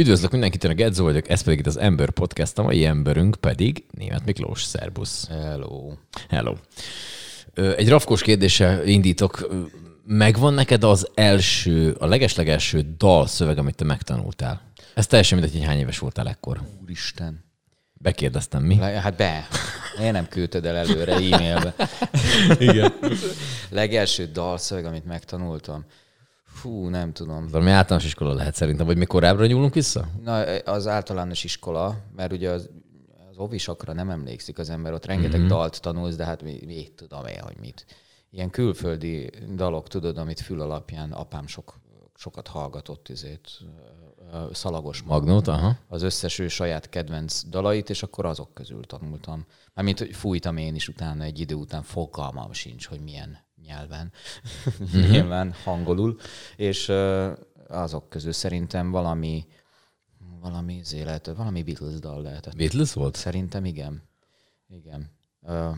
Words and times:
Üdvözlök 0.00 0.30
mindenkit, 0.30 0.64
én 0.64 0.70
a 0.70 0.74
Gedzo 0.74 1.02
vagyok, 1.02 1.28
ez 1.28 1.40
pedig 1.40 1.58
itt 1.58 1.66
az 1.66 1.76
Ember 1.76 2.10
Podcast, 2.10 2.58
a 2.58 2.62
mai 2.62 2.84
emberünk 2.84 3.36
pedig 3.36 3.84
Német 3.90 4.24
Miklós, 4.24 4.62
szerbusz. 4.62 5.28
Hello. 5.28 5.92
Hello. 6.28 6.54
Egy 7.54 7.88
rafkós 7.88 8.22
kérdéssel 8.22 8.86
indítok. 8.86 9.48
Megvan 10.04 10.54
neked 10.54 10.84
az 10.84 11.08
első, 11.14 11.96
a 11.98 12.06
legeslegelső 12.06 12.94
dalszöveg, 12.96 13.58
amit 13.58 13.74
te 13.74 13.84
megtanultál? 13.84 14.62
Ez 14.94 15.06
teljesen 15.06 15.38
mindegy, 15.38 15.56
hogy 15.56 15.66
hány 15.66 15.78
éves 15.78 15.98
voltál 15.98 16.28
ekkor. 16.28 16.60
Úristen. 16.82 17.44
Bekérdeztem, 17.92 18.62
mi? 18.62 18.78
Le, 18.78 18.86
hát 18.86 19.16
be. 19.16 19.46
Én 20.00 20.12
nem 20.12 20.28
küldted 20.28 20.64
el 20.66 20.76
előre 20.76 21.12
e-mailbe. 21.12 21.74
Igen. 22.58 22.92
Legelső 23.70 24.26
dalszöveg, 24.32 24.84
amit 24.84 25.04
megtanultam. 25.04 25.84
Fú, 26.60 26.88
nem 26.88 27.12
tudom. 27.12 27.46
Valami 27.48 27.70
általános 27.70 28.04
iskola 28.06 28.34
lehet 28.34 28.54
szerintem, 28.54 28.86
vagy 28.86 28.96
mi 28.96 29.04
korábbra 29.04 29.46
nyúlunk 29.46 29.74
vissza? 29.74 30.08
Na, 30.22 30.34
az 30.64 30.86
általános 30.86 31.44
iskola, 31.44 31.96
mert 32.16 32.32
ugye 32.32 32.50
az, 32.50 32.68
az 33.30 33.38
ovisakra 33.38 33.92
nem 33.92 34.10
emlékszik 34.10 34.58
az 34.58 34.70
ember, 34.70 34.92
ott 34.92 35.06
rengeteg 35.06 35.40
mm-hmm. 35.40 35.48
dalt 35.48 35.80
tanulsz, 35.80 36.16
de 36.16 36.24
hát 36.24 36.42
mi, 36.42 36.60
mit 36.66 36.92
tudom 36.92 37.26
én, 37.26 37.40
hogy 37.40 37.56
mit. 37.60 37.86
Ilyen 38.30 38.50
külföldi 38.50 39.30
dalok, 39.54 39.88
tudod, 39.88 40.18
amit 40.18 40.40
fül 40.40 40.60
alapján 40.60 41.12
apám 41.12 41.46
sok, 41.46 41.78
sokat 42.14 42.48
hallgatott, 42.48 43.08
izét, 43.08 43.50
szalagos 44.52 45.02
Magnót, 45.02 45.48
aha. 45.48 45.76
az 45.88 46.02
összes 46.02 46.38
ő 46.38 46.48
saját 46.48 46.88
kedvenc 46.88 47.42
dalait, 47.48 47.90
és 47.90 48.02
akkor 48.02 48.26
azok 48.26 48.54
közül 48.54 48.84
tanultam. 48.84 49.46
Mármint, 49.74 49.98
hogy 49.98 50.14
fújtam 50.14 50.56
én 50.56 50.74
is 50.74 50.88
utána, 50.88 51.24
egy 51.24 51.40
idő 51.40 51.54
után 51.54 51.82
fogalmam 51.82 52.52
sincs, 52.52 52.86
hogy 52.86 53.00
milyen 53.00 53.46
nyelven, 53.68 54.12
nyilván 55.10 55.54
hangolul, 55.64 56.16
és 56.56 56.92
azok 57.68 58.08
közül 58.08 58.32
szerintem 58.32 58.90
valami 58.90 59.46
valami 60.40 60.82
lehet, 60.92 61.26
valami 61.26 61.62
Beatles 61.62 61.98
dal 61.98 62.22
lehetett. 62.22 62.56
Beatles 62.56 62.92
volt? 62.92 63.14
Szerintem 63.14 63.64
igen. 63.64 64.02
Igen. 64.68 65.10
Ö, 65.42 65.70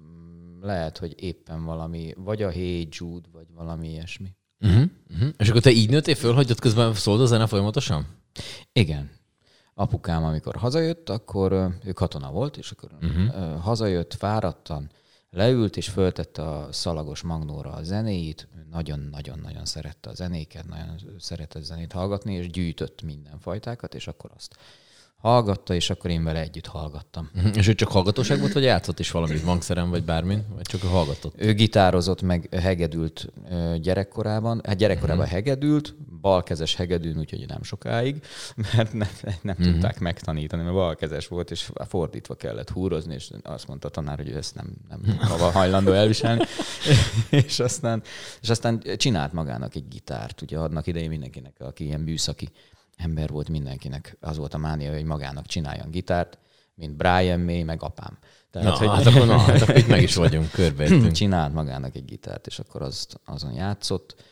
mm, 0.00 0.62
lehet, 0.62 0.98
hogy 0.98 1.14
éppen 1.22 1.64
valami, 1.64 2.14
vagy 2.16 2.42
a 2.42 2.50
Hey 2.50 2.88
Jude, 2.90 3.28
vagy 3.32 3.46
valami 3.54 3.90
ilyesmi. 3.90 4.36
Uh-huh, 4.60 4.84
uh-huh. 5.10 5.28
És 5.36 5.48
akkor 5.48 5.60
te 5.60 5.70
így 5.70 5.90
nőttél 5.90 6.14
föl, 6.14 6.34
hogy 6.34 6.50
ott 6.50 6.60
közben 6.60 6.94
szólt 6.94 7.20
a 7.20 7.26
zene 7.26 7.46
folyamatosan? 7.46 8.06
Igen. 8.72 9.10
Apukám, 9.74 10.24
amikor 10.24 10.56
hazajött, 10.56 11.08
akkor 11.08 11.52
ő 11.84 11.92
katona 11.92 12.30
volt, 12.30 12.56
és 12.56 12.70
akkor 12.70 12.90
uh-huh. 13.00 13.60
hazajött 13.60 14.14
fáradtan, 14.14 14.90
leült 15.30 15.76
és 15.76 15.88
föltette 15.88 16.42
a 16.42 16.72
szalagos 16.72 17.22
magnóra 17.22 17.72
a 17.72 17.82
zenéit, 17.82 18.48
nagyon-nagyon-nagyon 18.70 19.64
szerette 19.64 20.10
a 20.10 20.14
zenéket, 20.14 20.68
nagyon 20.68 20.96
szerette 21.18 21.58
a 21.58 21.62
zenét 21.62 21.92
hallgatni, 21.92 22.34
és 22.34 22.50
gyűjtött 22.50 23.02
minden 23.02 23.38
fajtákat, 23.38 23.94
és 23.94 24.06
akkor 24.06 24.30
azt 24.34 24.56
hallgatta, 25.18 25.74
és 25.74 25.90
akkor 25.90 26.10
én 26.10 26.24
vele 26.24 26.40
együtt 26.40 26.66
hallgattam. 26.66 27.30
Uh-huh. 27.36 27.56
És 27.56 27.68
ő 27.68 27.74
csak 27.74 27.88
hallgatóság 27.88 28.40
volt, 28.40 28.52
vagy 28.52 28.62
játszott 28.62 28.98
is 28.98 29.10
valamit 29.10 29.42
hangszeren, 29.42 29.90
vagy 29.90 30.04
bármin? 30.04 30.44
Vagy 30.54 30.66
csak 30.66 30.82
hallgatott? 30.82 31.34
Ő 31.36 31.52
gitározott, 31.52 32.22
meg 32.22 32.48
hegedült 32.60 33.32
gyerekkorában. 33.80 34.60
Hát 34.66 34.76
gyerekkorában 34.76 35.24
uh-huh. 35.24 35.34
hegedült, 35.34 35.94
balkezes 36.20 36.74
hegedűn, 36.74 37.18
úgyhogy 37.18 37.46
nem 37.46 37.62
sokáig, 37.62 38.22
mert 38.74 38.92
nem, 38.92 39.08
nem 39.42 39.56
uh-huh. 39.58 39.72
tudták 39.72 39.98
megtanítani, 39.98 40.62
mert 40.62 40.74
balkezes 40.74 41.28
volt, 41.28 41.50
és 41.50 41.70
fordítva 41.88 42.34
kellett 42.34 42.70
húrozni, 42.70 43.14
és 43.14 43.30
azt 43.42 43.66
mondta 43.66 43.88
a 43.88 43.90
tanár, 43.90 44.16
hogy 44.16 44.28
ő 44.28 44.36
ezt 44.36 44.54
nem, 44.54 44.72
nem 44.88 45.18
hajlandó 45.52 45.92
elviselni. 45.92 46.44
és, 47.30 47.60
aztán, 47.60 48.02
és 48.40 48.48
aztán 48.50 48.82
csinált 48.96 49.32
magának 49.32 49.74
egy 49.74 49.88
gitárt. 49.88 50.42
Ugye 50.42 50.58
adnak 50.58 50.86
idején 50.86 51.08
mindenkinek, 51.08 51.54
aki 51.58 51.84
ilyen 51.84 52.00
műszaki 52.00 52.48
ember 52.98 53.28
volt, 53.28 53.48
mindenkinek 53.48 54.16
az 54.20 54.36
volt 54.36 54.54
a 54.54 54.58
mánia, 54.58 54.92
hogy 54.92 55.04
magának 55.04 55.46
csináljon 55.46 55.90
gitárt, 55.90 56.38
mint 56.74 56.96
Brian 56.96 57.40
May, 57.40 57.62
meg 57.62 57.82
apám. 57.82 58.18
Na, 58.52 58.90
hát 58.90 59.06
akkor, 59.06 59.26
na, 59.26 59.38
hát 59.38 59.62
akkor 59.62 59.76
itt 59.76 59.86
meg 59.86 60.02
is 60.02 60.14
vagyunk, 60.14 60.50
körbeértünk. 60.50 61.12
csinált 61.22 61.54
magának 61.54 61.96
egy 61.96 62.04
gitárt, 62.04 62.46
és 62.46 62.58
akkor 62.58 62.82
azt, 62.82 63.20
azon 63.24 63.52
játszott. 63.52 64.22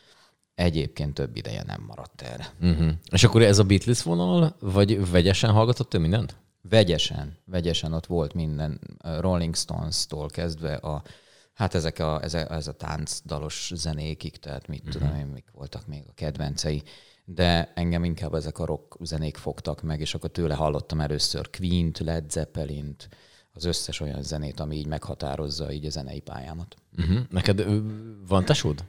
Egyébként 0.54 1.14
több 1.14 1.36
ideje 1.36 1.62
nem 1.66 1.84
maradt 1.86 2.22
erre. 2.22 2.52
Uh-huh. 2.60 2.92
És 3.10 3.24
akkor 3.24 3.42
ez 3.42 3.58
a 3.58 3.64
Beatles 3.64 4.02
vonal, 4.02 4.56
vagy 4.60 5.10
vegyesen 5.10 5.52
hallgatott 5.52 5.94
ő 5.94 5.98
mindent? 5.98 6.36
Vegyesen, 6.68 7.38
vegyesen 7.44 7.92
ott 7.92 8.06
volt 8.06 8.34
minden, 8.34 8.80
Rolling 9.20 9.56
Stones-tól 9.56 10.28
kezdve 10.28 10.74
a, 10.74 11.02
hát 11.54 11.74
ezek 11.74 11.98
a, 11.98 12.22
ez 12.22 12.34
a, 12.34 12.52
ez 12.52 12.68
a 12.68 12.72
táncdalos 12.72 13.70
zenékig, 13.74 14.36
tehát 14.36 14.68
mit 14.68 14.86
uh-huh. 14.86 15.02
tudom 15.02 15.18
én, 15.18 15.26
mik 15.26 15.46
voltak 15.52 15.86
még 15.86 16.04
a 16.08 16.12
kedvencei, 16.14 16.82
de 17.28 17.72
engem 17.74 18.04
inkább 18.04 18.34
ezek 18.34 18.58
a 18.58 18.64
rock 18.64 18.96
zenék 19.00 19.36
fogtak 19.36 19.82
meg, 19.82 20.00
és 20.00 20.14
akkor 20.14 20.30
tőle 20.30 20.54
hallottam 20.54 21.00
először 21.00 21.50
Queen-t, 21.50 21.98
Led 21.98 22.30
Zeppelin-t, 22.30 23.08
az 23.52 23.64
összes 23.64 24.00
olyan 24.00 24.22
zenét, 24.22 24.60
ami 24.60 24.76
így 24.76 24.86
meghatározza 24.86 25.72
így 25.72 25.84
a 25.84 25.90
zenei 25.90 26.20
pályámat. 26.20 26.76
Uh-huh. 26.98 27.18
Neked 27.30 27.64
van 28.28 28.44
tesód? 28.44 28.84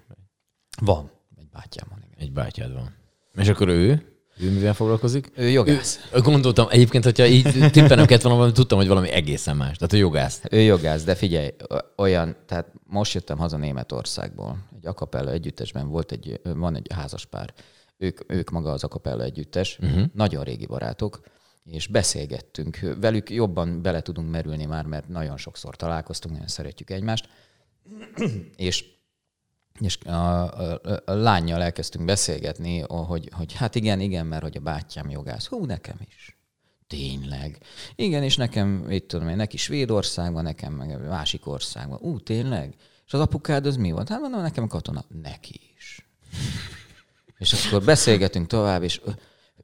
Van. 0.82 1.12
Egy 1.36 1.50
bátyám 1.50 1.88
van, 1.90 2.00
igen. 2.06 2.20
Egy 2.20 2.32
bátyád 2.32 2.74
van. 2.74 2.96
És 3.36 3.48
akkor 3.48 3.68
ő? 3.68 4.12
Ő 4.40 4.52
mivel 4.52 4.74
foglalkozik? 4.74 5.32
Ő 5.36 5.50
jogász. 5.50 6.10
Ő, 6.14 6.20
gondoltam, 6.20 6.68
egyébként, 6.70 7.04
hogyha 7.04 7.26
így 7.26 7.44
tippenem 7.72 8.06
kellett 8.06 8.22
volna, 8.22 8.38
valami, 8.38 8.54
tudtam, 8.54 8.78
hogy 8.78 8.88
valami 8.88 9.10
egészen 9.10 9.58
más. 9.58 9.78
Tehát 9.78 9.94
ő 9.94 9.98
jogász. 9.98 10.42
Ő 10.52 10.60
jogász, 10.60 11.04
de 11.04 11.16
figyelj, 11.16 11.50
olyan, 11.96 12.36
tehát 12.46 12.72
most 12.84 13.14
jöttem 13.14 13.38
haza 13.38 13.58
Németországból. 13.58 14.58
Egy 14.76 14.88
akapella 14.88 15.32
együttesben 15.32 15.88
volt 15.88 16.12
egy, 16.12 16.42
van 16.44 16.76
egy 16.76 16.88
házaspár. 16.94 17.54
Ők, 17.98 18.32
ők 18.32 18.50
maga 18.50 18.72
az 18.72 18.84
akapella 18.84 19.24
együttes, 19.24 19.78
uh-huh. 19.82 20.06
nagyon 20.14 20.44
régi 20.44 20.66
barátok, 20.66 21.22
és 21.64 21.88
beszélgettünk. 21.88 22.80
Velük 23.00 23.30
jobban 23.30 23.82
bele 23.82 24.02
tudunk 24.02 24.30
merülni 24.30 24.66
már, 24.66 24.86
mert 24.86 25.08
nagyon 25.08 25.38
sokszor 25.38 25.76
találkoztunk, 25.76 26.34
nagyon 26.34 26.50
szeretjük 26.50 26.90
egymást. 26.90 27.30
és 28.56 28.96
és 29.80 29.98
a, 30.06 30.12
a, 30.12 30.82
a 31.06 31.12
lányjal 31.14 31.62
elkezdtünk 31.62 32.06
beszélgetni, 32.06 32.80
hogy, 32.80 33.30
hogy 33.32 33.54
hát 33.54 33.76
igen, 33.76 34.00
igen, 34.00 34.26
mert 34.26 34.44
hogy 34.44 34.58
a 34.58 34.60
bátyám 34.60 35.10
jogász. 35.10 35.48
Hú, 35.48 35.66
nekem 35.66 35.98
is. 36.08 36.38
Tényleg. 36.88 37.58
Igen, 37.96 38.24
és 38.24 38.36
nekem, 38.36 38.68
mit 38.68 39.04
tudom 39.04 39.28
én, 39.28 39.36
neki 39.36 39.58
Svédországban, 39.58 40.44
nekem 40.44 40.74
meg 40.74 41.08
másik 41.08 41.48
országban. 41.48 42.00
Ú, 42.02 42.20
tényleg? 42.20 42.76
És 43.06 43.14
az 43.14 43.20
apukád 43.20 43.66
az 43.66 43.76
mi 43.76 43.92
volt? 43.92 44.10
Hát 44.10 44.20
mondom, 44.20 44.42
nekem 44.42 44.68
katona. 44.68 45.04
Neki 45.22 45.60
is. 45.76 46.08
És 47.38 47.66
akkor 47.68 47.84
beszélgetünk 47.84 48.48
tovább, 48.48 48.84
és 48.84 49.02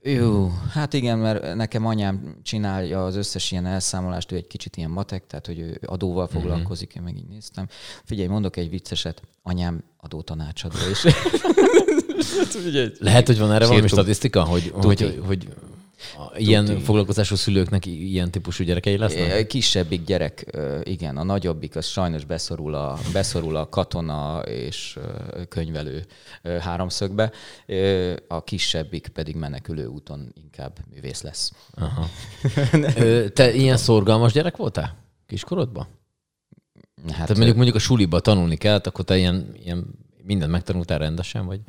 jó, 0.05 0.51
hát 0.71 0.93
igen, 0.93 1.17
mert 1.17 1.55
nekem 1.55 1.85
anyám 1.85 2.35
csinálja 2.43 3.05
az 3.05 3.15
összes 3.15 3.51
ilyen 3.51 3.65
elszámolást, 3.65 4.31
ő 4.31 4.35
egy 4.35 4.47
kicsit 4.47 4.77
ilyen 4.77 4.89
matek, 4.89 5.27
tehát 5.27 5.45
hogy 5.45 5.59
ő 5.59 5.79
adóval 5.85 6.27
foglalkozik, 6.27 6.95
én 6.95 7.01
meg 7.01 7.17
így 7.17 7.27
néztem. 7.27 7.67
Figyelj, 8.03 8.27
mondok 8.27 8.57
egy 8.57 8.69
vicceset, 8.69 9.21
anyám 9.41 9.83
adótanácsadó 9.97 10.75
is. 10.91 11.03
Lehet, 12.99 13.27
hogy 13.27 13.39
van 13.39 13.51
erre 13.51 13.67
valami 13.67 13.87
statisztika, 13.87 14.43
hogy, 14.43 14.71
hogy, 14.75 15.21
hogy 15.25 15.47
ilyen 16.35 16.65
Tuti. 16.65 16.81
foglalkozású 16.81 17.35
szülőknek 17.35 17.85
ilyen 17.85 18.31
típusú 18.31 18.63
gyerekei 18.63 18.97
lesznek? 18.97 19.47
Kisebbik 19.47 20.03
gyerek, 20.03 20.45
ö, 20.51 20.79
igen, 20.83 21.17
a 21.17 21.23
nagyobbik 21.23 21.75
az 21.75 21.85
sajnos 21.85 22.25
beszorul 22.25 22.73
a, 22.73 22.97
beszorul 23.13 23.55
a 23.55 23.69
katona 23.69 24.41
és 24.41 24.97
ö, 24.97 25.41
könyvelő 25.49 26.05
háromszögbe, 26.59 27.31
a 28.27 28.43
kisebbik 28.43 29.07
pedig 29.07 29.35
menekülő 29.35 29.85
úton 29.85 30.33
inkább 30.43 30.77
művész 30.93 31.21
lesz. 31.21 31.51
Aha. 31.73 32.07
Te 33.33 33.53
ilyen 33.53 33.77
szorgalmas 33.77 34.31
gyerek 34.31 34.57
voltál 34.57 35.01
kiskorodban? 35.33 35.87
Hát, 37.07 37.11
Tehát 37.13 37.35
mondjuk, 37.35 37.55
mondjuk 37.55 37.75
a 37.75 37.79
suliba 37.79 38.19
tanulni 38.19 38.55
kellett, 38.55 38.87
akkor 38.87 39.05
te 39.05 39.17
ilyen, 39.17 39.53
ilyen 39.63 39.85
mindent 40.25 40.51
megtanultál 40.51 40.97
rendesen, 40.97 41.45
vagy 41.45 41.59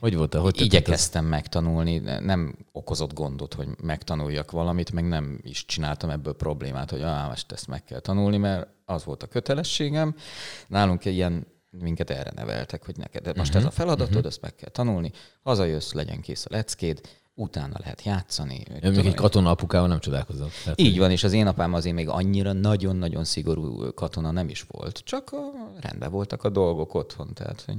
hogy 0.00 0.16
volt? 0.16 0.34
Hogy 0.34 0.60
Igyekeztem 0.60 1.24
megtanulni, 1.24 1.98
nem 2.20 2.56
okozott 2.72 3.12
gondot, 3.12 3.54
hogy 3.54 3.68
megtanuljak 3.82 4.50
valamit, 4.50 4.92
meg 4.92 5.08
nem 5.08 5.38
is 5.42 5.64
csináltam 5.64 6.10
ebből 6.10 6.34
problémát, 6.34 6.90
hogy 6.90 7.02
ah, 7.02 7.28
most 7.28 7.52
ezt 7.52 7.68
meg 7.68 7.84
kell 7.84 8.00
tanulni, 8.00 8.36
mert 8.36 8.68
az 8.84 9.04
volt 9.04 9.22
a 9.22 9.26
kötelességem. 9.26 10.14
Nálunk 10.68 11.04
ilyen 11.04 11.46
minket 11.70 12.10
erre 12.10 12.32
neveltek, 12.34 12.84
hogy 12.84 12.96
neked 12.96 13.36
most 13.36 13.38
uh-huh, 13.38 13.56
ez 13.56 13.64
a 13.64 13.70
feladatod, 13.70 14.14
uh-huh. 14.14 14.26
ezt 14.26 14.40
meg 14.40 14.54
kell 14.54 14.70
tanulni, 14.70 15.12
hazajössz, 15.42 15.92
legyen 15.92 16.20
kész 16.20 16.44
a 16.44 16.48
leckéd, 16.50 17.00
utána 17.38 17.76
lehet 17.78 18.02
játszani. 18.02 18.62
Ja, 18.80 18.90
még 18.90 19.06
egy 19.06 19.14
katona 19.14 19.50
apukával 19.50 19.88
nem 19.88 20.00
csodálkozott. 20.00 20.52
Tehát, 20.64 20.80
Így 20.80 20.98
van, 20.98 21.10
és 21.10 21.24
az 21.24 21.32
én 21.32 21.46
apám 21.46 21.74
azért 21.74 21.94
még 21.94 22.08
annyira 22.08 22.52
nagyon-nagyon 22.52 23.24
szigorú 23.24 23.94
katona 23.94 24.30
nem 24.30 24.48
is 24.48 24.64
volt. 24.68 24.98
Csak 25.04 25.34
rendben 25.80 26.10
voltak 26.10 26.44
a 26.44 26.50
dolgok 26.50 26.94
otthon, 26.94 27.34
tehát 27.34 27.60
hogy, 27.60 27.78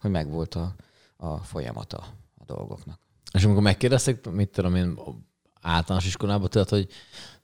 hogy 0.00 0.10
megvolt 0.10 0.54
a, 0.54 0.74
a 1.16 1.36
folyamata 1.36 2.04
a 2.38 2.44
dolgoknak. 2.46 2.98
És 3.32 3.44
amikor 3.44 3.62
megkérdezték, 3.62 4.30
mit 4.30 4.48
tudom 4.48 4.74
én, 4.74 4.98
általános 5.60 6.06
iskolában, 6.06 6.48
tudod, 6.48 6.68
hogy 6.68 6.88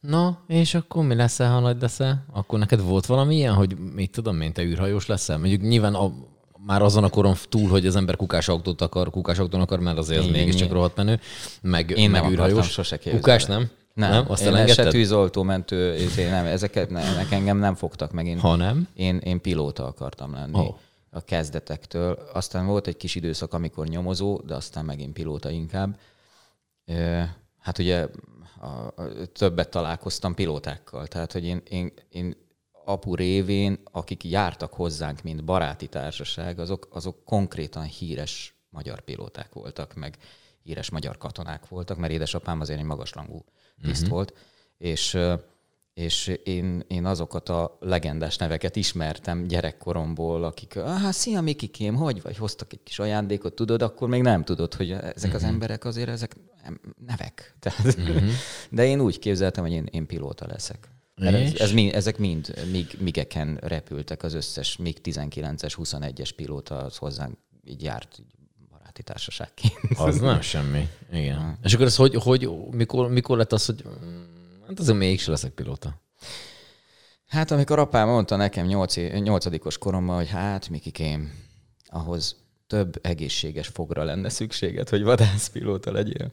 na, 0.00 0.44
és 0.46 0.74
akkor 0.74 1.04
mi 1.04 1.14
leszel, 1.14 1.52
ha 1.52 1.60
nagy 1.60 1.80
leszel? 1.80 2.24
Akkor 2.32 2.58
neked 2.58 2.80
volt 2.80 3.06
valami 3.06 3.36
ilyen, 3.36 3.54
hogy 3.54 3.78
mit 3.78 4.10
tudom 4.10 4.40
én, 4.40 4.52
te 4.52 4.62
űrhajós 4.62 5.06
leszel? 5.06 5.38
Mondjuk 5.38 5.60
nyilván 5.60 5.94
a 5.94 6.12
már 6.66 6.82
azon 6.82 7.04
a 7.04 7.08
koron 7.08 7.34
túl, 7.48 7.68
hogy 7.68 7.86
az 7.86 7.96
ember 7.96 8.16
kukás 8.16 8.48
autót 8.48 8.80
akar, 8.80 9.10
kukás 9.10 9.38
autón 9.38 9.60
akar, 9.60 9.80
mert 9.80 9.98
azért 9.98 10.18
az 10.18 10.26
Igen, 10.26 10.38
mégiscsak 10.38 10.62
igen. 10.62 10.74
rohadt 10.74 10.96
menő, 10.96 11.20
meg, 11.62 11.90
Én 11.90 12.10
meg 12.10 12.22
nem 12.22 12.32
űrhajós. 12.32 12.70
sose 12.70 12.96
képzelni. 12.96 13.18
Kukás 13.20 13.44
nem? 13.44 13.70
Nem, 13.94 14.10
nem? 14.10 14.24
Azt 14.28 14.42
én 14.42 14.66
se 14.66 14.88
tűzoltó, 14.88 15.42
mentő, 15.42 15.94
izé, 15.94 16.28
nem, 16.28 16.46
ezeket 16.46 16.90
ne, 16.90 17.02
engem 17.30 17.58
nem 17.58 17.74
fogtak 17.74 18.12
meg. 18.12 18.26
Én, 18.26 18.38
Ha 18.38 18.56
nem? 18.56 18.88
én, 18.94 19.16
én 19.16 19.40
pilóta 19.40 19.86
akartam 19.86 20.32
lenni 20.32 20.58
oh. 20.58 20.74
a 21.10 21.20
kezdetektől. 21.20 22.18
Aztán 22.32 22.66
volt 22.66 22.86
egy 22.86 22.96
kis 22.96 23.14
időszak, 23.14 23.54
amikor 23.54 23.86
nyomozó, 23.86 24.40
de 24.46 24.54
aztán 24.54 24.84
megint 24.84 25.12
pilóta 25.12 25.50
inkább. 25.50 25.98
Hát 27.58 27.78
ugye 27.78 28.06
a, 28.60 28.66
a, 28.66 29.10
többet 29.32 29.68
találkoztam 29.68 30.34
pilótákkal, 30.34 31.06
tehát 31.06 31.32
hogy 31.32 31.44
én, 31.44 31.62
én, 31.68 31.92
én 32.08 32.36
apu 32.92 33.14
révén, 33.14 33.78
akik 33.92 34.24
jártak 34.24 34.72
hozzánk, 34.72 35.22
mint 35.22 35.44
baráti 35.44 35.86
társaság, 35.86 36.58
azok, 36.58 36.88
azok 36.90 37.24
konkrétan 37.24 37.82
híres 37.82 38.54
magyar 38.70 39.00
pilóták 39.00 39.52
voltak, 39.52 39.94
meg 39.94 40.16
híres 40.62 40.90
magyar 40.90 41.18
katonák 41.18 41.68
voltak, 41.68 41.98
mert 41.98 42.12
édesapám 42.12 42.60
azért 42.60 42.78
egy 42.78 42.84
magasrangú 42.84 43.44
tiszt 43.82 44.02
uh-huh. 44.02 44.16
volt, 44.16 44.34
és 44.78 45.18
és 45.94 46.36
én, 46.44 46.84
én 46.86 47.04
azokat 47.04 47.48
a 47.48 47.76
legendás 47.80 48.36
neveket 48.36 48.76
ismertem 48.76 49.46
gyerekkoromból, 49.46 50.44
akik, 50.44 50.76
ah, 50.76 51.10
szia 51.10 51.40
Mikikém, 51.40 51.94
hogy 51.94 52.22
vagy, 52.22 52.36
hoztak 52.36 52.72
egy 52.72 52.82
kis 52.82 52.98
ajándékot, 52.98 53.54
tudod, 53.54 53.82
akkor 53.82 54.08
még 54.08 54.22
nem 54.22 54.44
tudod, 54.44 54.74
hogy 54.74 54.90
ezek 54.90 55.34
az 55.34 55.42
emberek 55.42 55.84
azért, 55.84 56.08
ezek 56.08 56.36
nevek. 57.06 57.54
Tehát, 57.58 57.96
De 58.70 58.84
én 58.84 59.00
úgy 59.00 59.18
képzeltem, 59.18 59.64
hogy 59.64 59.72
én, 59.72 59.88
én 59.90 60.06
pilóta 60.06 60.46
leszek. 60.46 60.88
Mert 61.20 61.36
Ez, 61.36 61.60
ez, 61.60 61.72
mind, 61.72 61.94
ezek 61.94 62.18
mind 62.18 62.54
mig, 62.70 62.96
migeken 62.98 63.58
repültek, 63.62 64.22
az 64.22 64.34
összes 64.34 64.76
MiG-19-es, 64.76 65.74
21-es 65.76 66.30
pilóta 66.36 66.76
az 66.76 66.96
hozzánk 66.96 67.36
így 67.64 67.82
járt 67.82 68.16
így 68.18 68.34
baráti 68.70 69.02
társaságként. 69.02 69.74
Az 69.98 70.20
nem 70.20 70.40
semmi. 70.40 70.88
Igen. 71.12 71.58
És 71.62 71.74
akkor 71.74 71.86
ez 71.86 71.96
hogy, 71.96 72.14
hogy 72.14 72.50
mikor, 72.70 73.08
mikor 73.08 73.36
lett 73.36 73.52
az, 73.52 73.66
hogy 73.66 73.84
mm, 73.88 74.22
hát 74.66 74.78
azért 74.78 74.98
mégse 74.98 75.30
leszek 75.30 75.52
pilóta? 75.52 76.00
Hát 77.26 77.50
amikor 77.50 77.78
apám 77.78 78.08
mondta 78.08 78.36
nekem 78.36 78.66
nyolc, 78.66 78.96
nyolcadikos 78.96 79.78
koromban, 79.78 80.16
hogy 80.16 80.28
hát 80.28 80.68
Mikikém, 80.68 81.32
ahhoz 81.86 82.36
több 82.70 82.98
egészséges 83.02 83.66
fogra 83.66 84.04
lenne 84.04 84.28
szükséged, 84.28 84.88
hogy 84.88 85.02
vadászpilóta 85.02 85.92
legyél. 85.92 86.30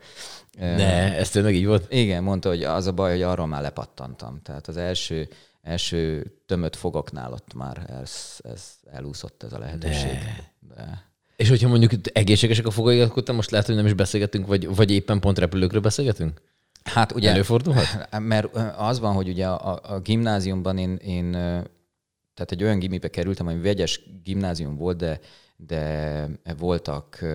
Ne, 0.60 1.16
ez 1.16 1.30
tényleg 1.30 1.56
így 1.56 1.66
volt? 1.66 1.94
Igen, 1.94 2.24
mondta, 2.24 2.50
hogy 2.50 2.63
az 2.63 2.88
a 2.88 2.92
baj, 2.92 3.12
hogy 3.12 3.22
arról 3.22 3.48
már 3.48 3.62
lepattantam. 3.62 4.39
Tehát 4.44 4.68
az 4.68 4.78
első, 4.78 5.28
első 5.62 6.31
tömött 6.45 6.75
fogoknál 6.75 7.34
ott 7.34 7.54
már 7.54 7.86
ez, 8.01 8.39
ez 8.44 8.63
elúszott 8.92 9.44
ez 9.44 9.54
a 9.54 9.60
lehetőség. 9.60 10.12
De. 10.12 10.51
De. 10.75 11.06
És 11.36 11.50
hogyha 11.50 11.68
mondjuk 11.68 11.92
egészségesek 12.13 12.66
a 12.66 12.72
fogai, 12.72 13.01
akkor 13.01 13.24
te 13.24 13.31
most 13.31 13.51
lehet, 13.51 13.66
hogy 13.66 13.75
nem 13.75 13.86
is 13.86 13.94
beszélgetünk, 13.94 14.48
vagy, 14.48 14.75
vagy 14.75 14.92
éppen 14.92 15.19
pont 15.19 15.40
repülőkről 15.40 15.81
beszélgetünk? 15.81 16.42
Hát 16.83 17.12
ugye, 17.12 17.30
Előfordulhat? 17.30 18.10
mert 18.19 18.56
az 18.78 19.00
van, 19.00 19.13
hogy 19.13 19.28
ugye 19.28 19.48
a, 19.48 19.80
a 19.83 20.00
gimnáziumban 20.00 20.78
én, 20.78 20.95
én, 20.95 21.31
tehát 21.31 22.51
egy 22.51 22.63
olyan 22.63 22.80
gimibe 22.80 23.10
kerültem, 23.10 23.48
ami 23.48 23.62
vegyes 23.62 24.01
gimnázium 24.24 24.78
volt, 24.78 24.98
de, 24.98 25.19
de 25.57 26.30
voltak 26.57 27.25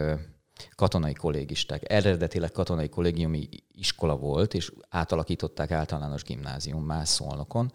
katonai 0.75 1.13
kollégisták. 1.13 1.93
Eredetileg 1.93 2.51
katonai 2.51 2.89
kollégiumi 2.89 3.49
iskola 3.73 4.17
volt, 4.17 4.55
és 4.55 4.73
átalakították 4.89 5.71
általános 5.71 6.23
gimnáziummá 6.23 7.05
Szolnokon, 7.05 7.73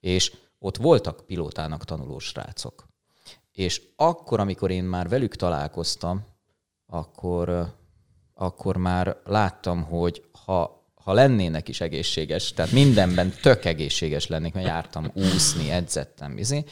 és 0.00 0.32
ott 0.58 0.76
voltak 0.76 1.26
pilótának 1.26 1.84
tanuló 1.84 2.18
srácok. 2.18 2.88
És 3.52 3.82
akkor, 3.96 4.40
amikor 4.40 4.70
én 4.70 4.84
már 4.84 5.08
velük 5.08 5.36
találkoztam, 5.36 6.24
akkor, 6.86 7.74
akkor 8.34 8.76
már 8.76 9.16
láttam, 9.24 9.82
hogy 9.82 10.24
ha, 10.44 10.84
ha 10.94 11.12
lennének 11.12 11.68
is 11.68 11.80
egészséges, 11.80 12.52
tehát 12.52 12.72
mindenben 12.72 13.32
tök 13.42 13.64
egészséges 13.64 14.26
lennék, 14.26 14.54
mert 14.54 14.66
jártam 14.66 15.10
úszni, 15.14 15.70
edzettem, 15.70 16.38
izé, 16.38 16.64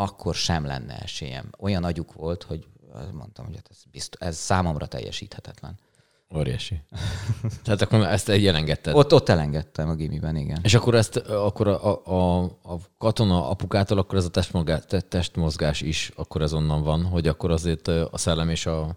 akkor 0.00 0.34
sem 0.34 0.64
lenne 0.64 0.98
esélyem. 0.98 1.50
Olyan 1.58 1.84
agyuk 1.84 2.12
volt, 2.12 2.42
hogy 2.42 2.66
azt 2.92 3.12
mondtam, 3.12 3.44
hogy 3.44 3.54
hát 3.54 3.68
ez, 3.70 3.82
bizt, 3.90 4.16
ez 4.20 4.36
számomra 4.36 4.86
teljesíthetetlen. 4.86 5.78
Óriási. 6.36 6.80
Tehát 7.64 7.82
akkor 7.82 8.00
ezt 8.06 8.30
így 8.30 8.46
elengedted. 8.46 8.94
Ott, 8.94 9.14
ott 9.14 9.28
elengedtem 9.28 9.88
a 9.88 9.94
gimiben, 9.94 10.36
igen. 10.36 10.58
És 10.62 10.74
akkor 10.74 10.94
ezt 10.94 11.16
akkor 11.16 11.68
a, 11.68 12.04
a, 12.04 12.42
a 12.42 12.76
katona 12.98 13.50
apukától 13.50 13.98
akkor 13.98 14.18
ez 14.18 14.24
a 14.24 14.30
testmozgás, 14.30 14.82
te- 14.86 15.00
testmozgás 15.00 15.80
is 15.80 16.12
akkor 16.16 16.42
ez 16.42 16.52
onnan 16.52 16.82
van, 16.82 17.04
hogy 17.04 17.28
akkor 17.28 17.50
azért 17.50 17.88
a 17.88 18.18
szellem 18.18 18.48
és 18.48 18.66
a, 18.66 18.96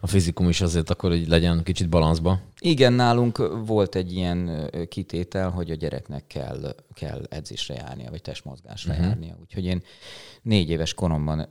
a 0.00 0.06
fizikum 0.06 0.48
is 0.48 0.60
azért 0.60 0.90
akkor 0.90 1.14
így 1.14 1.28
legyen 1.28 1.62
kicsit 1.62 1.88
balanszba. 1.88 2.40
Igen, 2.60 2.92
nálunk 2.92 3.64
volt 3.66 3.94
egy 3.94 4.12
ilyen 4.12 4.70
kitétel, 4.88 5.50
hogy 5.50 5.70
a 5.70 5.74
gyereknek 5.74 6.26
kell, 6.26 6.74
kell 6.94 7.22
edzésre 7.28 7.74
járnia, 7.74 8.10
vagy 8.10 8.22
testmozgásra 8.22 8.92
uh-huh. 8.92 9.06
járnia. 9.06 9.36
Úgyhogy 9.40 9.64
én 9.64 9.82
négy 10.42 10.70
éves 10.70 10.94
koromban 10.94 11.48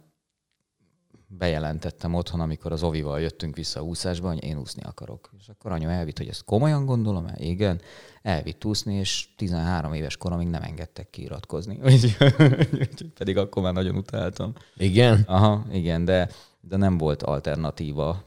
bejelentettem 1.38 2.14
otthon, 2.14 2.40
amikor 2.40 2.72
az 2.72 2.84
Ovival 2.84 3.22
jöttünk 3.22 3.56
vissza 3.56 3.80
a 3.80 3.84
úszásba, 3.84 4.28
hogy 4.28 4.44
én 4.44 4.58
úszni 4.58 4.82
akarok. 4.84 5.30
És 5.40 5.48
akkor 5.48 5.72
anyu 5.72 5.90
elvitt, 5.90 6.18
hogy 6.18 6.28
ezt 6.28 6.44
komolyan 6.44 6.86
gondolom 6.86 7.26
el? 7.26 7.36
Igen. 7.38 7.82
Elvitt 8.22 8.66
úszni, 8.66 8.94
és 8.96 9.28
13 9.38 9.94
éves 9.94 10.18
koromig 10.18 10.48
nem 10.48 10.62
engedtek 10.62 11.10
kiiratkozni. 11.10 11.80
Úgyhogy 11.84 13.12
pedig 13.18 13.38
akkor 13.38 13.64
már 13.64 13.74
nagyon 13.74 13.96
utáltam. 13.96 14.54
Igen? 14.78 15.24
Aha, 15.28 15.66
igen, 15.72 16.06
de, 16.06 16.30
de 16.68 16.78
nem 16.78 16.98
volt 16.98 17.24
alternatíva 17.24 18.24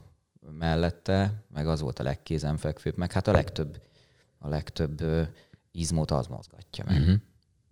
mellette, 0.57 1.43
meg 1.53 1.67
az 1.67 1.81
volt 1.81 1.99
a 1.99 2.03
legkézenfekvőbb, 2.03 2.97
meg 2.97 3.11
hát 3.11 3.27
a 3.27 3.31
legtöbb, 3.31 3.81
a 4.37 4.47
legtöbb 4.47 5.01
izmot 5.71 6.11
az 6.11 6.27
mozgatja 6.27 6.83
meg. 6.87 6.99
Uh-huh. 6.99 7.15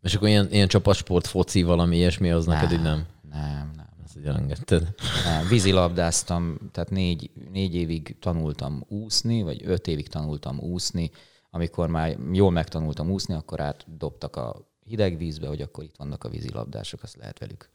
És 0.01 0.15
akkor 0.15 0.27
ilyen, 0.27 0.47
ilyen 0.51 0.67
csapatsport, 0.67 1.27
foci, 1.27 1.63
valami 1.63 1.95
ilyesmi, 1.95 2.31
az 2.31 2.45
neked 2.45 2.71
így 2.71 2.81
nem? 2.81 3.05
Nem, 3.31 3.71
nem. 3.75 3.89
Ezt 4.03 4.17
így 4.17 4.25
elengedted. 4.25 4.93
nem. 5.23 5.47
Vízilabdáztam, 5.47 6.57
tehát 6.71 6.89
négy, 6.89 7.31
négy 7.51 7.75
évig 7.75 8.19
tanultam 8.19 8.83
úszni, 8.87 9.41
vagy 9.41 9.61
öt 9.65 9.87
évig 9.87 10.07
tanultam 10.07 10.59
úszni. 10.59 11.11
Amikor 11.49 11.89
már 11.89 12.17
jól 12.31 12.51
megtanultam 12.51 13.09
úszni, 13.09 13.33
akkor 13.33 13.59
átdobtak 13.59 14.35
a 14.35 14.74
hideg 14.85 15.17
vízbe, 15.17 15.47
hogy 15.47 15.61
akkor 15.61 15.83
itt 15.83 15.95
vannak 15.97 16.23
a 16.23 16.29
vízilabdások, 16.29 17.03
azt 17.03 17.15
lehet 17.15 17.39
velük 17.39 17.69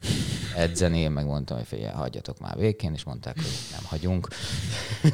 edzeni. 0.55 0.99
Én 0.99 1.11
megmondtam, 1.11 1.57
hogy 1.57 1.65
figyelj, 1.65 1.93
hagyjatok 1.93 2.39
már 2.39 2.57
végén, 2.57 2.93
és 2.93 3.03
mondták, 3.03 3.35
hogy 3.35 3.51
nem 3.71 3.83
hagyunk. 3.83 4.27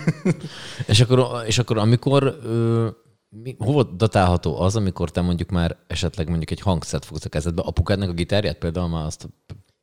És 0.88 1.00
akkor, 1.00 1.46
és 1.46 1.58
akkor 1.58 1.78
amikor, 1.78 2.24
ö, 2.44 2.90
mi, 3.30 3.56
hova 3.60 3.84
datálható 3.84 4.60
az, 4.60 4.76
amikor 4.76 5.12
te 5.12 5.22
mondjuk 5.22 5.50
már 5.50 5.78
esetleg 5.88 6.28
mondjuk 6.28 6.52
egy 6.52 6.60
hangszert 6.60 7.06
fogsz 7.06 7.26
a 7.26 7.30
kezedbe, 7.30 7.62
apukádnak 7.62 8.10
a 8.10 8.14
gitárját 8.14 8.58
például 8.58 8.88
már 8.88 9.06
azt 9.06 9.28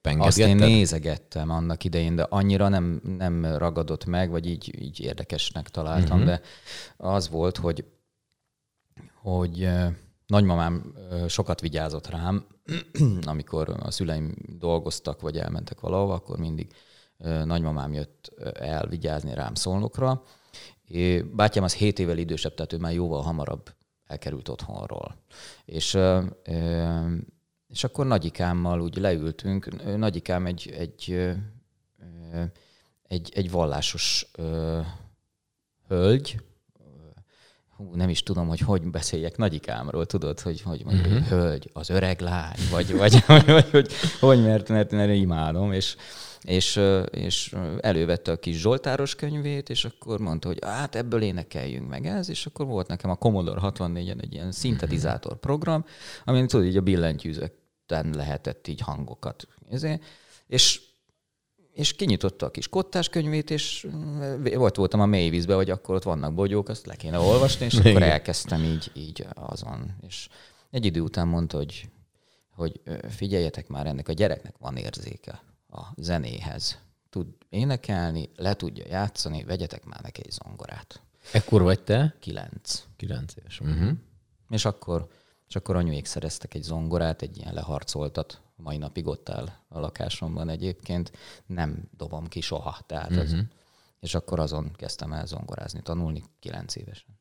Azt 0.03 0.39
én 0.39 0.57
nézegettem 0.57 1.51
annak 1.51 1.85
idején, 1.85 2.15
de 2.15 2.23
annyira 2.23 2.69
nem, 2.69 3.01
nem 3.19 3.45
ragadott 3.45 4.05
meg, 4.05 4.31
vagy 4.31 4.47
így, 4.47 4.83
így 4.83 5.01
érdekesnek 5.01 5.69
találtam, 5.69 6.21
uh-huh. 6.21 6.33
de 6.33 6.41
az 6.97 7.29
volt, 7.29 7.57
hogy, 7.57 7.85
hogy 9.23 9.69
nagymamám 10.27 10.95
sokat 11.29 11.61
vigyázott 11.61 12.07
rám, 12.07 12.47
amikor 13.33 13.75
a 13.81 13.91
szüleim 13.91 14.35
dolgoztak, 14.59 15.21
vagy 15.21 15.39
elmentek 15.39 15.81
valahova, 15.81 16.15
akkor 16.15 16.39
mindig 16.39 16.73
nagymamám 17.45 17.93
jött 17.93 18.33
el 18.55 18.87
vigyázni 18.87 19.35
rám 19.35 19.55
szolnokra. 19.55 20.23
Bátyám 21.33 21.65
az 21.65 21.75
7 21.75 21.99
évvel 21.99 22.19
idősebb, 22.19 22.55
tehát 22.55 22.73
ő 22.73 22.77
már 22.77 22.93
jóval 22.93 23.23
hamarabb 23.23 23.75
elkerült 24.07 24.49
otthonról. 24.49 25.17
És 25.65 25.99
és 27.75 27.85
akkor 27.85 28.07
nagyikámmal 28.07 28.81
úgy 28.81 28.97
leültünk. 28.97 29.85
Nagyikám 29.97 30.47
egy, 30.47 30.75
egy, 30.77 31.31
egy, 33.03 33.33
egy 33.35 33.51
vallásos 33.51 34.31
hölgy, 35.89 36.41
hú, 37.77 37.95
nem 37.95 38.09
is 38.09 38.23
tudom, 38.23 38.49
hogy 38.49 38.61
hogy 38.61 38.91
beszéljek 38.91 39.37
nagyikámról, 39.37 40.07
tudod, 40.07 40.41
hogy, 40.41 40.61
hogy 40.61 40.83
mondjuk, 40.85 41.07
uh-huh. 41.07 41.27
hölgy, 41.27 41.71
az 41.73 41.91
öreg 41.91 42.21
lány, 42.21 42.59
vagy, 42.71 42.97
vagy, 42.97 43.23
vagy, 43.27 43.47
vagy 43.47 43.71
hogy, 43.71 43.93
hogy 44.21 44.43
mert, 44.43 44.69
mert, 44.69 44.91
mert 44.91 45.15
imádom, 45.15 45.73
és, 45.73 45.97
és, 46.43 46.81
és 47.11 47.55
elővette 47.81 48.33
a 48.33 48.37
kis 48.37 48.57
Zsoltáros 48.57 49.15
könyvét, 49.15 49.71
és 49.71 49.85
akkor 49.85 50.19
mondta, 50.19 50.49
hogy 50.49 50.59
hát 50.63 50.95
ebből 50.95 51.23
énekeljünk 51.23 51.89
meg 51.89 52.07
ez, 52.07 52.29
és 52.29 52.47
akkor 52.47 52.67
volt 52.67 52.89
nekem 52.89 53.11
a 53.11 53.17
Commodore 53.17 53.61
64-en 53.63 54.23
egy 54.23 54.33
ilyen 54.33 54.53
szintetizátor 54.53 55.37
program, 55.37 55.85
amin 56.25 56.47
tudod, 56.47 56.67
így 56.67 56.77
a 56.77 56.81
billentyűzeten 56.81 58.11
lehetett 58.13 58.69
így 58.69 58.81
hangokat. 58.81 59.47
Ezért, 59.71 60.03
és 60.47 60.81
és 61.75 61.93
kinyitotta 61.93 62.47
a 62.47 62.51
kis 62.51 62.69
kottás 62.69 63.09
könyvét, 63.09 63.51
és 63.51 63.87
mm, 63.89 64.45
volt 64.55 64.77
voltam 64.77 65.01
a 65.01 65.07
mély 65.07 65.29
vízbe, 65.29 65.55
hogy 65.55 65.71
akkor 65.71 65.95
ott 65.95 66.03
vannak 66.03 66.35
bogyók, 66.35 66.69
azt 66.69 66.87
le 66.87 66.95
kéne 66.95 67.19
olvasni, 67.19 67.65
és 67.65 67.75
akkor 67.75 68.03
elkezdtem 68.03 68.63
így, 68.65 68.91
így 68.95 69.27
azon. 69.35 69.95
És 70.01 70.29
egy 70.71 70.85
idő 70.85 71.01
után 71.01 71.29
mondta, 71.29 71.57
hogy, 71.57 71.89
hogy 72.51 72.81
figyeljetek 73.09 73.69
már, 73.69 73.87
ennek 73.87 74.09
a 74.09 74.13
gyereknek 74.13 74.55
van 74.59 74.77
érzéke 74.77 75.43
a 75.69 75.83
zenéhez. 75.97 76.79
tud 77.11 77.27
énekelni, 77.49 78.31
le 78.37 78.55
tudja 78.55 78.85
játszani, 78.89 79.45
vegyetek 79.45 79.85
már 79.85 80.01
neki 80.01 80.23
egy 80.25 80.33
zongorát. 80.33 81.01
Ekkor 81.33 81.63
vagy 81.63 81.81
te? 81.81 82.15
Kilenc. 82.21 82.83
Kilenc 82.97 83.35
éves. 83.37 83.61
Uh-huh. 83.61 83.91
És 84.51 84.65
akkor, 84.65 85.07
és 85.49 85.57
akkor 85.57 85.77
anyuék 85.77 86.07
szereztek 86.07 86.55
egy 86.55 86.63
zongorát, 86.63 87.23
egy 87.23 87.37
ilyen 87.37 87.55
leharcoltat, 87.55 88.41
mai 88.57 88.77
napig 88.77 89.07
ott 89.07 89.29
áll 89.29 89.49
a 89.69 89.79
lakásomban 89.81 90.49
egyébként, 90.49 91.13
nem 91.47 91.89
dobom 91.97 92.27
ki 92.27 92.41
soha. 92.41 92.79
Tehát 92.87 93.11
uh-huh. 93.11 93.25
az, 93.25 93.37
és 94.01 94.15
akkor 94.15 94.41
azon 94.41 94.73
kezdtem 94.73 95.13
el 95.13 95.27
zongorázni, 95.27 95.83
tanulni 95.83 96.23
kilenc 96.39 96.77
évesen. 96.77 97.19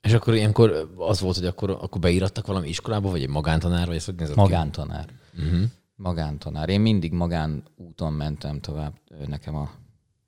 És 0.00 0.12
akkor 0.12 0.34
ilyenkor 0.34 0.92
az 0.96 1.20
volt, 1.20 1.36
hogy 1.36 1.46
akkor, 1.46 1.70
akkor 1.70 2.00
beírattak 2.00 2.46
valami 2.46 2.68
iskolába, 2.68 3.10
vagy 3.10 3.22
egy 3.22 3.28
magántanár, 3.28 3.86
vagy 3.86 3.96
ez 3.96 4.04
hogy 4.04 4.14
nézett 4.14 4.36
Magántanár. 4.36 5.12
Uh-huh. 5.34 5.62
Magántanár. 5.94 6.68
Én 6.68 6.80
mindig 6.80 7.12
magán 7.12 7.64
úton 7.76 8.12
mentem 8.12 8.60
tovább. 8.60 9.00
Nekem 9.26 9.54
a, 9.54 9.70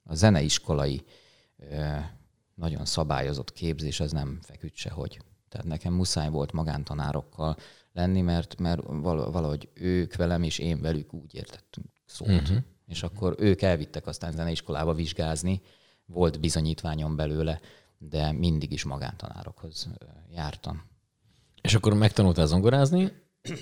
a 0.05 0.15
zeneiskolai 0.15 1.05
nagyon 2.55 2.85
szabályozott 2.85 3.53
képzés, 3.53 4.01
az 4.01 4.13
nem 4.13 4.39
feküdt 4.43 4.75
sehogy. 4.75 5.21
Tehát 5.49 5.67
nekem 5.67 5.93
muszáj 5.93 6.29
volt 6.31 6.53
magántanárokkal 6.53 7.57
lenni, 7.99 8.21
mert, 8.21 8.59
mert 8.59 8.81
valahogy 9.03 9.69
ők 9.75 10.17
velem 10.17 10.43
és 10.43 10.59
én 10.59 10.81
velük 10.81 11.13
úgy 11.13 11.35
értettünk 11.35 11.87
szót. 12.07 12.29
Uh-huh. 12.29 12.57
És 12.87 13.03
akkor 13.03 13.35
ők 13.39 13.63
elvittek 13.63 14.07
aztán 14.07 14.33
zeneiskolába 14.33 14.95
vizsgázni, 14.95 15.61
volt 16.07 16.41
bizonyítványom 16.41 17.17
belőle, 17.17 17.61
de 17.99 18.33
mindig 18.33 18.73
is 18.73 18.85
magántanárokhoz 18.85 19.89
jártam. 20.31 20.83
És 21.61 21.75
akkor 21.75 21.95
megtanultál 21.95 22.47
zongorázni? 22.47 23.13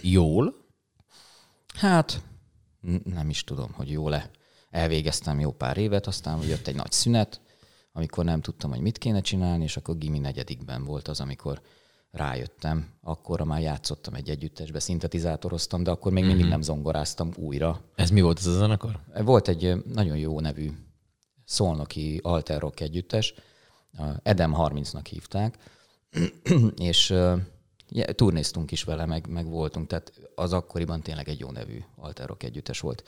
Jól? 0.03 0.55
Hát, 1.75 2.23
nem 3.05 3.29
is 3.29 3.45
tudom, 3.45 3.73
hogy 3.73 3.91
jól-e. 3.91 4.31
Elvégeztem 4.71 5.41
jó 5.41 5.53
pár 5.53 5.77
évet, 5.77 6.07
aztán 6.07 6.43
jött 6.43 6.67
egy 6.67 6.75
nagy 6.75 6.93
szünet, 6.93 7.41
amikor 7.93 8.25
nem 8.25 8.41
tudtam, 8.41 8.71
hogy 8.71 8.81
mit 8.81 8.99
kéne 8.99 9.21
csinálni, 9.21 9.65
és 9.65 9.77
akkor 9.77 9.99
gimi 9.99 10.19
negyedikben 10.19 10.85
volt 10.85 11.09
az, 11.09 11.21
amikor 11.21 11.61
rájöttem. 12.11 12.89
Akkor 13.03 13.41
már 13.41 13.61
játszottam 13.61 14.15
egy 14.15 14.31
együttesbe, 14.31 14.81
szintetizátoroztam, 14.81 15.83
de 15.83 15.91
akkor 15.91 16.13
még 16.13 16.25
mindig 16.25 16.43
mhm. 16.43 16.51
nem 16.51 16.63
zongoráztam 16.63 17.31
újra. 17.37 17.81
Ez 17.95 18.11
mi 18.11 18.21
volt 18.21 18.39
ez 18.39 18.47
a 18.47 18.53
zenekar? 18.53 19.01
Volt 19.25 19.49
egy 19.49 19.85
nagyon 19.85 20.17
jó 20.17 20.41
nevű 20.41 20.71
szolnoki 21.45 22.21
alter 22.23 22.61
rock 22.61 22.81
együttes, 22.81 23.35
Edem 24.23 24.55
30-nak 24.57 25.07
hívták, 25.11 25.59
és 26.77 27.11
ja, 27.89 28.13
turnéztunk 28.15 28.71
is 28.71 28.83
vele, 28.83 29.07
meg, 29.07 29.27
meg 29.29 29.47
voltunk, 29.47 29.87
tehát 29.87 30.13
az 30.35 30.53
akkoriban 30.53 31.01
tényleg 31.01 31.29
egy 31.29 31.39
jó 31.39 31.51
nevű 31.51 31.83
alter 31.97 32.27
rock 32.27 32.43
együttes 32.43 32.81
volt, 32.81 33.05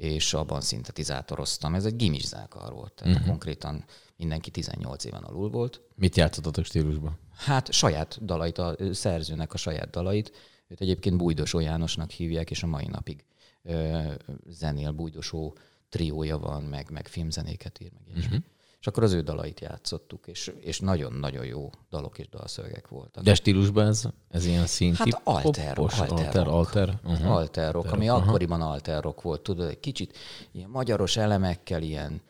és 0.00 0.34
abban 0.34 0.60
szintetizátoroztam. 0.60 1.74
Ez 1.74 1.84
egy 1.84 1.96
gimis 1.96 2.26
zenekar 2.26 2.72
volt, 2.72 2.92
tehát 2.92 3.12
uh-huh. 3.12 3.28
konkrétan 3.28 3.84
mindenki 4.16 4.50
18 4.50 5.04
éven 5.04 5.22
alul 5.22 5.50
volt. 5.50 5.80
Mit 5.94 6.16
játszottatok 6.16 6.64
stílusban? 6.64 7.18
Hát 7.36 7.72
saját 7.72 8.24
dalait, 8.24 8.58
a 8.58 8.76
szerzőnek 8.92 9.52
a 9.52 9.56
saját 9.56 9.90
dalait. 9.90 10.32
Őt 10.68 10.80
egyébként 10.80 11.16
Bújdosó 11.16 11.58
Jánosnak 11.58 12.10
hívják, 12.10 12.50
és 12.50 12.62
a 12.62 12.66
mai 12.66 12.86
napig 12.86 13.24
ö, 13.62 14.12
zenél 14.46 14.90
Bújdosó 14.90 15.56
triója 15.88 16.38
van, 16.38 16.62
meg, 16.62 16.90
meg 16.90 17.08
filmzenéket 17.08 17.80
ír, 17.80 17.92
meg 17.92 18.24
Uh-huh. 18.24 18.42
És 18.80 18.86
akkor 18.86 19.02
az 19.02 19.12
ő 19.12 19.20
dalait 19.20 19.60
játszottuk, 19.60 20.26
és, 20.26 20.52
és 20.60 20.80
nagyon-nagyon 20.80 21.44
jó 21.44 21.70
dalok 21.90 22.18
és 22.18 22.28
dalszövegek 22.28 22.88
voltak. 22.88 23.24
De 23.24 23.34
stílusban 23.34 23.86
ez, 23.86 24.04
ez 24.28 24.44
ilyen 24.44 24.66
szín 24.66 24.94
Hát 24.94 25.20
alter, 25.24 25.78
alter, 25.78 26.10
alter, 26.10 26.48
alter, 26.48 27.00
uh-huh. 27.04 27.30
alter 27.30 27.72
rock, 27.72 27.92
ami 27.92 28.08
uh-huh. 28.08 28.22
akkoriban 28.22 28.62
alter 28.62 29.02
rock 29.02 29.22
volt, 29.22 29.42
tudod, 29.42 29.68
egy 29.68 29.80
kicsit 29.80 30.18
ilyen 30.52 30.70
magyaros 30.70 31.16
elemekkel, 31.16 31.82
ilyen 31.82 32.22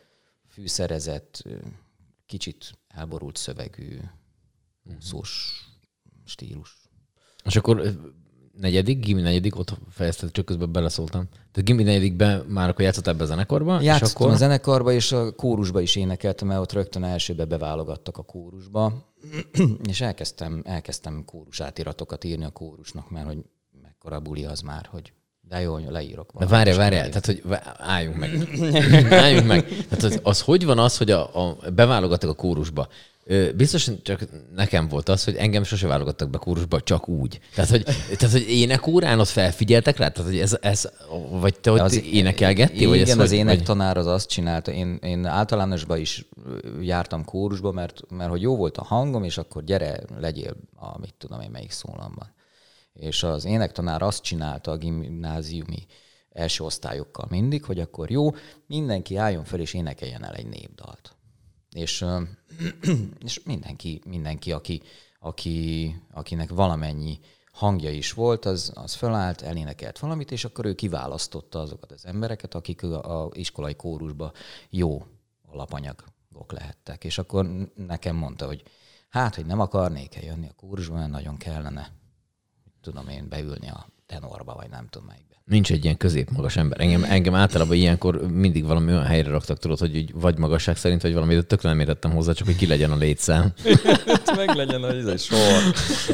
fűszerezett, 0.47 1.43
kicsit 2.25 2.79
elborult 2.87 3.37
szövegű, 3.37 3.99
úszós 4.97 5.63
stílus. 6.25 6.89
És 7.43 7.55
akkor 7.55 7.95
negyedik, 8.61 8.99
gimi 8.99 9.21
negyedik, 9.21 9.57
ott 9.57 9.77
fejezted, 9.89 10.31
csak 10.31 10.45
közben 10.45 10.71
beleszóltam. 10.71 11.27
Tehát 11.29 11.67
gimi 11.67 11.83
negyedikben 11.83 12.45
már 12.47 12.69
akkor 12.69 12.83
játszott 12.83 13.07
ebbe 13.07 13.23
a 13.23 13.25
zenekarba? 13.25 13.81
Játszottam 13.81 14.07
és 14.07 14.13
akkor... 14.13 14.31
a 14.31 14.35
zenekarba, 14.35 14.91
és 14.91 15.11
a 15.11 15.31
kórusba 15.31 15.81
is 15.81 15.95
énekeltem, 15.95 16.47
mert 16.47 16.59
ott 16.59 16.71
rögtön 16.71 17.03
elsőbe 17.03 17.45
beválogattak 17.45 18.17
a 18.17 18.23
kórusba, 18.23 19.13
és 19.89 20.01
elkezdtem, 20.01 20.61
elkezdtem 20.65 21.25
kórus 21.25 21.61
átiratokat 21.61 22.23
írni 22.23 22.45
a 22.45 22.49
kórusnak, 22.49 23.09
mert 23.09 23.25
hogy 23.25 23.37
mekkora 23.81 24.19
buli 24.19 24.45
az 24.45 24.61
már, 24.61 24.87
hogy 24.91 25.13
de 25.51 25.61
jó, 25.61 25.77
leírok. 25.77 26.31
De 26.39 26.45
várjál, 26.45 26.77
várjál, 26.77 27.09
tehát 27.09 27.25
hogy 27.25 27.43
álljunk 27.77 28.17
meg. 28.17 28.31
álljunk 29.23 29.47
meg. 29.47 29.65
Tehát 29.67 30.03
az, 30.03 30.19
az 30.23 30.41
hogy 30.41 30.65
van 30.65 30.79
az, 30.79 30.97
hogy 30.97 31.11
a, 31.11 31.49
a 31.49 31.57
beválogattak 31.73 32.29
a 32.29 32.33
kórusba? 32.33 32.87
Biztos 33.55 33.89
csak 34.03 34.25
nekem 34.55 34.87
volt 34.87 35.09
az, 35.09 35.23
hogy 35.23 35.35
engem 35.35 35.63
sose 35.63 35.87
válogattak 35.87 36.29
be 36.29 36.37
kórusba 36.37 36.81
csak 36.81 37.07
úgy. 37.07 37.39
Tehát, 37.55 37.69
hogy, 37.69 37.83
tehát, 37.83 38.31
hogy 38.31 38.49
énekórán 38.49 39.19
ott 39.19 39.27
felfigyeltek 39.27 39.97
rá? 39.97 40.09
Tehát, 40.09 40.31
hogy 40.31 40.39
ez, 40.39 40.57
ez 40.61 40.89
vagy 41.29 41.59
te 41.59 41.71
ott 41.71 41.79
az, 41.79 42.03
énekelgettél? 42.03 42.77
Igen, 42.77 42.89
vagy 42.89 42.99
ez, 42.99 43.17
az 43.17 43.31
énektanár 43.31 43.97
az 43.97 44.07
azt 44.07 44.29
csinálta. 44.29 44.71
Én, 44.71 44.99
én 45.01 45.25
általánosban 45.25 45.99
is 45.99 46.25
jártam 46.81 47.25
kórusba, 47.25 47.71
mert, 47.71 48.01
mert 48.09 48.29
hogy 48.29 48.41
jó 48.41 48.55
volt 48.55 48.77
a 48.77 48.83
hangom, 48.83 49.23
és 49.23 49.37
akkor 49.37 49.63
gyere, 49.63 49.99
legyél 50.19 50.55
a, 50.75 50.99
mit 50.99 51.13
tudom 51.17 51.41
én, 51.41 51.51
melyik 51.51 51.71
szólamban. 51.71 52.33
És 52.93 53.23
az 53.23 53.45
énektanár 53.45 54.01
azt 54.01 54.23
csinálta 54.23 54.71
a 54.71 54.77
gimnáziumi 54.77 55.85
első 56.31 56.63
osztályokkal 56.63 57.25
mindig, 57.29 57.63
hogy 57.63 57.79
akkor 57.79 58.11
jó, 58.11 58.29
mindenki 58.67 59.15
álljon 59.15 59.43
fel 59.43 59.59
és 59.59 59.73
énekeljen 59.73 60.25
el 60.25 60.33
egy 60.33 60.47
népdalt. 60.47 61.15
És, 61.71 62.05
és 63.25 63.43
mindenki, 63.43 64.01
mindenki 64.05 64.51
aki, 64.51 64.81
aki, 65.19 65.95
akinek 66.11 66.49
valamennyi 66.49 67.19
hangja 67.51 67.91
is 67.91 68.13
volt, 68.13 68.45
az, 68.45 68.71
az 68.75 68.93
fölállt, 68.93 69.41
elénekelt 69.41 69.99
valamit, 69.99 70.31
és 70.31 70.45
akkor 70.45 70.65
ő 70.65 70.75
kiválasztotta 70.75 71.59
azokat 71.59 71.91
az 71.91 72.05
embereket, 72.05 72.55
akik 72.55 72.83
a, 72.83 73.29
iskolai 73.33 73.75
kórusba 73.75 74.31
jó 74.69 75.05
alapanyagok 75.45 76.51
lehettek. 76.51 77.03
És 77.03 77.17
akkor 77.17 77.69
nekem 77.75 78.15
mondta, 78.15 78.45
hogy 78.45 78.63
hát, 79.09 79.35
hogy 79.35 79.45
nem 79.45 79.59
akarnék 79.59 80.15
-e 80.15 80.25
jönni 80.25 80.47
a 80.47 80.53
kórusba, 80.53 80.95
mert 80.95 81.09
nagyon 81.09 81.37
kellene 81.37 81.91
tudom 82.81 83.07
én 83.07 83.29
beülni 83.29 83.69
a 83.69 83.87
tenorba, 84.05 84.55
vagy 84.55 84.69
nem 84.69 84.87
tudom 84.87 85.07
melyikbe. 85.07 85.30
Nincs 85.51 85.71
egy 85.71 85.83
ilyen 85.83 85.97
középmagas 85.97 86.57
ember. 86.57 86.81
Engem, 86.81 87.03
engem 87.03 87.35
általában 87.35 87.75
ilyenkor 87.75 88.21
mindig 88.33 88.65
valami 88.65 88.91
olyan 88.91 89.05
helyre 89.05 89.29
raktak, 89.29 89.57
tudod, 89.57 89.79
hogy 89.79 90.13
vagy 90.13 90.37
magasság 90.37 90.77
szerint, 90.77 91.01
vagy 91.01 91.13
valami, 91.13 91.43
tökre 91.43 91.69
nem 91.69 91.79
értettem 91.79 92.11
hozzá, 92.11 92.31
csak 92.31 92.47
hogy 92.47 92.55
ki 92.55 92.67
legyen 92.67 92.91
a 92.91 92.95
létszám. 92.95 93.53
meg 94.35 94.55
legyen 94.55 94.83
a 94.83 94.93
izé, 94.93 95.15
sor. 95.17 95.39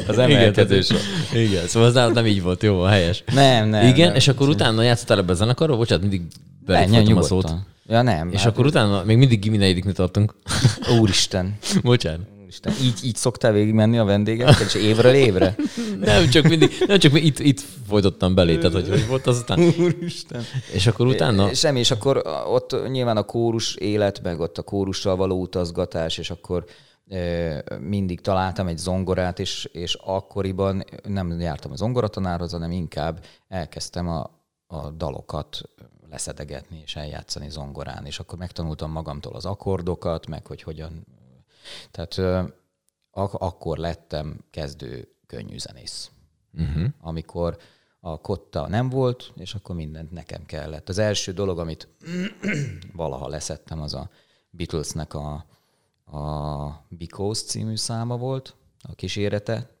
Az 0.06 0.18
emelkedő 0.18 0.80
sor. 0.80 0.98
Igen, 1.34 1.66
szóval 1.66 1.88
az 1.88 2.14
nem 2.14 2.26
így 2.26 2.42
volt, 2.42 2.62
jó, 2.62 2.80
a 2.80 2.88
helyes. 2.88 3.24
Nem, 3.34 3.68
nem. 3.68 3.86
Igen, 3.86 4.06
nem, 4.06 4.16
és 4.16 4.28
akkor 4.28 4.48
utána 4.48 4.82
játszottál 4.82 5.18
ebbe 5.18 5.32
a 5.32 5.34
zenekarba, 5.34 5.76
bocsánat, 5.76 6.02
mindig 6.02 6.22
belefogtam 6.66 7.16
a 7.16 7.22
szót. 7.22 7.54
Ja, 7.86 8.02
nem. 8.02 8.30
És 8.32 8.42
hát 8.42 8.52
akkor 8.52 8.66
utána 8.66 9.02
még 9.04 9.16
mindig 9.16 9.40
gimi 9.40 9.92
tartunk. 9.92 10.34
Úristen. 11.00 11.56
Bocsánat. 11.82 12.37
Isten, 12.48 12.72
így, 12.82 13.00
így 13.04 13.16
szoktál 13.16 13.52
végigmenni 13.52 13.98
a 13.98 14.04
vendégekkel, 14.04 14.66
és 14.66 14.74
évről 14.74 15.14
évre? 15.14 15.54
nem, 16.00 16.28
csak 16.28 16.48
mindig, 16.48 16.70
nem 16.86 16.98
csak 16.98 17.24
itt, 17.24 17.38
itt 17.38 17.60
folytottam 17.88 18.34
belé, 18.34 18.56
tehát 18.56 18.72
hogy, 18.72 18.88
hogy 18.88 19.06
volt 19.06 19.26
azután. 19.26 19.60
Úristen. 19.78 20.42
És 20.72 20.86
akkor 20.86 21.06
utána? 21.06 21.54
Semmi, 21.54 21.78
és 21.78 21.90
akkor 21.90 22.22
ott 22.46 22.88
nyilván 22.88 23.16
a 23.16 23.22
kórus 23.22 23.74
élet, 23.74 24.22
meg 24.22 24.40
ott 24.40 24.58
a 24.58 24.62
kórussal 24.62 25.16
való 25.16 25.40
utazgatás, 25.40 26.18
és 26.18 26.30
akkor 26.30 26.64
mindig 27.80 28.20
találtam 28.20 28.66
egy 28.66 28.78
zongorát, 28.78 29.38
és, 29.38 29.68
és 29.72 29.94
akkoriban 29.94 30.84
nem 31.02 31.40
jártam 31.40 31.72
a 31.72 31.76
zongoratanárhoz, 31.76 32.52
hanem 32.52 32.70
inkább 32.70 33.24
elkezdtem 33.48 34.08
a, 34.08 34.30
a 34.66 34.90
dalokat 34.90 35.60
leszedegetni 36.10 36.80
és 36.84 36.96
eljátszani 36.96 37.50
zongorán, 37.50 38.06
és 38.06 38.18
akkor 38.18 38.38
megtanultam 38.38 38.90
magamtól 38.90 39.34
az 39.34 39.44
akkordokat, 39.44 40.26
meg 40.26 40.46
hogy 40.46 40.62
hogyan 40.62 41.06
tehát 41.90 42.44
ak- 43.10 43.40
akkor 43.40 43.78
lettem 43.78 44.44
kezdő 44.50 45.08
könnyű 45.26 45.58
zenész. 45.58 46.10
Uh-huh. 46.52 46.84
Amikor 47.00 47.58
a 48.00 48.20
kotta 48.20 48.68
nem 48.68 48.88
volt, 48.88 49.32
és 49.36 49.54
akkor 49.54 49.74
mindent 49.74 50.10
nekem 50.10 50.46
kellett. 50.46 50.88
Az 50.88 50.98
első 50.98 51.32
dolog, 51.32 51.58
amit 51.58 51.88
valaha 52.92 53.28
leszettem, 53.28 53.80
az 53.80 53.94
a 53.94 54.10
Beatlesnek 54.50 55.14
a, 55.14 55.44
a 56.04 56.84
Because 56.88 57.44
című 57.44 57.76
száma 57.76 58.16
volt, 58.16 58.54
a 58.82 58.94
kísérete. 58.94 59.76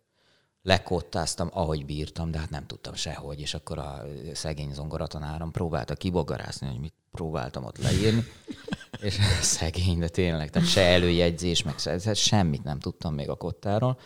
Lekottáztam, 0.62 1.48
ahogy 1.52 1.84
bírtam, 1.84 2.30
de 2.30 2.38
hát 2.38 2.50
nem 2.50 2.66
tudtam 2.66 2.94
sehogy, 2.94 3.40
és 3.40 3.54
akkor 3.54 3.78
a 3.78 4.04
szegény 4.32 4.72
zongoratanárom 4.72 5.50
próbálta 5.50 5.94
kibogarászni, 5.94 6.66
hogy 6.66 6.80
mit 6.80 6.94
próbáltam 7.10 7.64
ott 7.64 7.78
leírni. 7.78 8.24
És 9.00 9.18
szegény, 9.40 9.98
de 9.98 10.08
tényleg, 10.08 10.50
tehát 10.50 10.68
se 10.68 10.80
előjegyzés, 10.80 11.62
meg 11.62 11.78
se, 11.78 12.14
semmit 12.14 12.64
nem 12.64 12.78
tudtam 12.78 13.14
még 13.14 13.28
a 13.28 13.34
kottáról. 13.34 13.98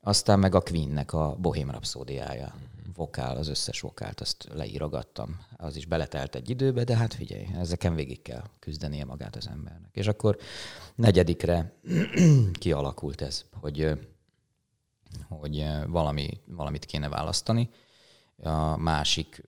aztán 0.00 0.38
meg 0.38 0.54
a 0.54 0.60
Queennek 0.60 1.12
a 1.12 1.36
Bohém 1.40 1.70
Rhapsódiája. 1.70 2.54
Vokál, 2.96 3.36
az 3.36 3.48
összes 3.48 3.80
vokált, 3.80 4.20
azt 4.20 4.48
leírogattam. 4.52 5.40
Az 5.56 5.76
is 5.76 5.86
beletelt 5.86 6.34
egy 6.34 6.50
időbe, 6.50 6.84
de 6.84 6.96
hát 6.96 7.14
figyelj, 7.14 7.46
ezeken 7.58 7.94
végig 7.94 8.22
kell 8.22 8.42
küzdenie 8.58 9.04
magát 9.04 9.36
az 9.36 9.48
embernek. 9.48 9.90
És 9.92 10.06
akkor 10.06 10.38
negyedikre 10.94 11.72
kialakult 12.52 13.20
ez, 13.20 13.44
hogy, 13.60 13.90
hogy 15.28 15.66
valami, 15.86 16.40
valamit 16.46 16.84
kéne 16.84 17.08
választani. 17.08 17.70
A 18.42 18.76
másik 18.76 19.42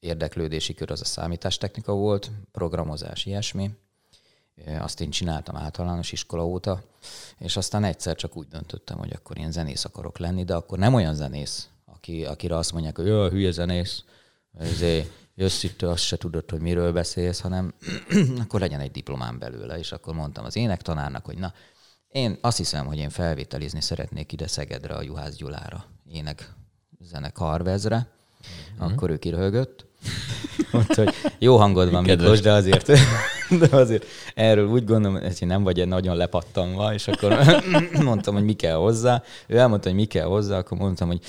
érdeklődési 0.00 0.74
kör 0.74 0.90
az 0.90 1.00
a 1.00 1.04
számítástechnika 1.04 1.92
volt, 1.92 2.30
programozás, 2.52 3.26
ilyesmi. 3.26 3.70
Azt 4.78 5.00
én 5.00 5.10
csináltam 5.10 5.56
általános 5.56 6.12
iskola 6.12 6.46
óta, 6.46 6.82
és 7.38 7.56
aztán 7.56 7.84
egyszer 7.84 8.16
csak 8.16 8.36
úgy 8.36 8.48
döntöttem, 8.48 8.98
hogy 8.98 9.12
akkor 9.12 9.38
én 9.38 9.50
zenész 9.50 9.84
akarok 9.84 10.18
lenni, 10.18 10.44
de 10.44 10.54
akkor 10.54 10.78
nem 10.78 10.94
olyan 10.94 11.14
zenész, 11.14 11.68
aki, 11.84 12.24
akire 12.24 12.56
azt 12.56 12.72
mondják, 12.72 12.96
hogy 12.96 13.06
jó, 13.06 13.28
hülye 13.28 13.50
zenész, 13.50 14.04
ezért 14.58 15.10
jössz 15.34 15.62
itt, 15.62 15.82
azt 15.82 16.02
se 16.02 16.16
tudod, 16.16 16.50
hogy 16.50 16.60
miről 16.60 16.92
beszélsz, 16.92 17.40
hanem 17.40 17.74
akkor 18.42 18.60
legyen 18.60 18.80
egy 18.80 18.90
diplomám 18.90 19.38
belőle, 19.38 19.78
és 19.78 19.92
akkor 19.92 20.14
mondtam 20.14 20.44
az 20.44 20.56
énektanárnak, 20.56 21.24
hogy 21.24 21.38
na, 21.38 21.52
én 22.08 22.38
azt 22.40 22.56
hiszem, 22.56 22.86
hogy 22.86 22.98
én 22.98 23.10
felvételizni 23.10 23.80
szeretnék 23.80 24.32
ide 24.32 24.46
Szegedre, 24.46 24.94
a 24.94 25.02
Juhász 25.02 25.34
Gyulára, 25.34 25.84
ének 26.08 26.54
zene 27.00 27.30
karvezre, 27.30 27.96
mm-hmm. 27.96 28.92
akkor 28.92 29.10
ő 29.10 29.18
kiröhögött, 29.18 29.86
Mondta, 30.72 31.04
hogy 31.04 31.14
jó 31.38 31.56
hangod 31.56 31.90
van, 31.90 32.02
Miklós, 32.02 32.40
de 32.40 32.52
azért, 32.52 32.86
de 33.60 33.76
azért 33.76 34.06
erről 34.34 34.68
úgy 34.68 34.84
gondolom, 34.84 35.20
hogy 35.22 35.46
nem 35.46 35.62
vagy 35.62 35.80
egy 35.80 35.88
nagyon 35.88 36.16
lepattanva, 36.16 36.94
és 36.94 37.08
akkor 37.08 37.38
mondtam, 38.04 38.34
hogy 38.34 38.44
mi 38.44 38.52
kell 38.52 38.76
hozzá. 38.76 39.22
Ő 39.46 39.56
elmondta, 39.56 39.88
hogy 39.88 39.98
mi 39.98 40.04
kell 40.04 40.26
hozzá, 40.26 40.58
akkor 40.58 40.78
mondtam, 40.78 41.08
hogy 41.08 41.20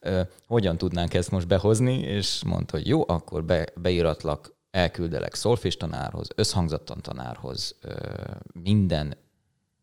ö, 0.00 0.20
hogyan 0.46 0.78
tudnánk 0.78 1.14
ezt 1.14 1.30
most 1.30 1.46
behozni, 1.46 1.98
és 1.98 2.42
mondta, 2.46 2.76
hogy 2.76 2.86
jó, 2.86 3.04
akkor 3.06 3.44
be, 3.44 3.66
beíratlak, 3.74 4.58
elküldelek 4.70 5.34
szolfés 5.34 5.76
tanárhoz, 5.76 6.28
összhangzattan 6.34 7.00
tanárhoz, 7.00 7.76
ö, 7.80 7.94
minden, 8.62 9.16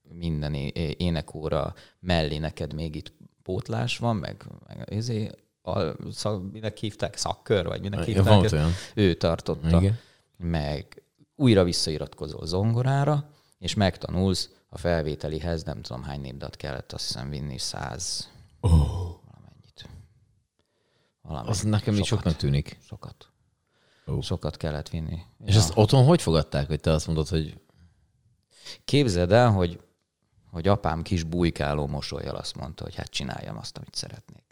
minden 0.10 0.54
énekóra 0.98 1.74
mellé 2.00 2.38
neked 2.38 2.74
még 2.74 2.96
itt 2.96 3.14
pótlás 3.44 3.98
van, 3.98 4.16
meg, 4.16 4.46
meg 4.68 4.94
ezért 4.94 5.38
a, 5.68 5.96
szak, 6.12 6.52
minek 6.52 6.78
hívták, 6.78 7.18
szakkör, 7.18 7.66
vagy 7.66 7.82
minek 7.82 8.04
hívták, 8.04 8.52
ja, 8.52 8.68
ő 8.94 9.14
tartotta. 9.14 9.78
Igen. 9.78 10.00
Meg 10.38 11.04
újra 11.36 11.64
visszairatkozol 11.64 12.46
zongorára, 12.46 13.30
és 13.60 13.74
megtanulsz 13.74 14.50
a 14.70 14.78
felvételihez, 14.78 15.64
nem 15.64 15.82
tudom 15.82 16.04
hány 16.04 16.22
népdat 16.22 16.56
kellett, 16.56 16.92
azt 16.92 17.08
hiszem 17.08 17.30
vinni, 17.30 17.58
száz 17.58 18.32
oh. 18.60 18.72
valamennyit. 18.72 19.90
Valamennyit. 21.22 21.52
Az 21.52 21.62
nekem 21.62 21.94
sokat, 21.94 22.00
is 22.00 22.08
soknak 22.08 22.36
tűnik. 22.36 22.78
Sokat. 22.82 23.30
Oh. 24.06 24.22
Sokat 24.22 24.58
kellett 24.58 24.90
vinni. 24.90 25.20
És 25.46 25.54
ja. 25.54 25.60
ezt 25.60 25.72
otthon 25.76 26.06
hogy 26.06 26.22
fogadták, 26.22 26.68
hogy 26.68 26.80
te 26.80 26.92
azt 26.92 27.08
mondod, 27.08 27.28
hogy... 27.28 27.60
Képzeld 28.86 29.32
el, 29.32 29.52
hogy, 29.52 29.80
hogy 30.52 30.68
apám 30.68 31.02
kis 31.02 31.24
bujkáló 31.24 31.88
mosolyjal 31.88 32.36
azt 32.36 32.56
mondta, 32.56 32.84
hogy 32.84 32.96
hát 32.96 33.10
csináljam 33.10 33.58
azt, 33.58 33.78
amit 33.78 33.96
szeretnék. 33.96 34.47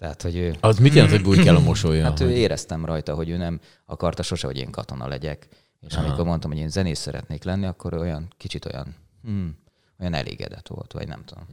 Tehát, 0.00 0.22
hogy 0.22 0.36
ő... 0.36 0.54
Az 0.60 0.78
mit 0.78 0.94
jelent, 0.94 1.12
hogy 1.12 1.22
bújj 1.22 1.42
kell 1.42 1.56
a 1.56 1.60
mosolya? 1.60 2.04
Hát 2.04 2.18
hogy... 2.18 2.26
ő 2.26 2.30
éreztem 2.30 2.84
rajta, 2.84 3.14
hogy 3.14 3.28
ő 3.28 3.36
nem 3.36 3.60
akarta 3.86 4.22
sose, 4.22 4.46
hogy 4.46 4.58
én 4.58 4.70
katona 4.70 5.08
legyek. 5.08 5.48
És 5.80 5.94
Aha. 5.94 6.04
amikor 6.04 6.24
mondtam, 6.24 6.50
hogy 6.50 6.60
én 6.60 6.68
zenész 6.68 6.98
szeretnék 6.98 7.44
lenni, 7.44 7.66
akkor 7.66 7.94
olyan 7.94 8.28
kicsit 8.36 8.64
olyan, 8.64 8.94
hmm, 9.22 9.56
olyan 10.00 10.14
elégedett 10.14 10.68
volt, 10.68 10.92
vagy 10.92 11.08
nem 11.08 11.22
tudom. 11.24 11.44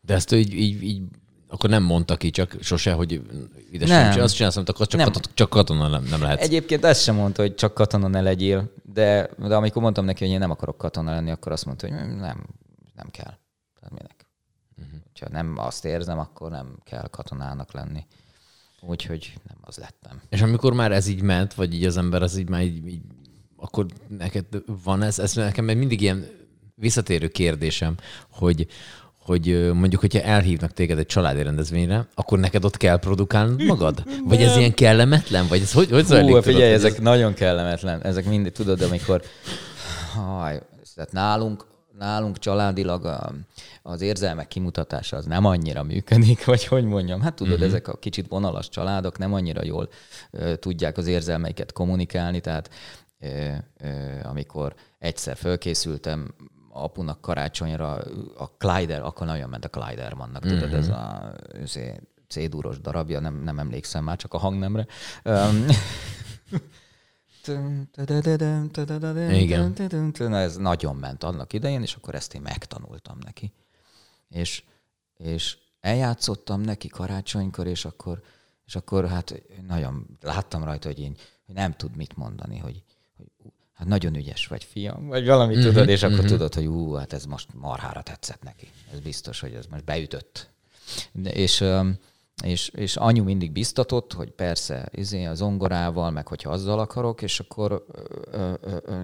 De 0.00 0.14
ezt 0.14 0.32
így, 0.32 0.54
így, 0.54 0.82
így 0.82 1.02
akkor 1.48 1.70
nem 1.70 1.82
mondta 1.82 2.16
ki, 2.16 2.30
csak 2.30 2.56
sose, 2.60 2.92
hogy 2.92 3.22
ide 3.70 3.86
nem. 3.86 4.12
sem 4.12 4.22
azt 4.22 4.34
csinálsz, 4.34 4.56
amit 4.56 4.68
akkor 4.68 4.86
csak, 4.86 5.00
nem. 5.00 5.12
Katona, 5.12 5.34
csak 5.34 5.50
katona 5.50 5.88
nem, 5.88 6.04
nem 6.04 6.22
lehet. 6.22 6.40
Egyébként 6.40 6.84
ezt 6.84 7.02
sem 7.02 7.14
mondta, 7.14 7.42
hogy 7.42 7.54
csak 7.54 7.74
katona 7.74 8.08
ne 8.08 8.20
legyél, 8.20 8.72
de, 8.92 9.30
de 9.38 9.56
amikor 9.56 9.82
mondtam 9.82 10.04
neki, 10.04 10.24
hogy 10.24 10.32
én 10.32 10.38
nem 10.38 10.50
akarok 10.50 10.78
katona 10.78 11.10
lenni, 11.10 11.30
akkor 11.30 11.52
azt 11.52 11.64
mondta, 11.64 11.88
hogy 11.88 11.96
nem, 11.96 12.46
nem 12.94 13.10
kell. 13.10 13.34
Tehát 13.74 13.90
minek? 13.90 14.29
Ha 15.20 15.28
nem 15.30 15.54
azt 15.58 15.84
érzem, 15.84 16.18
akkor 16.18 16.50
nem 16.50 16.78
kell 16.84 17.08
katonának 17.10 17.72
lenni. 17.72 18.06
Úgyhogy 18.80 19.34
nem 19.48 19.56
az 19.60 19.76
lettem. 19.76 20.20
És 20.28 20.42
amikor 20.42 20.72
már 20.72 20.92
ez 20.92 21.06
így 21.06 21.22
ment, 21.22 21.54
vagy 21.54 21.74
így 21.74 21.84
az 21.84 21.96
ember 21.96 22.22
az 22.22 22.36
így 22.36 22.48
már 22.48 22.62
így, 22.62 22.86
így 22.86 23.02
akkor 23.56 23.86
neked 24.18 24.44
van 24.84 25.02
ez? 25.02 25.18
Ez 25.18 25.34
nekem 25.34 25.64
mindig 25.64 26.00
ilyen 26.00 26.26
visszatérő 26.74 27.28
kérdésem, 27.28 27.94
hogy, 28.30 28.66
hogy 29.18 29.72
mondjuk, 29.72 30.00
hogyha 30.00 30.20
elhívnak 30.20 30.72
téged 30.72 30.98
egy 30.98 31.06
családi 31.06 31.42
rendezvényre, 31.42 32.08
akkor 32.14 32.38
neked 32.38 32.64
ott 32.64 32.76
kell 32.76 32.98
produkálnod 32.98 33.62
magad? 33.62 34.04
Vagy 34.24 34.42
ez 34.42 34.56
ilyen 34.56 34.74
kellemetlen? 34.74 35.46
Vagy 35.48 35.60
ez 35.60 35.72
hogy, 35.72 35.90
hogy 35.90 36.04
zajlik? 36.04 36.34
Hú, 36.34 36.40
figyelj, 36.40 36.62
tudod, 36.62 36.78
ezek 36.78 36.92
ez... 36.92 37.02
nagyon 37.02 37.34
kellemetlen. 37.34 38.02
Ezek 38.02 38.24
mindig, 38.24 38.52
tudod, 38.52 38.80
amikor 38.80 39.22
haj, 40.14 40.62
tehát 40.94 41.12
nálunk, 41.12 41.66
nálunk 42.00 42.38
családilag 42.38 43.30
az 43.82 44.00
érzelmek 44.00 44.48
kimutatása 44.48 45.16
az 45.16 45.24
nem 45.24 45.44
annyira 45.44 45.82
működik, 45.82 46.44
vagy 46.52 46.64
hogy 46.64 46.84
mondjam. 46.84 47.20
Hát 47.20 47.34
tudod, 47.34 47.52
uh-huh. 47.52 47.68
ezek 47.68 47.88
a 47.88 47.96
kicsit 47.96 48.28
vonalas 48.28 48.68
családok 48.68 49.18
nem 49.18 49.32
annyira 49.32 49.64
jól 49.64 49.88
ö, 50.30 50.56
tudják 50.56 50.96
az 50.96 51.06
érzelmeiket 51.06 51.72
kommunikálni, 51.72 52.40
tehát 52.40 52.70
ö, 53.18 53.52
ö, 53.78 53.88
amikor 54.22 54.74
egyszer 54.98 55.36
fölkészültem 55.36 56.34
apunak 56.72 57.20
karácsonyra, 57.20 58.02
a 58.36 58.56
Kleider, 58.58 59.02
akkor 59.02 59.26
nagyon 59.26 59.48
ment 59.48 59.64
a 59.64 59.68
Kleidermannak, 59.68 60.44
uh-huh. 60.44 60.60
tudod, 60.60 60.74
ez 60.74 60.88
mhm. 60.88 60.96
a 60.96 61.32
C-dúros 62.28 62.80
darabja, 62.80 63.20
nem, 63.20 63.42
nem 63.42 63.58
emlékszem 63.58 64.04
már, 64.04 64.16
csak 64.16 64.34
a 64.34 64.38
hangnemre. 64.38 64.86
Igen. 69.34 69.74
Ez 70.32 70.56
nagyon 70.56 70.96
ment 70.96 71.24
annak 71.24 71.52
idején, 71.52 71.82
és 71.82 71.94
akkor 71.94 72.14
ezt 72.14 72.34
én 72.34 72.40
megtanultam 72.40 73.18
neki 73.24 73.52
és, 74.30 74.62
és 75.16 75.56
eljátszottam 75.80 76.60
neki 76.60 76.88
karácsonykor, 76.88 77.66
és 77.66 77.84
akkor, 77.84 78.22
és 78.66 78.74
akkor 78.74 79.08
hát 79.08 79.42
nagyon 79.66 80.18
láttam 80.20 80.64
rajta, 80.64 80.88
hogy 80.88 80.98
én 80.98 81.16
hogy 81.46 81.54
nem 81.54 81.72
tud 81.72 81.96
mit 81.96 82.16
mondani, 82.16 82.58
hogy, 82.58 82.82
hogy 83.16 83.52
hát 83.72 83.86
nagyon 83.88 84.14
ügyes 84.14 84.46
vagy, 84.46 84.64
fiam, 84.64 85.06
vagy 85.06 85.26
valami 85.26 85.54
mm-hmm, 85.54 85.64
tudod, 85.64 85.88
és 85.88 86.02
akkor 86.02 86.16
mm-hmm. 86.16 86.26
tudod, 86.26 86.54
hogy 86.54 86.66
ú, 86.66 86.92
hát 86.92 87.12
ez 87.12 87.24
most 87.24 87.54
marhára 87.54 88.02
tetszett 88.02 88.42
neki. 88.42 88.70
Ez 88.92 89.00
biztos, 89.00 89.40
hogy 89.40 89.52
ez 89.52 89.66
most 89.66 89.84
beütött. 89.84 90.50
De, 91.12 91.30
és, 91.30 91.64
és, 92.44 92.68
és 92.68 92.96
anyu 92.96 93.24
mindig 93.24 93.52
biztatott, 93.52 94.12
hogy 94.12 94.30
persze, 94.30 94.88
izé 94.92 95.24
a 95.24 95.34
zongorával, 95.34 96.10
meg 96.10 96.28
hogyha 96.28 96.50
azzal 96.50 96.78
akarok, 96.78 97.22
és 97.22 97.40
akkor 97.40 97.84
ö, 98.32 98.52
ö, 98.60 98.76
ö, 98.84 99.02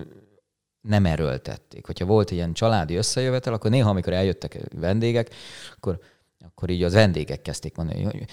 nem 0.81 1.07
erőltették. 1.07 1.87
Hogyha 1.87 2.05
volt 2.05 2.31
ilyen 2.31 2.53
családi 2.53 2.95
összejövetel, 2.95 3.53
akkor 3.53 3.71
néha, 3.71 3.91
amikor 3.91 4.13
eljöttek 4.13 4.61
vendégek, 4.75 5.35
akkor, 5.77 5.99
akkor 6.47 6.71
így 6.71 6.83
az 6.83 6.93
vendégek 6.93 7.43
kezdték 7.43 7.77
mondani, 7.77 8.03
hogy 8.03 8.25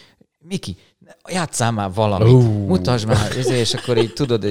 Miki, 0.47 0.77
játsszál 1.29 1.71
már 1.71 1.93
valamit, 1.93 2.33
uh. 2.33 2.67
mutasd 2.67 3.07
már, 3.07 3.31
és 3.35 3.73
akkor 3.73 3.97
így 3.97 4.13
tudod, 4.13 4.43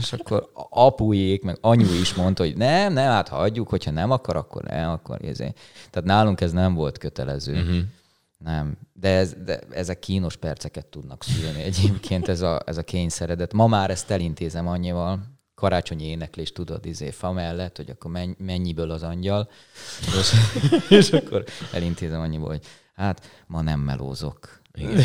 és 0.00 0.12
akkor 0.12 0.50
apujék, 0.70 1.42
meg 1.42 1.58
anyu 1.60 1.92
is 2.00 2.14
mondta, 2.14 2.42
hogy 2.42 2.56
nem, 2.56 2.92
nem, 2.92 3.10
hát 3.10 3.28
hagyjuk, 3.28 3.68
hogyha 3.68 3.90
nem 3.90 4.10
akar, 4.10 4.36
akkor 4.36 4.62
nem, 4.62 4.90
akkor 4.90 5.24
ezért. 5.24 5.58
Tehát 5.90 6.08
nálunk 6.08 6.40
ez 6.40 6.52
nem 6.52 6.74
volt 6.74 6.98
kötelező. 6.98 7.52
Uh-huh. 7.52 7.82
Nem, 8.44 8.76
de, 8.92 9.08
ez, 9.08 9.34
de 9.44 9.58
ezek 9.70 9.98
kínos 9.98 10.36
perceket 10.36 10.86
tudnak 10.86 11.22
szülni 11.22 11.62
egyébként, 11.62 12.28
ez 12.28 12.40
a, 12.40 12.62
ez 12.66 12.76
a 12.76 12.82
kényszeredet. 12.82 13.52
Ma 13.52 13.66
már 13.66 13.90
ezt 13.90 14.10
elintézem 14.10 14.68
annyival, 14.68 15.20
karácsonyi 15.54 16.04
éneklés, 16.04 16.52
tudod, 16.52 16.86
izé, 16.86 17.10
fa 17.10 17.32
mellett, 17.32 17.76
hogy 17.76 17.90
akkor 17.90 18.10
mennyiből 18.38 18.90
az 18.90 19.02
angyal, 19.02 19.48
és, 20.18 20.32
és 20.98 21.12
akkor 21.12 21.44
elintézem 21.72 22.20
annyiból, 22.20 22.48
hogy 22.48 22.64
hát 22.94 23.44
ma 23.46 23.62
nem 23.62 23.80
melózok. 23.80 24.62
Igen. 24.72 25.02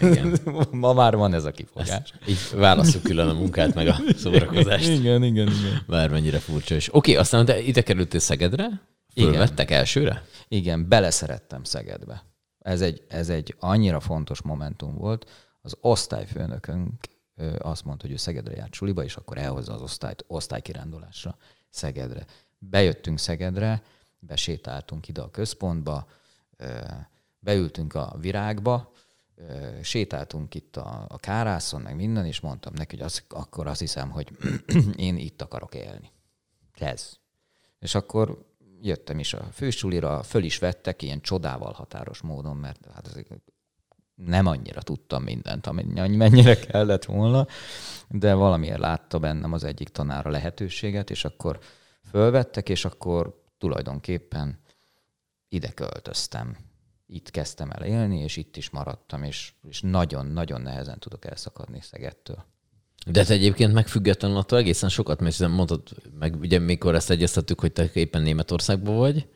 igen. 0.00 0.38
Ma 0.70 0.92
már 0.92 1.16
van 1.16 1.34
ez 1.34 1.44
a 1.44 1.50
kifogás. 1.50 1.88
Ezt 1.88 2.14
így 2.26 2.58
válaszuk 2.58 3.02
külön 3.02 3.28
a 3.28 3.32
munkát, 3.32 3.74
meg 3.74 3.86
a 3.86 3.96
szórakozást. 4.16 4.88
Igen, 4.88 5.22
igen, 5.22 5.48
igen. 5.48 5.82
Bármennyire 5.86 6.38
furcsa 6.38 6.74
is. 6.74 6.94
Oké, 6.94 7.14
aztán 7.14 7.44
te 7.44 7.60
ide 7.60 7.82
kerültél 7.82 8.20
Szegedre? 8.20 8.68
Fölvettek 9.14 9.66
igen. 9.68 9.78
elsőre? 9.78 10.24
Igen, 10.48 10.88
beleszerettem 10.88 11.64
Szegedbe. 11.64 12.29
Ez 12.60 12.80
egy, 12.80 13.04
ez 13.08 13.28
egy 13.28 13.56
annyira 13.58 14.00
fontos 14.00 14.42
momentum 14.42 14.94
volt. 14.94 15.30
Az 15.62 15.76
osztályfőnökünk 15.80 17.04
azt 17.58 17.84
mondta, 17.84 18.04
hogy 18.06 18.14
ő 18.14 18.18
Szegedre 18.18 18.56
járt 18.56 18.72
suliba, 18.72 19.04
és 19.04 19.16
akkor 19.16 19.38
elhozza 19.38 19.72
az 19.72 19.82
osztályt 19.82 20.24
osztálykirándulásra 20.26 21.36
Szegedre. 21.70 22.24
Bejöttünk 22.58 23.18
Szegedre, 23.18 23.82
besétáltunk 24.18 25.08
ide 25.08 25.20
a 25.20 25.30
központba, 25.30 26.06
beültünk 27.38 27.94
a 27.94 28.16
virágba, 28.20 28.92
sétáltunk 29.82 30.54
itt 30.54 30.76
a, 30.76 31.04
a 31.08 31.16
kárászon, 31.16 31.80
meg 31.80 31.96
minden, 31.96 32.26
és 32.26 32.40
mondtam 32.40 32.72
neki, 32.74 32.96
hogy 32.96 33.04
az, 33.04 33.22
akkor 33.28 33.66
azt 33.66 33.80
hiszem, 33.80 34.10
hogy 34.10 34.30
én 34.96 35.16
itt 35.16 35.42
akarok 35.42 35.74
élni. 35.74 36.10
Ez. 36.74 37.18
És 37.78 37.94
akkor 37.94 38.49
jöttem 38.82 39.18
is 39.18 39.34
a 39.34 39.48
fősulira, 39.52 40.22
föl 40.22 40.44
is 40.44 40.58
vettek 40.58 41.02
ilyen 41.02 41.20
csodával 41.20 41.72
határos 41.72 42.20
módon, 42.20 42.56
mert 42.56 42.86
hát 42.94 43.06
ez 43.06 43.14
nem 44.14 44.46
annyira 44.46 44.82
tudtam 44.82 45.22
mindent, 45.22 45.66
amennyire 45.66 46.58
kellett 46.58 47.04
volna, 47.04 47.46
de 48.08 48.34
valamiért 48.34 48.78
látta 48.78 49.18
bennem 49.18 49.52
az 49.52 49.64
egyik 49.64 49.88
tanára 49.88 50.30
lehetőséget, 50.30 51.10
és 51.10 51.24
akkor 51.24 51.58
fölvettek, 52.10 52.68
és 52.68 52.84
akkor 52.84 53.42
tulajdonképpen 53.58 54.58
ide 55.48 55.72
költöztem. 55.72 56.56
Itt 57.06 57.30
kezdtem 57.30 57.70
el 57.70 57.84
élni, 57.84 58.18
és 58.18 58.36
itt 58.36 58.56
is 58.56 58.70
maradtam, 58.70 59.22
és 59.22 59.52
nagyon-nagyon 59.80 60.60
nehezen 60.60 60.98
tudok 60.98 61.24
elszakadni 61.24 61.80
Szegettől. 61.80 62.44
De 63.06 63.24
te 63.24 63.32
egyébként 63.32 63.72
megfüggetlenül 63.72 64.36
attól 64.36 64.58
egészen 64.58 64.88
sokat, 64.88 65.20
mert 65.20 65.48
mondtad, 65.48 65.82
meg 66.18 66.36
ugye 66.40 66.58
mikor 66.58 66.94
ezt 66.94 67.10
egyeztettük, 67.10 67.60
hogy 67.60 67.72
te 67.72 67.90
éppen 67.92 68.22
Németországban 68.22 68.96
vagy. 68.96 69.28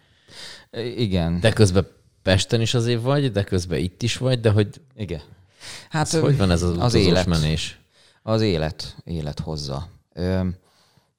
Igen. 0.97 1.41
De 1.41 1.53
közben 1.53 1.87
Pesten 2.23 2.61
is 2.61 2.75
azért 2.75 3.03
vagy, 3.03 3.33
de 3.33 3.45
közben 3.45 3.79
itt 3.79 4.03
is 4.03 4.17
vagy, 4.17 4.41
de 4.41 4.51
hogy... 4.51 4.81
Igen. 4.97 5.21
Hát, 5.89 6.15
ez 6.15 6.21
hogy 6.21 6.37
van 6.37 6.51
ez 6.51 6.63
az, 6.63 6.79
az 6.79 6.95
élet, 6.95 7.27
menés? 7.27 7.81
Az 8.23 8.41
élet, 8.41 8.97
élet 9.05 9.41
hozza. 9.41 9.89
Ö, 10.13 10.47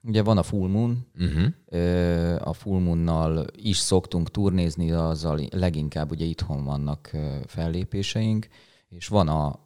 ugye 0.02 0.22
van 0.22 0.38
a 0.38 0.42
Full 0.42 0.68
Moon, 0.68 1.06
uh-huh. 1.18 1.46
ö, 1.66 2.36
a 2.40 2.52
Full 2.52 2.80
Moonnal 2.80 3.46
is 3.56 3.76
szoktunk 3.76 4.30
turnézni, 4.30 4.90
azzal 4.90 5.40
leginkább 5.50 6.10
ugye 6.10 6.24
itthon 6.24 6.64
vannak 6.64 7.10
fellépéseink, 7.46 8.48
és 8.88 9.08
van 9.08 9.28
a, 9.28 9.58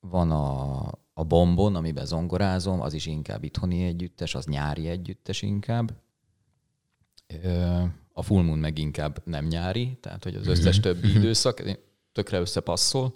van 0.00 0.30
a, 0.30 0.82
a 1.18 1.24
Bombon, 1.24 1.74
amiben 1.74 2.06
zongorázom, 2.06 2.80
az 2.80 2.92
is 2.92 3.06
inkább 3.06 3.44
itthoni 3.44 3.84
együttes, 3.84 4.34
az 4.34 4.44
nyári 4.44 4.88
együttes 4.88 5.42
inkább. 5.42 5.92
A 8.12 8.22
full 8.22 8.42
moon 8.42 8.58
meg 8.58 8.78
inkább 8.78 9.22
nem 9.24 9.44
nyári, 9.46 9.98
tehát 10.00 10.24
hogy 10.24 10.34
az 10.34 10.46
összes 10.46 10.74
mhm. 10.78 10.82
többi 10.82 11.14
időszak 11.16 11.62
tökre 12.12 12.38
összepasszol, 12.38 13.14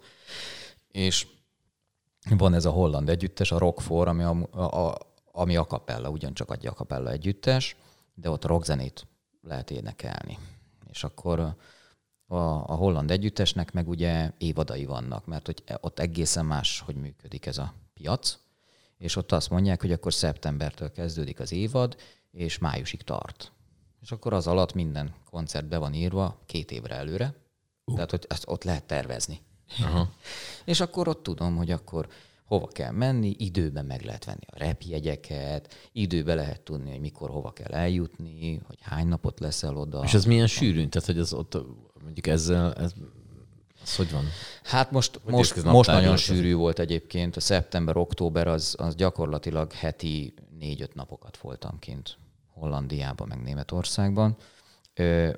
és 0.91 1.27
van 2.31 2.55
ez 2.55 2.65
a 2.65 2.71
holland 2.71 3.09
együttes, 3.09 3.53
a 3.53 3.59
Rockfor, 3.59 4.09
ami 4.09 4.23
a, 4.23 4.31
a, 4.89 4.99
ami 5.33 5.57
a 5.57 5.67
kapella, 5.67 6.09
ugyancsak 6.09 6.51
a 6.51 6.73
kapella 6.73 7.11
együttes, 7.11 7.77
de 8.15 8.31
ott 8.31 8.45
rockzenét 8.45 9.07
lehet 9.43 9.71
énekelni. 9.71 10.39
És 10.91 11.05
akkor 11.05 11.39
a, 11.39 12.37
a 12.67 12.75
holland 12.75 13.11
együttesnek 13.11 13.73
meg 13.73 13.89
ugye 13.89 14.31
évadai 14.39 14.85
vannak, 14.85 15.27
mert 15.27 15.47
hogy 15.47 15.63
ott 15.81 15.99
egészen 15.99 16.47
más, 16.47 16.81
hogy 16.81 16.95
működik 16.95 17.47
ez 17.47 17.59
a 17.59 17.81
piac, 18.03 18.39
és 18.99 19.17
ott 19.17 19.33
azt 19.33 19.51
mondják, 19.51 19.81
hogy 19.81 19.93
akkor 19.93 20.13
szeptembertől 20.13 20.93
kezdődik 20.93 21.41
az 21.41 21.53
évad, 21.53 21.97
és 22.31 22.59
májusig 22.59 23.03
tart 23.03 23.53
és 24.03 24.13
akkor 24.13 24.33
az 24.33 24.47
alatt 24.47 24.75
minden 24.75 25.15
koncert 25.31 25.69
be 25.69 25.79
van 25.79 25.95
írva 25.95 26.41
két 26.47 26.71
évre 26.71 26.95
előre, 26.95 27.35
uh. 27.85 27.95
tehát 27.95 28.11
hogy 28.11 28.25
ezt 28.29 28.45
ott 28.47 28.65
lehet 28.65 28.85
tervezni. 28.85 29.41
Aha. 29.79 30.11
és 30.65 30.81
akkor 30.81 31.09
ott 31.09 31.23
tudom, 31.23 31.57
hogy 31.57 31.71
akkor 31.71 32.09
hova 32.45 32.67
kell 32.67 32.91
menni, 32.91 33.35
időben 33.39 33.85
meg 33.85 34.03
lehet 34.03 34.25
venni 34.25 34.47
a 34.47 34.59
repjegyeket, 34.59 35.75
időben 35.93 36.37
lehet 36.37 36.61
tudni, 36.61 36.91
hogy 36.91 37.01
mikor 37.01 37.31
hova 37.31 37.53
kell 37.53 37.73
eljutni, 37.73 38.61
hogy 38.67 38.79
hány 38.81 39.07
napot 39.07 39.41
leszel 39.41 39.77
oda. 39.77 40.03
És 40.05 40.15
ez 40.15 40.25
milyen 40.25 40.47
sűrűn? 40.47 40.91
Tehát, 40.91 41.07
hogy 41.07 41.19
az 41.19 41.33
ott 41.33 41.59
mondjuk 42.03 42.27
ezzel, 42.27 42.75
ez, 42.75 42.93
ez 43.83 43.97
hogy 43.97 44.11
van? 44.11 44.25
Hát 44.63 44.91
most, 44.91 45.21
hogy 45.25 45.33
most, 45.33 45.63
most 45.63 45.91
nagyon 45.91 46.17
sűrű 46.17 46.55
volt 46.55 46.79
egyébként. 46.79 47.37
A 47.37 47.41
szeptember-október 47.41 48.47
az, 48.47 48.75
az 48.79 48.95
gyakorlatilag 48.95 49.73
heti 49.73 50.35
négy-öt 50.59 50.95
napokat 50.95 51.37
voltam 51.37 51.79
kint. 51.79 52.19
Hollandiában, 52.49 53.29
meg 53.29 53.43
Németországban. 53.43 54.37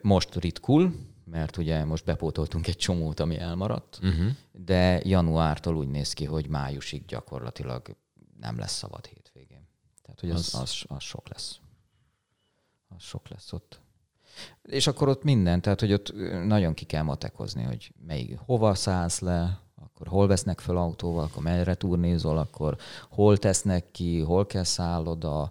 Most 0.02 0.34
ritkul, 0.34 0.94
mert 1.24 1.56
ugye 1.56 1.84
most 1.84 2.04
bepótoltunk 2.04 2.66
egy 2.66 2.76
csomót, 2.76 3.20
ami 3.20 3.38
elmaradt, 3.38 3.98
uh-huh. 4.02 4.26
de 4.52 5.00
januártól 5.04 5.76
úgy 5.76 5.88
néz 5.88 6.12
ki, 6.12 6.24
hogy 6.24 6.48
májusig 6.48 7.04
gyakorlatilag 7.04 7.96
nem 8.40 8.58
lesz 8.58 8.76
szabad 8.76 9.06
hétvégén. 9.06 9.68
Tehát, 10.02 10.20
hogy 10.20 10.30
az, 10.30 10.54
az, 10.54 10.60
az, 10.60 10.84
az 10.88 11.02
sok 11.02 11.28
lesz. 11.28 11.58
Az 12.88 13.02
sok 13.02 13.28
lesz 13.28 13.52
ott. 13.52 13.80
És 14.62 14.86
akkor 14.86 15.08
ott 15.08 15.22
minden, 15.22 15.60
tehát, 15.60 15.80
hogy 15.80 15.92
ott 15.92 16.14
nagyon 16.46 16.74
ki 16.74 16.84
kell 16.84 17.02
matekozni, 17.02 17.62
hogy 17.62 17.92
melyik, 18.06 18.38
hova 18.46 18.74
szállsz 18.74 19.20
le, 19.20 19.58
akkor 19.84 20.06
hol 20.06 20.26
vesznek 20.26 20.60
fel 20.60 20.76
autóval, 20.76 21.24
akkor 21.24 21.42
merre 21.42 21.74
turnézol, 21.74 22.38
akkor 22.38 22.76
hol 23.10 23.36
tesznek 23.36 23.90
ki, 23.90 24.20
hol 24.20 24.46
kell 24.46 24.64
szálloda, 24.64 25.50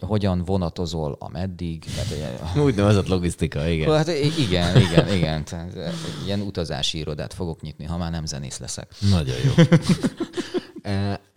hogyan 0.00 0.44
vonatozol, 0.44 1.16
ameddig. 1.18 1.84
Tehát, 1.84 2.56
Úgynevezett 2.66 3.06
logisztika, 3.06 3.66
igen. 3.66 3.96
Hát 3.96 4.08
igen, 4.38 4.76
igen, 4.76 5.08
igen. 5.14 5.44
Tehát, 5.44 5.76
eh, 5.76 5.92
ilyen 6.24 6.40
utazási 6.40 6.98
irodát 6.98 7.34
fogok 7.34 7.60
nyitni, 7.60 7.84
ha 7.84 7.96
már 7.96 8.10
nem 8.10 8.26
zenész 8.26 8.58
leszek. 8.58 8.94
Nagyon 9.10 9.36
jó. 9.44 9.64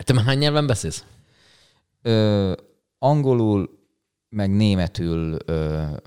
Te 0.04 0.12
már 0.12 0.24
hány 0.24 0.38
nyelven 0.38 0.66
beszélsz? 0.66 1.04
Ö, 2.02 2.52
angolul, 2.98 3.83
meg 4.34 4.50
németül, 4.50 5.36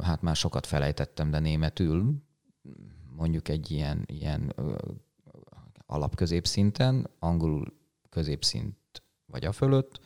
hát 0.04 0.22
már 0.22 0.36
sokat 0.36 0.66
felejtettem, 0.66 1.32
de 1.32 1.40
németül, 1.40 2.14
mondjuk 3.16 3.50
egy 3.50 3.72
ilyen, 3.72 4.04
ilyen 4.06 4.54
alapközépszinten, 5.86 7.10
angolul 7.20 7.74
középszint 8.10 8.76
vagy 9.26 9.46
a 9.46 9.52
fölött, 9.52 10.00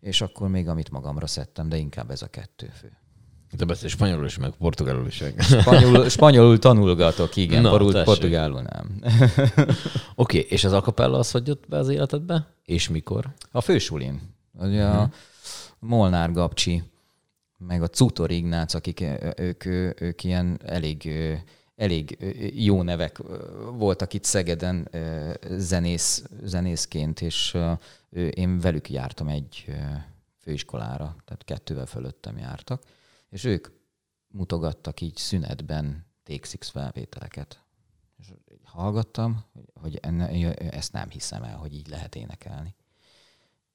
és 0.00 0.20
akkor 0.20 0.48
még 0.48 0.68
amit 0.68 0.90
magamra 0.90 1.26
szedtem, 1.26 1.68
de 1.68 1.76
inkább 1.76 2.10
ez 2.10 2.22
a 2.22 2.26
kettő 2.26 2.66
fő. 2.66 2.98
De 3.52 3.64
beszél 3.64 3.88
spanyolul 3.88 4.24
is, 4.24 4.38
meg 4.38 4.50
portugálul 4.50 5.06
is. 5.06 5.22
Spanyolul, 5.38 6.08
spanyolul 6.08 6.58
tanulgatok, 6.58 7.36
igen, 7.36 7.62
Na, 7.62 7.70
porul, 7.70 8.02
portugálul 8.02 8.62
nem. 8.62 9.00
Oké, 10.14 10.38
okay, 10.38 10.40
és 10.48 10.64
az 10.64 10.72
akapella 10.72 11.18
az 11.18 11.30
hogy 11.30 11.46
jött 11.46 11.68
be 11.68 11.76
az 11.78 11.88
életedbe? 11.88 12.46
És 12.64 12.88
mikor? 12.88 13.34
A 13.50 13.60
fősulin. 13.60 14.20
Ugye 14.52 14.84
uh-huh. 14.84 15.00
a 15.00 15.02
mhm. 15.02 15.14
Molnár 15.78 16.32
Gabcsi, 16.32 16.82
meg 17.56 17.82
a 17.82 17.88
Cutor 17.88 18.30
Ignác, 18.30 18.74
akik 18.74 19.04
ők, 19.36 19.64
ők 20.00 20.24
ilyen 20.24 20.60
elég, 20.64 21.10
elég 21.76 22.18
jó 22.54 22.82
nevek 22.82 23.18
voltak 23.72 24.12
itt 24.12 24.24
Szegeden 24.24 24.88
zenész, 25.50 26.24
zenészként, 26.42 27.20
és 27.20 27.56
én 28.30 28.58
velük 28.58 28.90
jártam 28.90 29.28
egy 29.28 29.64
főiskolára, 30.38 31.16
tehát 31.24 31.44
kettővel 31.44 31.86
fölöttem 31.86 32.38
jártak, 32.38 32.82
és 33.28 33.44
ők 33.44 33.68
mutogattak 34.28 35.00
így 35.00 35.16
szünetben 35.16 36.06
TX 36.22 36.70
felvételeket. 36.70 37.60
És 38.18 38.32
hallgattam, 38.64 39.44
hogy 39.74 39.96
enne, 39.96 40.54
ezt 40.54 40.92
nem 40.92 41.10
hiszem 41.10 41.42
el, 41.42 41.56
hogy 41.56 41.74
így 41.74 41.88
lehet 41.88 42.14
énekelni. 42.14 42.74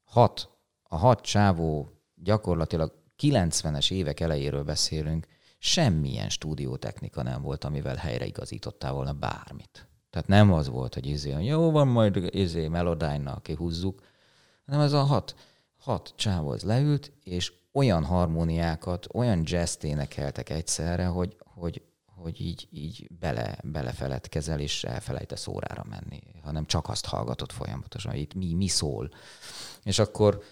Hat, 0.03 0.49
a 0.83 0.95
hat 0.95 1.21
csávó 1.21 1.89
gyakorlatilag 2.15 3.00
90-es 3.21 3.91
évek 3.91 4.19
elejéről 4.19 4.63
beszélünk, 4.63 5.27
semmilyen 5.57 6.29
stúdiótechnika 6.29 7.23
nem 7.23 7.41
volt, 7.41 7.63
amivel 7.63 7.95
helyreigazítottál 7.95 8.93
volna 8.93 9.13
bármit. 9.13 9.87
Tehát 10.09 10.27
nem 10.27 10.53
az 10.53 10.67
volt, 10.67 10.93
hogy 10.93 11.05
izé, 11.05 11.43
jó 11.43 11.71
van, 11.71 11.87
majd 11.87 12.35
izé 12.35 12.67
Melodyne-nal 12.67 13.41
kihúzzuk, 13.41 14.01
hanem 14.65 14.81
ez 14.81 14.93
a 14.93 15.03
hat, 15.03 15.35
hat 15.77 16.13
csávóz 16.15 16.63
leült, 16.63 17.11
és 17.23 17.53
olyan 17.71 18.03
harmóniákat, 18.03 19.07
olyan 19.13 19.41
jazz 19.45 19.83
énekeltek 19.83 20.49
egyszerre, 20.49 21.05
hogy, 21.05 21.35
hogy, 21.43 21.81
hogy 22.05 22.41
így, 22.41 22.67
így 22.71 23.07
bele, 23.19 23.57
belefeledkezel, 23.63 24.59
és 24.59 24.83
elfelejtesz 24.83 25.47
órára 25.47 25.85
menni, 25.89 26.21
hanem 26.43 26.65
csak 26.65 26.89
azt 26.89 27.05
hallgatott 27.05 27.51
folyamatosan, 27.51 28.11
hogy 28.11 28.21
itt 28.21 28.33
mi, 28.33 28.53
mi 28.53 28.67
szól. 28.67 29.09
És 29.83 29.99
akkor, 29.99 30.43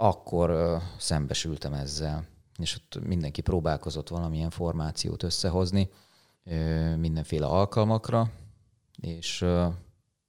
akkor 0.00 0.78
szembesültem 0.98 1.72
ezzel, 1.72 2.26
és 2.58 2.76
ott 2.76 3.06
mindenki 3.06 3.40
próbálkozott 3.40 4.08
valamilyen 4.08 4.50
formációt 4.50 5.22
összehozni 5.22 5.90
mindenféle 6.96 7.46
alkalmakra, 7.46 8.30
és 9.00 9.44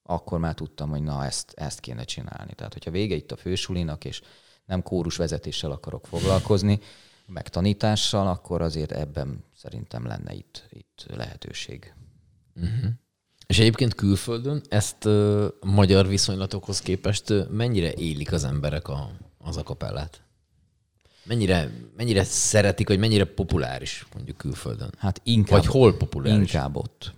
akkor 0.03 0.39
már 0.39 0.53
tudtam, 0.53 0.89
hogy 0.89 1.01
na, 1.01 1.25
ezt, 1.25 1.51
ezt 1.55 1.79
kéne 1.79 2.03
csinálni. 2.03 2.53
Tehát, 2.53 2.73
hogyha 2.73 2.91
vége 2.91 3.15
itt 3.15 3.31
a 3.31 3.37
fősulinak, 3.37 4.05
és 4.05 4.21
nem 4.65 4.83
kórus 4.83 5.15
vezetéssel 5.15 5.71
akarok 5.71 6.07
foglalkozni, 6.07 6.79
meg 7.25 7.47
tanítással, 7.47 8.27
akkor 8.27 8.61
azért 8.61 8.91
ebben 8.91 9.43
szerintem 9.55 10.05
lenne 10.05 10.33
itt, 10.33 10.67
itt 10.69 11.05
lehetőség. 11.07 11.93
Uh-huh. 12.55 12.89
És 13.47 13.59
egyébként 13.59 13.95
külföldön 13.95 14.61
ezt 14.69 15.05
uh, 15.05 15.45
magyar 15.61 16.07
viszonylatokhoz 16.07 16.81
képest 16.81 17.29
uh, 17.29 17.49
mennyire 17.49 17.93
élik 17.93 18.31
az 18.31 18.43
emberek 18.43 18.87
a, 18.87 19.11
az 19.39 19.57
akapellát? 19.57 20.21
Mennyire, 21.23 21.71
mennyire 21.97 22.23
szeretik, 22.23 22.87
vagy 22.87 22.99
mennyire 22.99 23.25
populáris 23.25 24.05
mondjuk 24.13 24.37
külföldön? 24.37 24.93
Hát 24.97 25.21
inkább. 25.23 25.59
Vagy 25.59 25.65
hol 25.65 25.97
populáris? 25.97 26.37
Inkább 26.37 26.75
ott. 26.75 27.13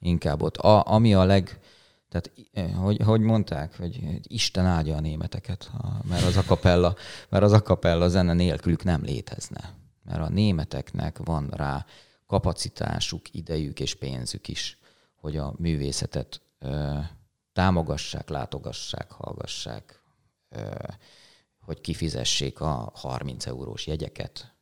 Inkább 0.00 0.42
ott. 0.42 0.56
A, 0.56 0.86
ami 0.86 1.14
a 1.14 1.24
leg, 1.24 1.60
tehát, 2.08 2.32
eh, 2.52 2.74
hogy, 2.74 3.02
hogy 3.04 3.20
mondták, 3.20 3.76
hogy 3.76 4.20
Isten 4.22 4.66
áldja 4.66 4.96
a 4.96 5.00
németeket, 5.00 5.70
mert 6.08 6.24
az 6.24 6.36
akapella, 6.36 6.96
mert 7.28 7.44
az 7.44 7.52
akapella 7.52 8.08
zene 8.08 8.32
nélkülük 8.32 8.84
nem 8.84 9.02
létezne. 9.02 9.76
mert 10.04 10.20
a 10.20 10.28
németeknek 10.28 11.18
van 11.24 11.48
rá 11.50 11.86
kapacitásuk, 12.26 13.34
idejük 13.34 13.80
és 13.80 13.94
pénzük 13.94 14.48
is, 14.48 14.78
hogy 15.20 15.36
a 15.36 15.54
művészetet 15.58 16.40
ö, 16.58 16.98
támogassák, 17.52 18.28
látogassák, 18.28 19.10
hallgassák, 19.10 20.02
ö, 20.48 20.60
hogy 21.68 21.80
kifizessék 21.80 22.60
a 22.60 22.92
30 22.94 23.46
eurós 23.46 23.86
jegyeket, 23.86 24.54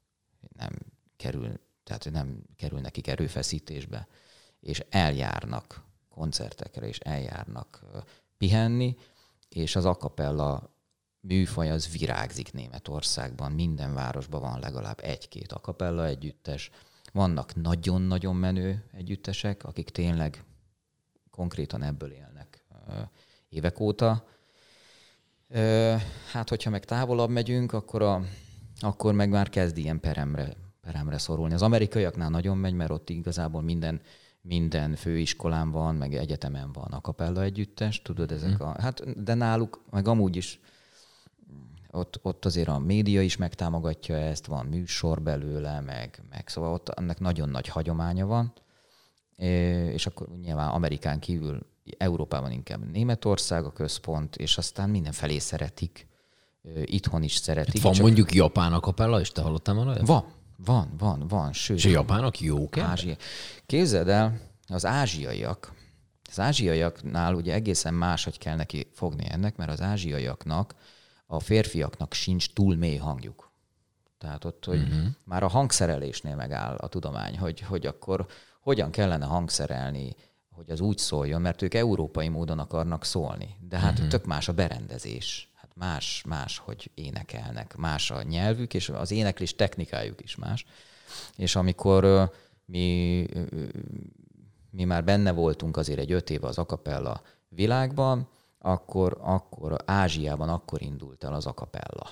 nem 0.56 0.72
kerül, 1.16 1.60
tehát 1.84 2.10
nem 2.10 2.42
kerül 2.56 2.80
nekik 2.80 3.06
erőfeszítésbe, 3.06 4.08
és 4.60 4.84
eljárnak 4.90 5.84
koncertekre, 6.08 6.86
és 6.86 6.98
eljárnak 6.98 7.84
pihenni, 8.38 8.96
és 9.48 9.76
az 9.76 9.84
akapella 9.84 10.74
műfaj 11.20 11.70
az 11.70 11.98
virágzik 11.98 12.52
Németországban, 12.52 13.52
minden 13.52 13.94
városban 13.94 14.40
van 14.40 14.60
legalább 14.60 15.00
egy-két 15.02 15.52
akapella 15.52 16.06
együttes, 16.06 16.70
vannak 17.12 17.54
nagyon-nagyon 17.54 18.36
menő 18.36 18.84
együttesek, 18.92 19.64
akik 19.64 19.90
tényleg 19.90 20.44
konkrétan 21.30 21.82
ebből 21.82 22.12
élnek 22.12 22.64
évek 23.48 23.80
óta. 23.80 24.28
Hát, 26.32 26.48
hogyha 26.48 26.70
meg 26.70 26.84
távolabb 26.84 27.30
megyünk, 27.30 27.72
akkor, 27.72 28.02
a, 28.02 28.22
akkor 28.80 29.14
meg 29.14 29.28
már 29.28 29.48
kezd 29.48 29.78
ilyen 29.78 30.00
peremre, 30.00 30.56
peremre 30.80 31.18
szorulni. 31.18 31.54
Az 31.54 31.62
amerikaiaknál 31.62 32.30
nagyon 32.30 32.56
megy, 32.56 32.74
mert 32.74 32.90
ott 32.90 33.10
igazából 33.10 33.62
minden, 33.62 34.00
minden 34.40 34.94
főiskolán 34.94 35.70
van, 35.70 35.94
meg 35.94 36.14
egyetemen 36.14 36.72
van 36.72 36.92
a 36.92 37.00
kapella 37.00 37.42
együttes, 37.42 38.02
tudod, 38.02 38.32
ezek 38.32 38.58
mhm. 38.58 38.62
a, 38.62 38.80
hát, 38.80 39.22
de 39.22 39.34
náluk, 39.34 39.82
meg 39.90 40.08
amúgy 40.08 40.36
is 40.36 40.60
ott, 41.90 42.18
ott 42.22 42.44
azért 42.44 42.68
a 42.68 42.78
média 42.78 43.22
is 43.22 43.36
megtámogatja 43.36 44.16
ezt, 44.16 44.46
van 44.46 44.66
műsor 44.66 45.22
belőle, 45.22 45.80
meg, 45.80 46.22
meg 46.30 46.48
szóval 46.48 46.72
ott 46.72 46.88
ennek 46.88 47.20
nagyon 47.20 47.48
nagy 47.48 47.68
hagyománya 47.68 48.26
van, 48.26 48.52
és 49.92 50.06
akkor 50.06 50.28
nyilván 50.40 50.68
Amerikán 50.68 51.18
kívül 51.18 51.66
Európában 51.98 52.50
inkább 52.50 52.90
Németország 52.90 53.64
a 53.64 53.72
központ, 53.72 54.36
és 54.36 54.58
aztán 54.58 54.90
mindenfelé 54.90 55.38
szeretik, 55.38 56.06
itthon 56.84 57.22
is 57.22 57.34
szeretik. 57.34 57.82
Van 57.82 57.92
csak... 57.92 58.02
mondjuk 58.02 58.34
japán 58.34 58.72
a 58.72 58.80
kapella, 58.80 59.20
és 59.20 59.30
te 59.30 59.42
hallottál 59.42 59.74
már 59.74 59.86
olyat? 59.86 60.06
Van, 60.06 60.24
van, 60.56 60.94
van, 60.98 61.28
van. 61.28 61.52
Sőt, 61.52 61.76
és 61.76 61.84
a 61.84 61.88
japánok 61.88 62.40
jók 62.40 62.78
Ázsia. 62.78 63.16
Képzeld 63.66 64.08
el, 64.08 64.40
az 64.68 64.86
ázsiaiak, 64.86 65.72
az 66.30 66.40
ázsiaiaknál 66.40 67.34
ugye 67.34 67.54
egészen 67.54 67.94
máshogy 67.94 68.38
kell 68.38 68.56
neki 68.56 68.90
fogni 68.92 69.26
ennek, 69.28 69.56
mert 69.56 69.70
az 69.70 69.80
ázsiaiaknak 69.80 70.74
a 71.26 71.40
férfiaknak 71.40 72.12
sincs 72.12 72.52
túl 72.52 72.76
mély 72.76 72.96
hangjuk. 72.96 73.50
Tehát 74.18 74.44
ott, 74.44 74.64
hogy 74.64 74.80
uh-huh. 74.80 75.06
már 75.24 75.42
a 75.42 75.48
hangszerelésnél 75.48 76.36
megáll 76.36 76.76
a 76.76 76.88
tudomány, 76.88 77.38
hogy, 77.38 77.60
hogy 77.60 77.86
akkor 77.86 78.26
hogyan 78.60 78.90
kellene 78.90 79.24
hangszerelni, 79.24 80.14
hogy 80.56 80.70
az 80.70 80.80
úgy 80.80 80.98
szóljon, 80.98 81.40
mert 81.40 81.62
ők 81.62 81.74
európai 81.74 82.28
módon 82.28 82.58
akarnak 82.58 83.04
szólni. 83.04 83.56
De 83.68 83.78
hát 83.78 83.92
uh-huh. 83.92 84.08
tök 84.08 84.24
más 84.24 84.48
a 84.48 84.52
berendezés. 84.52 85.50
Hát 85.54 85.70
más, 85.74 86.22
más, 86.26 86.58
hogy 86.58 86.90
énekelnek. 86.94 87.76
Más 87.76 88.10
a 88.10 88.22
nyelvük, 88.22 88.74
és 88.74 88.88
az 88.88 89.10
éneklés 89.10 89.54
technikájuk 89.54 90.22
is 90.22 90.36
más. 90.36 90.64
És 91.36 91.56
amikor 91.56 92.04
uh, 92.04 92.22
mi, 92.64 93.26
uh, 93.34 93.68
mi 94.70 94.84
már 94.84 95.04
benne 95.04 95.32
voltunk 95.32 95.76
azért 95.76 95.98
egy 95.98 96.12
öt 96.12 96.30
éve 96.30 96.46
az 96.46 96.58
akapella 96.58 97.22
világban, 97.48 98.28
akkor, 98.58 99.18
akkor 99.20 99.76
Ázsiában 99.84 100.48
akkor 100.48 100.82
indult 100.82 101.24
el 101.24 101.34
az 101.34 101.46
akapella. 101.46 102.08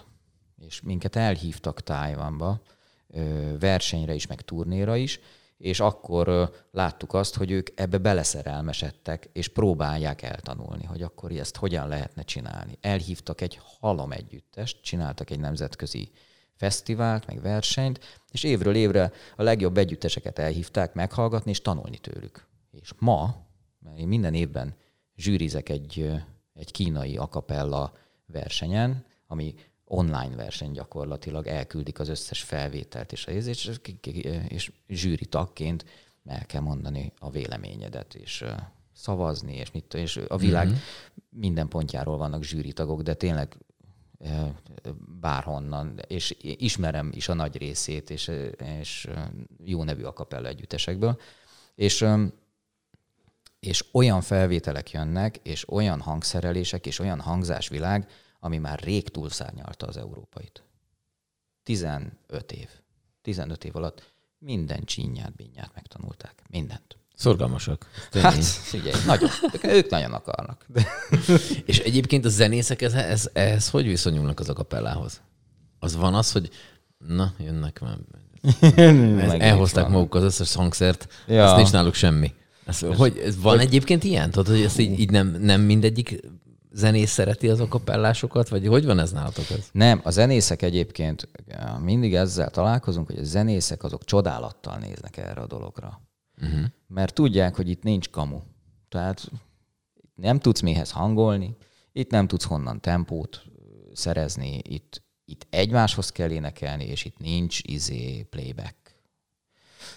És 0.58 0.80
minket 0.80 1.16
elhívtak 1.16 1.82
Tájvánba 1.82 2.60
versenyre 3.58 4.14
is, 4.14 4.26
meg 4.26 4.40
turnéra 4.40 4.96
is, 4.96 5.20
és 5.56 5.80
akkor 5.80 6.52
láttuk 6.70 7.14
azt, 7.14 7.36
hogy 7.36 7.50
ők 7.50 7.68
ebbe 7.74 7.98
beleszerelmesedtek, 7.98 9.28
és 9.32 9.48
próbálják 9.48 10.22
eltanulni, 10.22 10.84
hogy 10.84 11.02
akkor 11.02 11.32
ezt 11.32 11.56
hogyan 11.56 11.88
lehetne 11.88 12.22
csinálni. 12.22 12.78
Elhívtak 12.80 13.40
egy 13.40 13.60
halom 13.80 14.12
együttest, 14.12 14.82
csináltak 14.82 15.30
egy 15.30 15.40
nemzetközi 15.40 16.10
fesztivált, 16.54 17.26
meg 17.26 17.40
versenyt, 17.40 18.00
és 18.30 18.42
évről 18.42 18.74
évre 18.74 19.12
a 19.36 19.42
legjobb 19.42 19.76
együtteseket 19.76 20.38
elhívták 20.38 20.94
meghallgatni 20.94 21.50
és 21.50 21.62
tanulni 21.62 21.98
tőlük. 21.98 22.46
És 22.70 22.92
ma, 22.98 23.46
mert 23.78 23.98
én 23.98 24.08
minden 24.08 24.34
évben 24.34 24.74
zsűrizek 25.16 25.68
egy 25.68 26.22
egy 26.54 26.70
kínai 26.70 27.16
akapella 27.16 27.92
versenyen, 28.26 29.04
ami 29.26 29.54
online 29.84 30.36
verseny 30.36 30.72
gyakorlatilag, 30.72 31.46
elküldik 31.46 31.98
az 31.98 32.08
összes 32.08 32.42
felvételt 32.42 33.12
és, 33.12 33.26
az, 33.26 33.46
és, 33.46 33.80
és 34.48 34.72
zsűri 34.88 35.26
tagként 35.26 35.84
el 36.24 36.46
kell 36.46 36.60
mondani 36.60 37.12
a 37.18 37.30
véleményedet, 37.30 38.14
és 38.14 38.44
szavazni, 38.92 39.56
és, 39.56 39.70
mit, 39.70 39.94
és 39.94 40.20
a 40.28 40.36
világ 40.36 40.66
mm-hmm. 40.66 40.76
minden 41.28 41.68
pontjáról 41.68 42.16
vannak 42.16 42.42
zsűritagok, 42.42 43.02
de 43.02 43.14
tényleg 43.14 43.56
bárhonnan, 45.20 46.00
és 46.06 46.36
ismerem 46.40 47.10
is 47.14 47.28
a 47.28 47.34
nagy 47.34 47.56
részét, 47.56 48.10
és, 48.10 48.30
és 48.80 49.08
jó 49.64 49.84
nevű 49.84 50.02
akapella 50.02 50.48
együttesekből. 50.48 51.20
És 51.74 52.06
és 53.60 53.84
olyan 53.92 54.20
felvételek 54.20 54.90
jönnek, 54.90 55.36
és 55.42 55.68
olyan 55.68 56.00
hangszerelések, 56.00 56.86
és 56.86 56.98
olyan 56.98 57.20
hangzásvilág, 57.20 58.08
ami 58.44 58.58
már 58.58 58.78
rég 58.78 59.08
túlszárnyalta 59.08 59.86
az 59.86 59.96
európait. 59.96 60.62
15 61.62 62.12
év. 62.52 62.68
15 63.22 63.64
év 63.64 63.76
alatt 63.76 64.12
minden 64.38 64.84
csinyát, 64.84 65.34
binyát 65.34 65.70
megtanulták. 65.74 66.42
Mindent. 66.50 66.96
Szorgalmasak. 67.14 67.86
Hát, 68.12 68.44
figyelj, 68.44 69.04
nagyon. 69.06 69.30
Ők 69.62 69.90
nagyon 69.90 70.12
akarnak. 70.12 70.66
és 71.70 71.78
egyébként 71.78 72.24
a 72.24 72.28
zenészek 72.28 72.82
ez, 72.82 72.92
ez, 72.92 73.30
ehhez 73.32 73.70
hogy 73.70 73.86
viszonyulnak 73.86 74.40
az 74.40 74.48
akapellához? 74.48 75.20
Az 75.78 75.96
van 75.96 76.14
az, 76.14 76.32
hogy 76.32 76.50
na, 76.98 77.34
jönnek 77.38 77.80
már. 77.80 77.98
elhozták 79.40 79.88
maguk 79.88 80.14
az 80.14 80.22
összes 80.22 80.54
hangszert, 80.54 81.08
ja. 81.26 81.44
azt 81.44 81.56
nincs 81.56 81.72
náluk 81.72 81.94
semmi. 81.94 82.34
Ez, 82.66 82.78
hogy 82.78 83.18
ez 83.18 83.40
van 83.40 83.56
hogy... 83.56 83.66
egyébként 83.66 84.04
ilyen? 84.04 84.30
Tudod, 84.30 84.54
hogy 84.54 84.64
ezt 84.64 84.78
így, 84.78 85.00
így 85.00 85.10
nem, 85.10 85.36
nem 85.40 85.60
mindegyik 85.60 86.20
zenész 86.74 87.10
szereti 87.10 87.48
az 87.48 87.60
akapellásokat, 87.60 88.48
vagy 88.48 88.66
hogy 88.66 88.84
van 88.84 88.98
ez 88.98 89.12
nálatok? 89.12 89.50
Ez? 89.50 89.68
Nem, 89.72 90.00
a 90.04 90.10
zenészek 90.10 90.62
egyébként 90.62 91.28
mindig 91.80 92.14
ezzel 92.14 92.50
találkozunk, 92.50 93.06
hogy 93.06 93.18
a 93.18 93.24
zenészek 93.24 93.82
azok 93.82 94.04
csodálattal 94.04 94.78
néznek 94.78 95.16
erre 95.16 95.40
a 95.40 95.46
dologra. 95.46 96.00
Uh-huh. 96.42 96.64
Mert 96.86 97.14
tudják, 97.14 97.56
hogy 97.56 97.68
itt 97.68 97.82
nincs 97.82 98.10
kamu. 98.10 98.40
Tehát 98.88 99.30
nem 100.14 100.38
tudsz 100.38 100.60
méhez 100.60 100.90
hangolni, 100.90 101.56
itt 101.92 102.10
nem 102.10 102.26
tudsz 102.26 102.44
honnan 102.44 102.80
tempót 102.80 103.42
szerezni, 103.92 104.60
itt, 104.62 105.02
itt 105.24 105.46
egymáshoz 105.50 106.10
kell 106.10 106.30
énekelni, 106.30 106.84
és 106.84 107.04
itt 107.04 107.18
nincs 107.18 107.58
izé 107.62 108.22
playback 108.22 108.84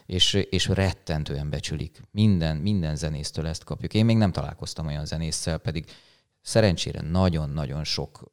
és, 0.05 0.33
és 0.33 0.67
rettentően 0.67 1.49
becsülik. 1.49 2.01
Minden, 2.11 2.57
minden 2.57 2.95
zenésztől 2.95 3.47
ezt 3.47 3.63
kapjuk. 3.63 3.93
Én 3.93 4.05
még 4.05 4.17
nem 4.17 4.31
találkoztam 4.31 4.87
olyan 4.87 5.05
zenésszel, 5.05 5.57
pedig 5.57 5.85
szerencsére 6.47 7.01
nagyon-nagyon 7.01 7.83
sok 7.83 8.31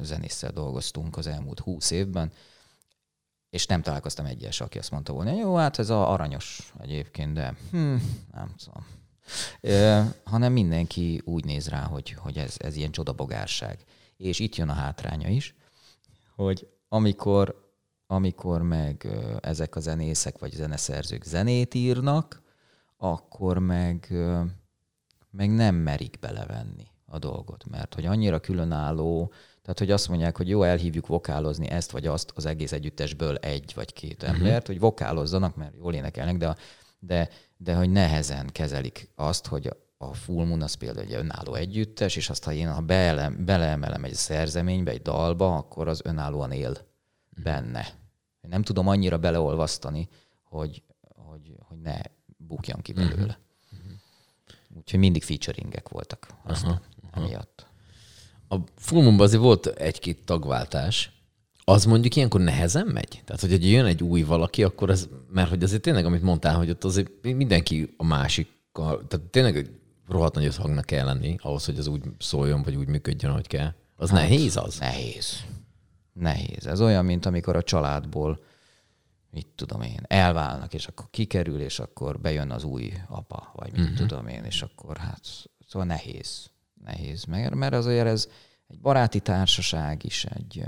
zenésszel 0.00 0.50
dolgoztunk 0.50 1.16
az 1.16 1.26
elmúlt 1.26 1.60
húsz 1.60 1.90
évben, 1.90 2.32
és 3.50 3.66
nem 3.66 3.82
találkoztam 3.82 4.26
egyes, 4.26 4.60
aki 4.60 4.78
azt 4.78 4.90
mondta 4.90 5.12
volna, 5.12 5.34
jó, 5.34 5.56
hát 5.56 5.78
ez 5.78 5.90
a 5.90 6.10
aranyos 6.10 6.72
egyébként, 6.80 7.32
de 7.32 7.56
hm, 7.70 7.96
nem 8.32 8.54
tudom. 8.64 8.86
E, 9.60 10.06
hanem 10.24 10.52
mindenki 10.52 11.22
úgy 11.24 11.44
néz 11.44 11.68
rá, 11.68 11.82
hogy, 11.82 12.10
hogy 12.10 12.36
ez, 12.36 12.54
ez 12.58 12.76
ilyen 12.76 12.90
csodabogárság. 12.90 13.84
És 14.16 14.38
itt 14.38 14.56
jön 14.56 14.68
a 14.68 14.72
hátránya 14.72 15.28
is, 15.28 15.54
hogy 16.34 16.68
amikor 16.88 17.70
amikor 18.06 18.62
meg 18.62 19.08
ezek 19.40 19.76
a 19.76 19.80
zenészek 19.80 20.38
vagy 20.38 20.52
zeneszerzők 20.52 21.24
zenét 21.24 21.74
írnak, 21.74 22.42
akkor 22.96 23.58
meg, 23.58 24.12
meg 25.30 25.50
nem 25.50 25.74
merik 25.74 26.18
belevenni 26.20 26.91
a 27.12 27.18
dolgot, 27.18 27.64
mert 27.70 27.94
hogy 27.94 28.06
annyira 28.06 28.40
különálló, 28.40 29.32
tehát 29.62 29.78
hogy 29.78 29.90
azt 29.90 30.08
mondják, 30.08 30.36
hogy 30.36 30.48
jó, 30.48 30.62
elhívjuk 30.62 31.06
vokálozni 31.06 31.68
ezt 31.68 31.90
vagy 31.90 32.06
azt 32.06 32.32
az 32.34 32.46
egész 32.46 32.72
együttesből 32.72 33.36
egy 33.36 33.72
vagy 33.74 33.92
két 33.92 34.22
uh-huh. 34.22 34.38
embert, 34.38 34.66
hogy 34.66 34.78
vokálozzanak, 34.78 35.56
mert 35.56 35.74
jól 35.76 35.94
énekelnek, 35.94 36.36
de, 36.36 36.56
de, 36.98 37.28
de 37.56 37.74
hogy 37.74 37.90
nehezen 37.90 38.46
kezelik 38.52 39.10
azt, 39.14 39.46
hogy 39.46 39.70
a 39.96 40.14
Full 40.14 40.44
Moon 40.44 40.62
az 40.62 40.74
például 40.74 41.06
egy 41.06 41.14
önálló 41.14 41.54
együttes, 41.54 42.16
és 42.16 42.30
azt, 42.30 42.44
ha 42.44 42.52
én 42.52 42.72
ha 42.72 42.80
bele, 42.80 43.30
beleemelem 43.38 44.04
egy 44.04 44.14
szerzeménybe, 44.14 44.90
egy 44.90 45.02
dalba, 45.02 45.56
akkor 45.56 45.88
az 45.88 46.00
önállóan 46.04 46.52
él 46.52 46.70
uh-huh. 46.70 46.84
benne 47.42 48.00
nem 48.48 48.62
tudom 48.62 48.88
annyira 48.88 49.18
beleolvasztani, 49.18 50.08
hogy, 50.42 50.82
hogy, 51.14 51.54
hogy 51.58 51.78
ne 51.78 52.00
bukjan 52.36 52.80
ki 52.80 52.92
belőle. 52.92 53.38
Uh-huh. 53.72 53.92
Úgyhogy 54.76 55.00
mindig 55.00 55.22
featuringek 55.22 55.88
voltak 55.88 56.26
aztán 56.44 56.70
uh-huh. 56.70 56.86
Emiatt. 57.12 57.66
A 58.48 58.56
Fulmumban 58.76 59.26
azért 59.26 59.42
volt 59.42 59.66
egy-két 59.66 60.24
tagváltás. 60.24 61.10
az 61.64 61.84
mondjuk 61.84 62.16
ilyenkor 62.16 62.40
nehezen 62.40 62.86
megy? 62.86 63.22
Tehát, 63.24 63.40
hogy 63.40 63.70
jön 63.70 63.84
egy 63.84 64.02
új 64.02 64.22
valaki, 64.22 64.62
akkor 64.62 64.90
ez, 64.90 65.08
mert 65.30 65.48
hogy 65.48 65.62
azért 65.62 65.82
tényleg, 65.82 66.04
amit 66.04 66.22
mondtál, 66.22 66.56
hogy 66.56 66.70
ott 66.70 66.84
azért 66.84 67.10
mindenki 67.22 67.94
a 67.96 68.04
másikkal, 68.04 69.06
tehát 69.08 69.26
tényleg 69.26 69.70
rohadt 70.08 70.34
nagy 70.34 70.44
összhangnak 70.44 70.84
kell 70.84 71.04
lenni 71.04 71.36
ahhoz, 71.38 71.64
hogy 71.64 71.78
az 71.78 71.86
úgy 71.86 72.02
szóljon, 72.18 72.62
vagy 72.62 72.74
úgy 72.74 72.88
működjön, 72.88 73.30
ahogy 73.30 73.46
kell. 73.46 73.74
Az 73.96 74.10
hát, 74.10 74.20
nehéz 74.20 74.56
az? 74.56 74.78
Nehéz. 74.78 75.44
Nehéz. 76.12 76.66
Ez 76.66 76.80
olyan, 76.80 77.04
mint 77.04 77.26
amikor 77.26 77.56
a 77.56 77.62
családból, 77.62 78.40
mit 79.30 79.46
tudom 79.54 79.82
én, 79.82 80.00
elválnak, 80.06 80.74
és 80.74 80.86
akkor 80.86 81.06
kikerül, 81.10 81.60
és 81.60 81.78
akkor 81.78 82.20
bejön 82.20 82.50
az 82.50 82.64
új 82.64 82.92
apa, 83.08 83.52
vagy 83.54 83.72
mit 83.72 83.80
uh-huh. 83.80 83.96
tudom 83.96 84.26
én, 84.26 84.44
és 84.44 84.62
akkor 84.62 84.96
hát, 84.96 85.20
szóval 85.68 85.88
nehéz. 85.88 86.50
Nehéz, 86.84 87.24
mert, 87.24 87.54
mert 87.54 87.74
azért 87.74 88.06
ez 88.06 88.28
egy 88.68 88.80
baráti 88.80 89.20
társaság 89.20 90.04
is, 90.04 90.24
egy 90.24 90.64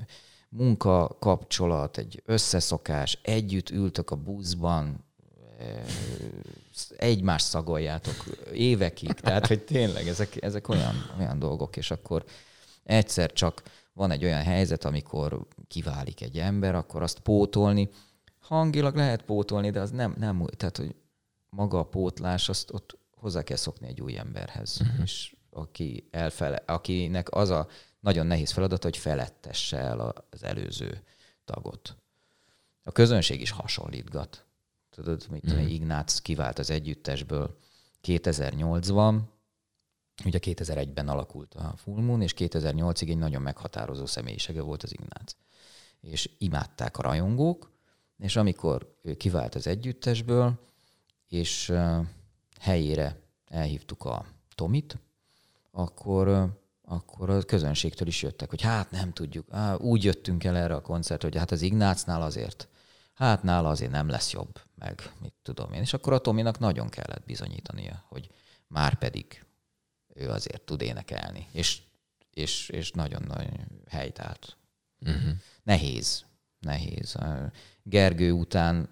munka 0.48 1.16
kapcsolat, 1.20 1.98
egy 1.98 2.22
összeszokás, 2.24 3.18
együtt 3.22 3.70
ültök 3.70 4.10
a 4.10 4.16
buszban, 4.16 5.04
egymást 6.96 7.46
szagoljátok 7.46 8.24
évekig, 8.52 9.12
tehát 9.12 9.46
hogy 9.46 9.64
tényleg 9.64 10.08
ezek, 10.08 10.42
ezek 10.42 10.68
olyan, 10.68 10.94
olyan 11.18 11.38
dolgok, 11.38 11.76
és 11.76 11.90
akkor 11.90 12.24
egyszer 12.84 13.32
csak 13.32 13.62
van 13.92 14.10
egy 14.10 14.24
olyan 14.24 14.42
helyzet, 14.42 14.84
amikor 14.84 15.46
kiválik 15.68 16.22
egy 16.22 16.38
ember, 16.38 16.74
akkor 16.74 17.02
azt 17.02 17.18
pótolni, 17.18 17.88
hangilag 18.40 18.96
lehet 18.96 19.22
pótolni, 19.22 19.70
de 19.70 19.80
az 19.80 19.90
nem, 19.90 20.14
nem 20.18 20.46
tehát 20.56 20.76
hogy 20.76 20.94
maga 21.48 21.78
a 21.78 21.84
pótlás, 21.84 22.48
azt 22.48 22.72
ott 22.72 22.98
hozzá 23.10 23.42
kell 23.42 23.56
szokni 23.56 23.86
egy 23.86 24.00
új 24.00 24.18
emberhez, 24.18 24.78
uh-huh. 24.80 25.02
és 25.02 25.34
aki 25.54 26.08
elfele, 26.10 26.62
akinek 26.66 27.30
az 27.30 27.50
a 27.50 27.68
nagyon 28.00 28.26
nehéz 28.26 28.50
feladat, 28.50 28.82
hogy 28.82 28.96
felettesse 28.96 29.76
el 29.76 30.24
az 30.30 30.42
előző 30.42 31.02
tagot. 31.44 31.96
A 32.82 32.92
közönség 32.92 33.40
is 33.40 33.50
hasonlítgat. 33.50 34.46
Tudod, 34.90 35.26
mit 35.30 35.54
mm. 35.54 35.58
Ignác 35.58 36.18
kivált 36.18 36.58
az 36.58 36.70
együttesből 36.70 37.58
2008-ban, 38.02 39.20
ugye 40.24 40.38
2001-ben 40.42 41.08
alakult 41.08 41.54
a 41.54 41.74
Full 41.76 42.02
Moon, 42.02 42.22
és 42.22 42.34
2008-ig 42.36 43.08
egy 43.08 43.18
nagyon 43.18 43.42
meghatározó 43.42 44.06
személyisége 44.06 44.62
volt 44.62 44.82
az 44.82 44.92
Ignác. 44.92 45.36
És 46.00 46.30
imádták 46.38 46.98
a 46.98 47.02
rajongók, 47.02 47.72
és 48.18 48.36
amikor 48.36 48.96
ő 49.02 49.14
kivált 49.14 49.54
az 49.54 49.66
együttesből, 49.66 50.60
és 51.28 51.72
helyére 52.60 53.20
elhívtuk 53.46 54.04
a 54.04 54.26
Tomit, 54.54 54.98
akkor 55.76 56.52
akkor 56.86 57.30
a 57.30 57.42
közönségtől 57.42 58.08
is 58.08 58.22
jöttek, 58.22 58.50
hogy 58.50 58.60
hát 58.60 58.90
nem 58.90 59.12
tudjuk, 59.12 59.46
á, 59.50 59.74
úgy 59.74 60.04
jöttünk 60.04 60.44
el 60.44 60.56
erre 60.56 60.74
a 60.74 60.80
koncertre, 60.80 61.28
hogy 61.28 61.38
hát 61.38 61.50
az 61.50 61.62
Ignácnál 61.62 62.22
azért, 62.22 62.68
hát 63.14 63.42
nála 63.42 63.68
azért 63.68 63.90
nem 63.90 64.08
lesz 64.08 64.32
jobb, 64.32 64.60
meg 64.74 65.12
mit 65.20 65.34
tudom 65.42 65.72
én. 65.72 65.80
És 65.80 65.92
akkor 65.92 66.12
a 66.12 66.18
Tominak 66.18 66.58
nagyon 66.58 66.88
kellett 66.88 67.24
bizonyítania, 67.24 68.04
hogy 68.08 68.30
már 68.66 68.98
pedig 68.98 69.44
ő 70.14 70.30
azért 70.30 70.62
tud 70.62 70.82
énekelni, 70.82 71.48
és, 71.52 71.82
és, 72.30 72.68
és 72.68 72.90
nagyon-nagyon 72.90 73.82
helytált. 73.88 74.56
Uh-huh. 75.00 75.32
Nehéz, 75.62 76.24
nehéz. 76.60 77.16
Gergő 77.82 78.32
után 78.32 78.88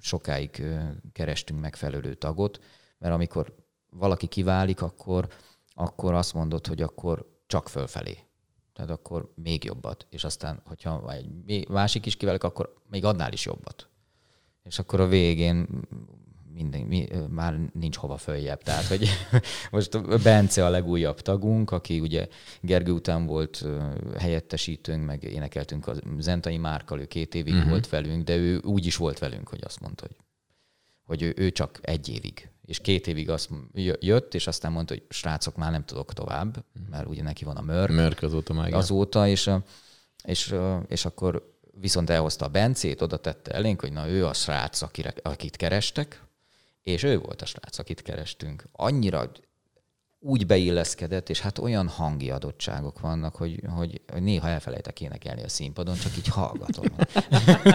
sokáig 0.00 0.62
kerestünk 1.12 1.60
megfelelő 1.60 2.14
tagot, 2.14 2.60
mert 2.98 3.14
amikor 3.14 3.54
valaki 3.90 4.26
kiválik, 4.26 4.82
akkor 4.82 5.28
akkor 5.80 6.14
azt 6.14 6.34
mondod, 6.34 6.66
hogy 6.66 6.82
akkor 6.82 7.26
csak 7.46 7.68
fölfelé. 7.68 8.18
Tehát 8.72 8.90
akkor 8.90 9.32
még 9.34 9.64
jobbat. 9.64 10.06
És 10.10 10.24
aztán, 10.24 10.62
hogyha 10.64 11.12
egy 11.12 11.68
másik 11.68 12.06
is 12.06 12.16
kiválik, 12.16 12.44
akkor 12.44 12.74
még 12.90 13.04
annál 13.04 13.32
is 13.32 13.44
jobbat. 13.44 13.88
És 14.62 14.78
akkor 14.78 15.00
a 15.00 15.06
végén 15.06 15.68
minden, 16.52 16.80
mi, 16.80 17.08
már 17.28 17.58
nincs 17.72 17.96
hova 17.96 18.16
följebb. 18.16 18.62
Tehát, 18.62 18.84
hogy 18.84 19.08
most 19.70 20.22
Bence 20.22 20.66
a 20.66 20.68
legújabb 20.68 21.20
tagunk, 21.20 21.70
aki 21.70 22.00
ugye 22.00 22.28
Gergő 22.60 22.92
után 22.92 23.26
volt 23.26 23.64
helyettesítőnk, 24.18 25.06
meg 25.06 25.22
énekeltünk 25.22 25.86
a 25.86 25.94
Zentai 26.18 26.58
Márkal, 26.58 27.00
ő 27.00 27.06
két 27.06 27.34
évig 27.34 27.54
uh-huh. 27.54 27.68
volt 27.70 27.88
velünk, 27.88 28.24
de 28.24 28.36
ő 28.36 28.58
úgy 28.58 28.86
is 28.86 28.96
volt 28.96 29.18
velünk, 29.18 29.48
hogy 29.48 29.60
azt 29.64 29.80
mondta, 29.80 30.06
hogy, 30.06 30.16
hogy 31.04 31.22
ő, 31.22 31.34
ő 31.36 31.50
csak 31.50 31.78
egy 31.82 32.08
évig 32.08 32.50
és 32.68 32.78
két 32.78 33.06
évig 33.06 33.30
azt 33.30 33.50
jött, 34.00 34.34
és 34.34 34.46
aztán 34.46 34.72
mondta, 34.72 34.94
hogy 34.94 35.02
srácok, 35.08 35.56
már 35.56 35.70
nem 35.70 35.84
tudok 35.84 36.12
tovább, 36.12 36.64
mert 36.90 37.06
ugye 37.06 37.22
neki 37.22 37.44
van 37.44 37.56
a 37.56 37.60
mörk. 37.60 37.92
Mörk 37.92 38.22
azóta 38.22 38.52
már. 38.52 38.72
Azóta, 38.72 39.28
és, 39.28 39.50
és, 40.24 40.54
és 40.88 41.04
akkor 41.04 41.56
viszont 41.80 42.10
elhozta 42.10 42.44
a 42.44 42.48
Bencét, 42.48 43.02
oda 43.02 43.16
tette 43.16 43.50
elénk, 43.52 43.80
hogy 43.80 43.92
na 43.92 44.08
ő 44.08 44.26
a 44.26 44.32
srác, 44.32 44.82
akire, 44.82 45.14
akit 45.22 45.56
kerestek, 45.56 46.22
és 46.82 47.02
ő 47.02 47.18
volt 47.18 47.42
a 47.42 47.46
srác, 47.46 47.78
akit 47.78 48.02
kerestünk. 48.02 48.64
Annyira 48.72 49.30
úgy 50.20 50.46
beilleszkedett, 50.46 51.28
és 51.28 51.40
hát 51.40 51.58
olyan 51.58 51.88
hangi 51.88 52.30
adottságok 52.30 53.00
vannak, 53.00 53.36
hogy, 53.36 53.60
hogy, 53.66 54.00
néha 54.20 54.48
elfelejtek 54.48 55.00
énekelni 55.00 55.42
a 55.42 55.48
színpadon, 55.48 55.96
csak 55.96 56.16
így 56.16 56.28
hallgatom. 56.28 56.84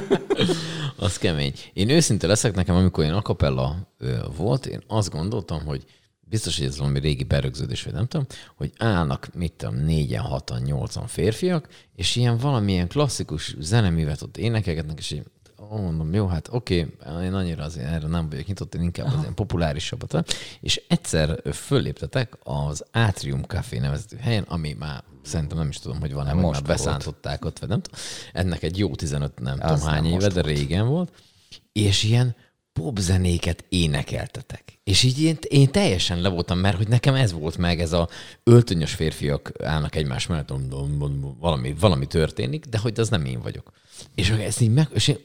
az 0.98 1.18
kemény. 1.18 1.54
Én 1.74 1.90
őszinte 1.90 2.28
leszek 2.28 2.56
nekem, 2.56 2.76
amikor 2.76 3.04
én 3.04 3.14
akapella 3.14 3.88
volt, 4.36 4.66
én 4.66 4.84
azt 4.88 5.10
gondoltam, 5.10 5.66
hogy 5.66 5.86
biztos, 6.22 6.58
hogy 6.58 6.68
ez 6.68 6.78
valami 6.78 7.00
régi 7.00 7.24
berögződés, 7.24 7.84
vagy 7.84 7.94
nem 7.94 8.08
tudom, 8.08 8.26
hogy 8.56 8.72
állnak, 8.78 9.28
mit 9.34 9.54
tudom, 9.54 9.76
négyen, 9.76 10.22
hatan, 10.22 10.62
nyolcan 10.62 11.08
férfiak, 11.08 11.68
és 11.96 12.16
ilyen 12.16 12.38
valamilyen 12.38 12.88
klasszikus 12.88 13.56
zeneművet 13.60 14.22
ott 14.22 14.38
énekelgetnek, 14.38 14.98
és 14.98 15.12
így 15.12 15.24
mondom, 15.70 16.14
jó, 16.14 16.28
hát 16.28 16.48
oké, 16.52 16.96
okay, 17.00 17.26
én 17.26 17.34
annyira 17.34 17.64
azért 17.64 17.88
erre 17.88 18.08
nem 18.08 18.30
vagyok 18.30 18.46
nyitott, 18.46 18.76
én 18.76 18.82
inkább 18.82 19.06
az 19.06 19.20
ilyen 19.22 19.34
populárisabbat. 19.34 20.34
És 20.62 20.82
egyszer 20.88 21.42
fölléptetek 21.54 22.38
az 22.44 22.84
Atrium 22.92 23.44
Café 23.44 23.78
nevezetű 23.78 24.16
helyen, 24.18 24.44
ami 24.44 24.76
már 24.80 25.04
szerintem 25.22 25.58
nem 25.58 25.70
is 25.70 25.80
tudom, 25.80 26.00
hogy 26.00 26.14
van-e, 26.14 26.34
most 26.34 26.62
már 26.62 26.78
beszántották 26.78 27.46
ott, 27.46 27.60
vagy 27.60 27.70
nem 27.70 27.82
tudom. 27.82 28.00
Ennek 28.34 28.64
egy 28.64 28.78
jó 28.78 28.96
15, 28.96 29.40
nem 29.40 29.58
az 29.60 29.80
tudom 29.80 29.94
hány 29.94 30.06
éve, 30.06 30.28
de 30.28 30.42
régen 30.42 30.88
volt. 30.88 31.12
És 31.72 32.04
ilyen 32.04 32.36
popzenéket 32.74 33.66
énekeltetek. 33.70 34.80
És 34.84 35.04
így 35.04 35.22
én, 35.22 35.38
én 35.48 35.72
teljesen 35.72 36.22
le 36.22 36.30
voltam, 36.30 36.60
mert 36.60 36.78
hogy 36.78 36.88
nekem 36.88 37.16
ez 37.16 37.32
volt 37.32 37.58
meg, 37.58 37.80
ez 37.80 37.94
a 37.94 38.10
öltönyös 38.44 38.94
férfiak 38.94 39.52
állnak 39.64 39.96
egymás 39.96 40.28
mellett, 40.28 40.54
valami, 41.40 41.76
valami 41.80 42.08
történik, 42.08 42.66
de 42.66 42.78
hogy 42.78 43.00
az 43.00 43.10
nem 43.10 43.26
én 43.26 43.42
vagyok. 43.42 43.72
És 44.16 44.30
ezt 44.30 44.62
így 44.62 44.74
meg, 44.74 44.88
és 44.94 45.08
én 45.08 45.18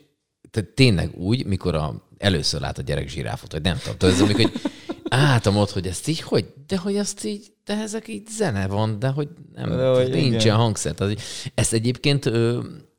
tehát 0.51 0.71
tényleg 0.71 1.15
úgy, 1.17 1.47
mikor 1.47 1.75
a, 1.75 2.09
először 2.19 2.61
lát 2.61 2.79
a 2.79 2.83
gyerek 2.83 3.09
zsiráfot, 3.09 3.53
vagy 3.53 3.63
nem 3.63 3.79
tudom, 3.79 3.97
tudod, 3.97 4.21
amikor 4.21 4.51
hogy 4.51 4.61
álltam 5.09 5.57
ott, 5.57 5.71
hogy 5.71 5.87
ezt 5.87 6.09
így, 6.09 6.21
hogy, 6.21 6.47
de 6.67 6.77
hogy 6.77 6.97
azt 6.97 7.25
így, 7.25 7.53
de 7.65 7.77
ezek 7.77 8.09
így 8.09 8.27
zene 8.29 8.67
van, 8.67 8.99
de 8.99 9.09
hogy 9.09 9.29
nem, 9.55 9.69
de 9.69 9.89
hogy 9.89 10.11
nincsen 10.11 10.57
hangszer. 10.57 10.95
Tehát, 10.95 11.21
ezt 11.55 11.73
egyébként, 11.73 12.31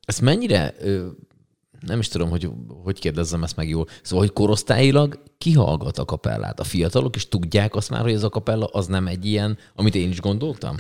ezt 0.05 0.21
mennyire, 0.21 0.75
nem 1.79 1.99
is 1.99 2.07
tudom, 2.07 2.29
hogy 2.29 2.49
hogy 2.83 2.99
kérdezzem 2.99 3.43
ezt 3.43 3.55
meg 3.55 3.69
jól, 3.69 3.87
szóval, 4.01 4.25
hogy 4.25 4.33
korosztályilag 4.33 5.23
kihallgat 5.37 5.97
a 5.97 6.05
kapellát? 6.05 6.59
A 6.59 6.63
fiatalok 6.63 7.15
is 7.15 7.27
tudják 7.27 7.75
azt 7.75 7.89
már, 7.89 8.01
hogy 8.01 8.13
ez 8.13 8.23
a 8.23 8.29
kapella 8.29 8.65
az 8.65 8.87
nem 8.87 9.07
egy 9.07 9.25
ilyen, 9.25 9.57
amit 9.75 9.95
én 9.95 10.09
is 10.09 10.21
gondoltam? 10.21 10.75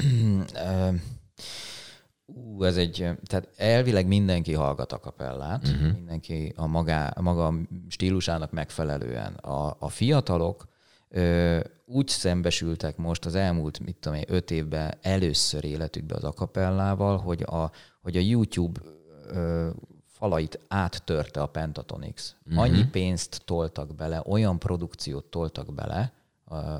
Ú, 2.33 2.63
ez 2.63 2.77
egy, 2.77 3.09
tehát 3.23 3.49
elvileg 3.57 4.07
mindenki 4.07 4.53
hallgat 4.53 4.91
a 4.91 4.99
kapellát, 4.99 5.67
uh-huh. 5.67 5.93
mindenki 5.93 6.53
a 6.55 6.67
maga, 6.67 7.07
a 7.07 7.21
maga 7.21 7.53
stílusának 7.87 8.51
megfelelően. 8.51 9.33
A, 9.33 9.75
a 9.79 9.89
fiatalok 9.89 10.67
ö, 11.09 11.59
úgy 11.85 12.07
szembesültek 12.07 12.97
most 12.97 13.25
az 13.25 13.35
elmúlt, 13.35 13.79
mit 13.79 13.95
tudom 13.95 14.17
én, 14.17 14.25
öt 14.27 14.51
évben 14.51 14.93
először 15.01 15.63
életükbe 15.63 16.15
az 16.15 16.23
akapellával, 16.23 17.17
hogy 17.17 17.41
a, 17.41 17.71
hogy 18.01 18.17
a 18.17 18.21
YouTube 18.21 18.79
ö, 19.27 19.69
falait 20.05 20.59
áttörte 20.67 21.41
a 21.41 21.47
Pentatonix. 21.47 22.35
Uh-huh. 22.45 22.63
Annyi 22.63 22.85
pénzt 22.85 23.41
toltak 23.45 23.95
bele, 23.95 24.21
olyan 24.25 24.59
produkciót 24.59 25.25
toltak 25.25 25.73
bele 25.73 26.13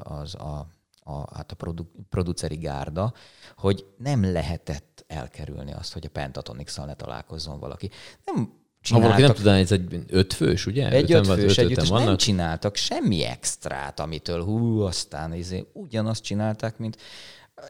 az 0.04 0.36
a, 0.36 0.68
a, 1.10 1.36
hát 1.36 1.52
a 1.52 1.56
produ, 1.56 1.84
produceri 2.10 2.58
gárda, 2.58 3.14
hogy 3.56 3.86
nem 3.98 4.32
lehetett 4.32 5.04
elkerülni 5.08 5.74
azt, 5.74 5.94
hogy 5.94 6.06
a 6.06 6.10
Pentatonix-szal 6.10 6.86
ne 6.86 6.94
találkozzon 6.94 7.60
valaki. 7.60 7.90
Nem 8.26 8.58
ha 8.90 9.00
valaki 9.00 9.22
nem 9.22 9.34
tudná, 9.34 9.58
ez 9.58 9.72
egy 9.72 10.04
ötfős, 10.08 10.66
ugye? 10.66 10.90
Egy 10.90 11.14
ötfős 11.14 11.58
öt 11.58 11.66
együttes, 11.66 11.90
vannak? 11.90 12.06
nem 12.06 12.18
csináltak 12.18 12.76
semmi 12.76 13.24
extrát, 13.24 14.00
amitől 14.00 14.44
hú, 14.44 14.82
aztán 14.82 15.34
izé, 15.34 15.68
ugyanazt 15.74 16.24
csinálták, 16.24 16.78
mint 16.78 16.98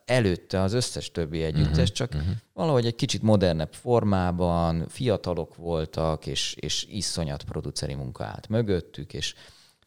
előtte 0.06 0.62
az 0.62 0.74
összes 0.74 1.12
többi 1.12 1.44
együttes, 1.44 1.72
uh-huh, 1.72 1.88
csak 1.88 2.14
uh-huh. 2.14 2.32
valahogy 2.54 2.86
egy 2.86 2.96
kicsit 2.96 3.22
modernebb 3.22 3.74
formában, 3.74 4.88
fiatalok 4.88 5.56
voltak, 5.56 6.26
és, 6.26 6.56
és 6.60 6.86
iszonyat 6.90 7.44
produceri 7.44 7.94
munka 7.94 8.24
állt 8.24 8.48
mögöttük, 8.48 9.14
és 9.14 9.36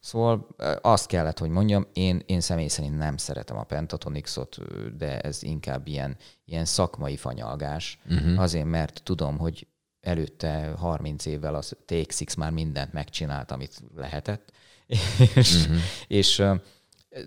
Szóval 0.03 0.49
azt 0.81 1.07
kellett, 1.07 1.39
hogy 1.39 1.51
mondjam, 1.51 1.87
én, 1.93 2.23
én 2.27 2.41
személy 2.41 2.69
szerint 2.69 2.99
nem 2.99 3.17
szeretem 3.17 3.57
a 3.57 3.65
Pentatonixot, 3.65 4.59
de 4.97 5.21
ez 5.21 5.43
inkább 5.43 5.87
ilyen, 5.87 6.17
ilyen 6.45 6.65
szakmai 6.65 7.17
fanyalgás. 7.17 7.99
Uh-huh. 8.11 8.41
Azért, 8.41 8.65
mert 8.65 9.01
tudom, 9.05 9.39
hogy 9.39 9.67
előtte 10.01 10.73
30 10.79 11.27
évvel 11.27 11.55
az 11.55 11.77
TX 11.85 12.35
már 12.35 12.51
mindent 12.51 12.93
megcsinált, 12.93 13.51
amit 13.51 13.83
lehetett. 13.97 14.53
és, 15.35 15.55
uh-huh. 15.55 15.77
és, 16.07 16.43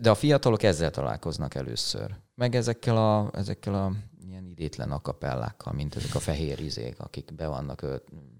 de 0.01 0.09
a 0.09 0.15
fiatalok 0.15 0.63
ezzel 0.63 0.91
találkoznak 0.91 1.55
először. 1.55 2.15
Meg 2.33 2.55
ezekkel 2.55 2.97
a, 2.97 3.29
ezekkel 3.33 3.75
a 3.75 3.91
ilyen 4.27 4.45
idétlen 4.45 4.91
akapellákkal, 4.91 5.73
mint 5.73 5.95
ezek 5.95 6.15
a 6.15 6.19
fehér 6.19 6.59
izék, 6.59 6.99
akik 6.99 7.35
be 7.35 7.47
vannak, 7.47 7.85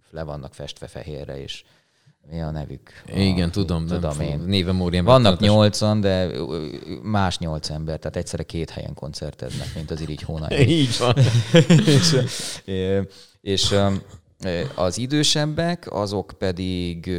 le 0.09 0.23
vannak 0.23 0.53
festve 0.53 0.87
fehérre, 0.87 1.41
és 1.41 1.63
mi 2.29 2.41
a 2.41 2.51
nevük? 2.51 2.89
Igen, 3.15 3.47
a, 3.47 3.51
tudom, 3.51 3.87
tudom 3.87 4.17
nem 4.17 4.27
én. 4.27 4.39
Néve 4.39 4.71
Mórián. 4.71 5.05
Vannak 5.05 5.39
nyolcan, 5.39 6.01
de 6.01 6.29
más 7.03 7.37
nyolc 7.37 7.69
ember, 7.69 7.99
tehát 7.99 8.15
egyszerre 8.15 8.43
két 8.43 8.69
helyen 8.69 8.93
koncerteznek, 8.93 9.75
mint 9.75 9.91
az 9.91 10.01
irigy 10.01 10.21
hónap. 10.21 10.51
Így 10.79 10.97
van. 10.97 11.15
és, 11.95 12.17
és 13.41 13.75
az 14.75 14.97
idősebbek, 14.97 15.91
azok 15.91 16.33
pedig 16.37 17.11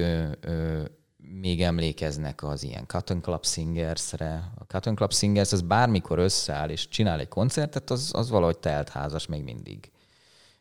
még 1.40 1.62
emlékeznek 1.62 2.42
az 2.42 2.62
ilyen 2.62 2.86
Cotton 2.86 3.22
Club 3.22 3.46
Singersre. 3.46 4.52
A 4.58 4.64
Cotton 4.64 4.94
Club 4.94 5.12
Singers 5.12 5.52
az 5.52 5.60
bármikor 5.60 6.18
összeáll 6.18 6.68
és 6.68 6.88
csinál 6.88 7.20
egy 7.20 7.28
koncertet, 7.28 7.90
az, 7.90 8.10
az 8.12 8.30
valahogy 8.30 8.58
telt 8.58 8.88
házas 8.88 9.26
még 9.26 9.42
mindig. 9.42 9.90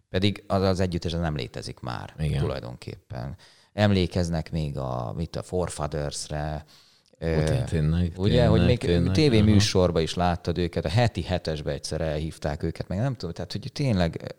Pedig 0.10 0.44
az, 0.48 0.62
az 0.62 0.80
együttes 0.80 1.12
nem 1.12 1.36
létezik 1.36 1.80
már 1.80 2.14
Igen. 2.20 2.42
tulajdonképpen 2.42 3.38
emlékeznek 3.76 4.52
még 4.52 4.78
a, 4.78 5.14
mit 5.18 5.36
a 5.36 5.44
Forefathers-re, 5.44 6.66
tényleg, 7.18 8.14
ugye, 8.18 8.34
tényleg, 8.34 8.50
hogy 8.50 8.66
még 8.66 8.78
tényleg, 8.80 9.14
tévéműsorban 9.14 10.02
is 10.02 10.14
láttad 10.14 10.58
őket, 10.58 10.86
a 10.86 10.90
heti 10.90 11.22
hetesbe 11.22 11.72
egyszer 11.72 12.02
elhívták 12.02 12.64
őket, 12.64 12.88
meg 12.88 12.98
nem 12.98 13.16
tudom, 13.16 13.34
tehát 13.34 13.52
hogy 13.52 13.72
tényleg 13.74 14.36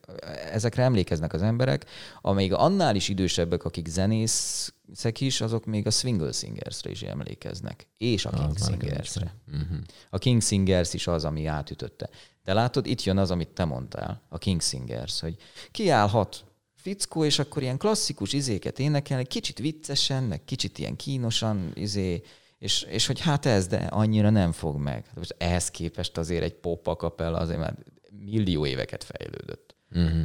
ezekre 0.53 0.83
emlékeznek 0.83 1.33
az 1.33 1.43
emberek, 1.43 1.85
amíg 2.21 2.53
annál 2.53 2.97
is 2.97 3.09
idősebbek, 3.09 3.65
akik 3.65 3.87
zenészek 3.87 5.21
is, 5.21 5.41
azok 5.41 5.65
még 5.65 5.87
a 5.87 5.91
Swingle 5.91 6.33
Singersre 6.33 6.91
is 6.91 7.03
emlékeznek, 7.03 7.87
és 7.99 8.27
a 8.27 8.31
King 8.31 8.59
Singersre. 8.59 9.35
Uh-huh. 9.47 9.79
A 10.11 10.19
King 10.19 10.43
Singers 10.43 10.95
is 10.95 11.07
az, 11.07 11.25
ami 11.25 11.47
átütötte. 11.47 12.11
De 12.45 12.53
látod, 12.53 12.87
itt 12.87 13.03
jön 13.03 13.19
az, 13.19 13.31
amit 13.31 13.49
te 13.49 13.65
mondtál, 13.65 14.23
a 14.29 14.39
King 14.39 14.63
Singers, 14.63 15.21
hogy 15.21 15.37
kiállhat 15.71 16.45
fickó, 16.87 17.25
és 17.25 17.39
akkor 17.39 17.63
ilyen 17.63 17.79
klasszikus 17.79 18.33
izéket 18.33 18.79
énekelni, 18.79 19.27
kicsit 19.27 19.59
viccesen, 19.59 20.23
meg 20.23 20.45
kicsit 20.45 20.79
ilyen 20.79 20.97
kínosan, 20.97 21.71
izé, 21.75 22.23
és, 22.59 22.83
és 22.83 23.07
hogy 23.07 23.21
hát 23.21 23.47
ez, 23.47 23.67
de 23.67 23.77
annyira 23.77 24.31
nem 24.31 24.53
fog 24.53 24.77
meg. 24.77 25.05
Most 25.15 25.35
ehhez 25.39 25.71
képest 25.71 26.17
azért 26.17 26.43
egy 26.43 26.55
pop 26.55 26.87
akapella 26.87 27.39
azért 27.39 27.59
már 27.59 27.77
millió 28.11 28.67
éveket 28.67 29.05
fejlődött. 29.05 29.75
Mm-hmm. 29.99 30.25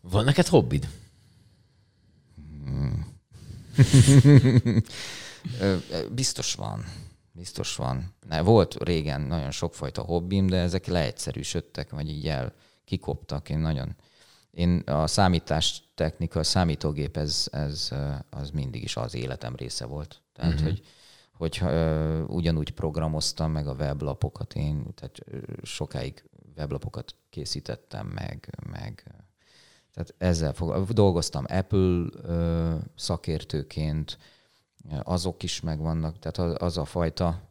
Van 0.00 0.24
neked 0.24 0.46
hobbid? 0.46 0.88
Hmm. 2.64 3.06
Biztos 6.14 6.54
van. 6.54 6.84
Biztos 7.32 7.76
van. 7.76 8.14
Ne, 8.28 8.40
volt 8.40 8.84
régen 8.84 9.20
nagyon 9.20 9.50
sokfajta 9.50 10.02
hobbim, 10.02 10.46
de 10.46 10.56
ezek 10.56 10.86
leegyszerűsödtek, 10.86 11.90
vagy 11.90 12.08
így 12.08 12.28
el 12.28 12.54
kikoptak. 12.84 13.48
Én 13.48 13.58
nagyon 13.58 13.96
én 14.54 14.78
a 14.78 15.06
számítástechnika, 15.06 16.38
a 16.38 16.42
számítógép, 16.42 17.16
ez, 17.16 17.48
ez, 17.52 17.90
az 18.30 18.50
mindig 18.50 18.82
is 18.82 18.96
az 18.96 19.14
életem 19.14 19.56
része 19.56 19.84
volt. 19.84 20.22
Tehát, 20.32 20.52
uh-huh. 20.52 20.68
hogy, 20.68 20.82
hogy 21.32 21.60
uh, 21.62 22.24
ugyanúgy 22.28 22.70
programoztam 22.70 23.50
meg 23.50 23.66
a 23.66 23.74
weblapokat, 23.74 24.54
én 24.54 24.94
tehát 24.94 25.18
sokáig 25.62 26.24
weblapokat 26.56 27.14
készítettem 27.30 28.06
meg, 28.06 28.58
meg 28.70 29.04
tehát 29.92 30.14
ezzel 30.18 30.52
fog, 30.52 30.88
dolgoztam 30.88 31.44
Apple 31.48 31.78
uh, 31.78 32.80
szakértőként, 32.96 34.18
azok 35.02 35.42
is 35.42 35.60
megvannak, 35.60 36.18
tehát 36.18 36.38
az, 36.38 36.54
az 36.58 36.78
a 36.78 36.84
fajta 36.84 37.50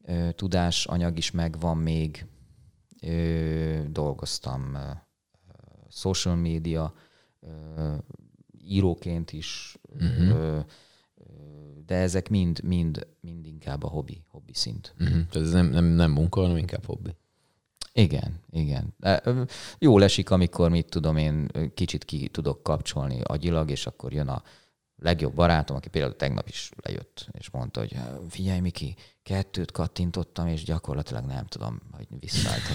uh, 0.00 0.30
tudásanyag 0.30 1.18
is 1.18 1.30
megvan 1.30 1.76
még, 1.76 2.26
uh, 3.02 3.84
dolgoztam 3.88 4.78
social 5.94 6.36
media, 6.36 6.94
íróként 8.64 9.32
is, 9.32 9.76
uh-huh. 10.00 10.64
de 11.86 11.94
ezek 11.94 12.28
mind, 12.28 12.62
mind, 12.62 13.06
mind 13.20 13.46
inkább 13.46 13.82
a 13.82 13.88
hobbi, 13.88 14.22
hobbi 14.28 14.52
szint. 14.54 14.94
Uh-huh. 15.00 15.26
Tehát 15.28 15.46
ez 15.46 15.52
nem, 15.52 15.66
nem, 15.66 15.84
nem 15.84 16.10
munka, 16.10 16.40
hanem 16.40 16.56
inkább 16.56 16.84
hobbi. 16.84 17.14
Igen, 17.92 18.40
igen. 18.50 18.94
Jó 19.78 19.98
esik, 19.98 20.30
amikor, 20.30 20.70
mit 20.70 20.88
tudom 20.88 21.16
én, 21.16 21.50
kicsit 21.74 22.04
ki 22.04 22.28
tudok 22.28 22.62
kapcsolni 22.62 23.20
agyilag, 23.20 23.70
és 23.70 23.86
akkor 23.86 24.12
jön 24.12 24.28
a 24.28 24.42
legjobb 24.96 25.34
barátom, 25.34 25.76
aki 25.76 25.88
például 25.88 26.16
tegnap 26.16 26.48
is 26.48 26.70
lejött, 26.82 27.28
és 27.32 27.50
mondta, 27.50 27.80
hogy 27.80 27.96
figyelj 28.28 28.60
Miki, 28.60 28.96
kettőt 29.22 29.70
kattintottam, 29.70 30.46
és 30.46 30.64
gyakorlatilag 30.64 31.24
nem 31.24 31.46
tudom, 31.46 31.80
hogy 31.92 32.06
visszaállt. 32.20 32.62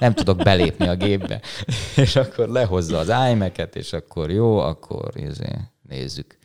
Nem 0.00 0.14
tudok 0.14 0.36
belépni 0.36 0.88
a 0.88 0.96
gépbe. 0.96 1.40
és 1.96 2.16
akkor 2.16 2.48
lehozza 2.48 2.98
az 2.98 3.08
iMac-et, 3.32 3.76
és 3.76 3.92
akkor 3.92 4.30
jó, 4.30 4.58
akkor 4.58 5.10
izé, 5.14 5.58
nézzük. 5.82 6.38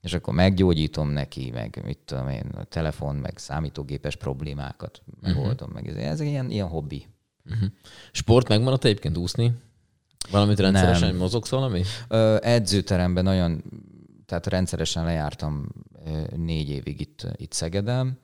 És 0.00 0.12
akkor 0.12 0.34
meggyógyítom 0.34 1.08
neki, 1.08 1.50
meg 1.50 1.80
mit 1.84 1.98
tudom 2.04 2.28
én, 2.28 2.50
a 2.56 2.64
telefon, 2.64 3.16
meg 3.16 3.38
számítógépes 3.38 4.16
problémákat 4.16 5.02
megoldom, 5.20 5.68
uh-huh. 5.68 5.72
meg 5.72 5.86
izé. 5.86 6.02
ez 6.02 6.20
ilyen, 6.20 6.50
ilyen 6.50 6.68
hobbi. 6.68 7.06
Uh-huh. 7.50 7.68
Sport 8.12 8.48
megmaradt 8.48 8.84
egyébként 8.84 9.16
úszni? 9.16 9.52
Valamit 10.30 10.60
rendszeresen 10.60 11.08
nem. 11.08 11.16
mozogsz 11.16 11.50
valami? 11.50 11.82
Ö, 12.08 12.36
edzőteremben 12.42 13.24
nagyon 13.24 13.62
tehát 14.26 14.46
rendszeresen 14.46 15.04
lejártam 15.04 15.68
négy 16.36 16.68
évig 16.68 17.00
itt, 17.00 17.26
itt 17.36 17.52
Szegedem, 17.52 18.18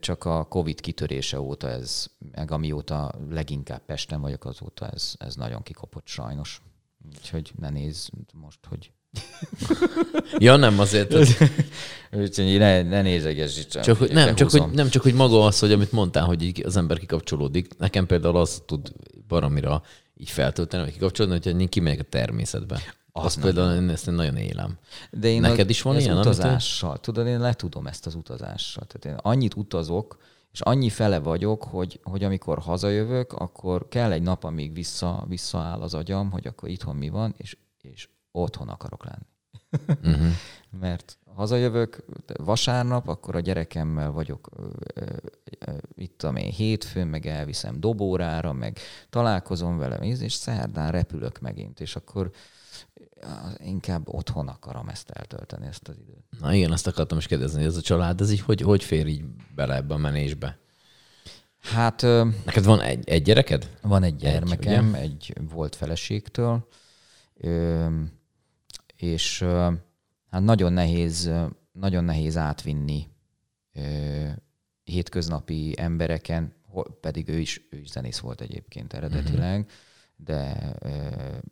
csak 0.00 0.24
a 0.24 0.44
Covid 0.44 0.80
kitörése 0.80 1.40
óta 1.40 1.68
ez, 1.68 2.06
meg 2.32 2.50
amióta 2.50 3.14
leginkább 3.30 3.84
Pesten 3.84 4.20
vagyok, 4.20 4.44
azóta 4.44 4.88
ez, 4.88 5.14
ez 5.18 5.34
nagyon 5.34 5.62
kikopott 5.62 6.06
sajnos. 6.06 6.62
Úgyhogy 7.16 7.52
ne 7.58 7.70
nézz 7.70 8.08
most, 8.32 8.58
hogy... 8.68 8.90
ja, 10.38 10.56
nem 10.56 10.78
azért. 10.78 11.14
Úgyhogy 12.12 12.58
ne, 12.58 12.82
ne 12.82 13.02
nézegesd 13.02 13.82
csak, 13.82 13.98
hogy, 13.98 14.12
nem, 14.12 14.34
csak, 14.34 14.50
hogy, 14.50 14.70
nem 14.70 14.88
csak, 14.88 15.02
hogy 15.02 15.14
maga 15.14 15.44
az, 15.44 15.58
hogy 15.58 15.72
amit 15.72 15.92
mondtál, 15.92 16.24
hogy 16.24 16.42
így 16.42 16.62
az 16.66 16.76
ember 16.76 16.98
kikapcsolódik. 16.98 17.78
Nekem 17.78 18.06
például 18.06 18.36
az 18.36 18.62
tud 18.66 18.92
baromira 19.28 19.82
így 20.16 20.30
feltölteni, 20.30 20.82
vagy 20.82 20.92
kikapcsolódni, 20.92 21.36
hogyha 21.36 21.58
én 21.58 21.68
kimegyek 21.68 22.00
a 22.00 22.08
természetbe. 22.08 22.80
Az 23.16 23.24
Azt 23.24 23.40
például 23.40 23.82
én 23.82 23.88
ezt 23.88 24.10
nagyon 24.10 24.36
élem. 24.36 24.78
De 25.10 25.28
én 25.28 25.40
Neked 25.40 25.70
is 25.70 25.82
van 25.82 25.98
ilyen? 25.98 26.18
utazással, 26.18 26.90
amit... 26.90 27.00
tudod, 27.00 27.26
én 27.26 27.40
letudom 27.40 27.86
ezt 27.86 28.06
az 28.06 28.14
utazással. 28.14 28.84
Tehát 28.86 29.18
én 29.18 29.24
annyit 29.30 29.54
utazok, 29.54 30.18
és 30.52 30.60
annyi 30.60 30.88
fele 30.88 31.18
vagyok, 31.18 31.64
hogy, 31.64 32.00
hogy 32.02 32.24
amikor 32.24 32.58
hazajövök, 32.58 33.32
akkor 33.32 33.88
kell 33.88 34.12
egy 34.12 34.22
nap, 34.22 34.44
amíg 34.44 34.72
vissza, 34.72 35.24
visszaáll 35.28 35.80
az 35.80 35.94
agyam, 35.94 36.30
hogy 36.30 36.46
akkor 36.46 36.68
itthon 36.68 36.96
mi 36.96 37.08
van, 37.08 37.34
és, 37.36 37.56
és 37.80 38.08
otthon 38.32 38.68
akarok 38.68 39.04
lenni. 39.04 39.26
Uh-huh. 40.02 40.32
Mert 40.80 41.18
hazajövök 41.34 42.04
vasárnap, 42.36 43.08
akkor 43.08 43.36
a 43.36 43.40
gyerekemmel 43.40 44.10
vagyok 44.10 44.48
itt 45.94 46.18
tudom 46.18 46.36
én 46.36 46.50
hétfőn, 46.50 47.06
meg 47.06 47.26
elviszem 47.26 47.80
dobórára, 47.80 48.52
meg 48.52 48.78
találkozom 49.10 49.78
vele, 49.78 49.96
és 49.96 50.32
szerdán 50.32 50.90
repülök 50.90 51.38
megint, 51.38 51.80
és 51.80 51.96
akkor 51.96 52.30
inkább 53.58 54.08
otthon 54.08 54.48
akarom 54.48 54.88
ezt 54.88 55.10
eltölteni, 55.10 55.66
ezt 55.66 55.88
az 55.88 55.98
időt. 55.98 56.24
Na 56.40 56.54
igen, 56.54 56.72
azt 56.72 56.86
akartam 56.86 57.18
is 57.18 57.26
kérdezni, 57.26 57.58
hogy 57.58 57.66
ez 57.66 57.76
a 57.76 57.80
család, 57.80 58.20
ez 58.20 58.30
így 58.30 58.40
hogy, 58.40 58.60
hogy 58.60 58.84
fér 58.84 59.06
így 59.06 59.24
bele 59.54 59.74
ebbe 59.74 59.94
a 59.94 59.98
menésbe? 59.98 60.58
Hát... 61.60 62.02
Neked 62.44 62.64
van 62.64 62.80
egy, 62.80 63.08
egy 63.08 63.22
gyereked? 63.22 63.78
Van 63.82 64.02
egy 64.02 64.16
gyermekem, 64.16 64.94
egy, 64.94 65.32
egy 65.36 65.50
volt 65.50 65.76
feleségtől, 65.76 66.68
és 68.96 69.42
hát 70.30 70.42
nagyon 70.42 70.72
nehéz, 70.72 71.30
nagyon 71.72 72.04
nehéz 72.04 72.36
átvinni 72.36 73.08
hétköznapi 74.84 75.74
embereken, 75.76 76.54
pedig 77.00 77.28
ő 77.28 77.38
is, 77.38 77.66
ő 77.70 77.78
is 77.78 77.88
zenész 77.88 78.18
volt 78.18 78.40
egyébként 78.40 78.92
eredetileg, 78.92 79.60
uh-huh. 79.60 79.74
de 80.16 80.72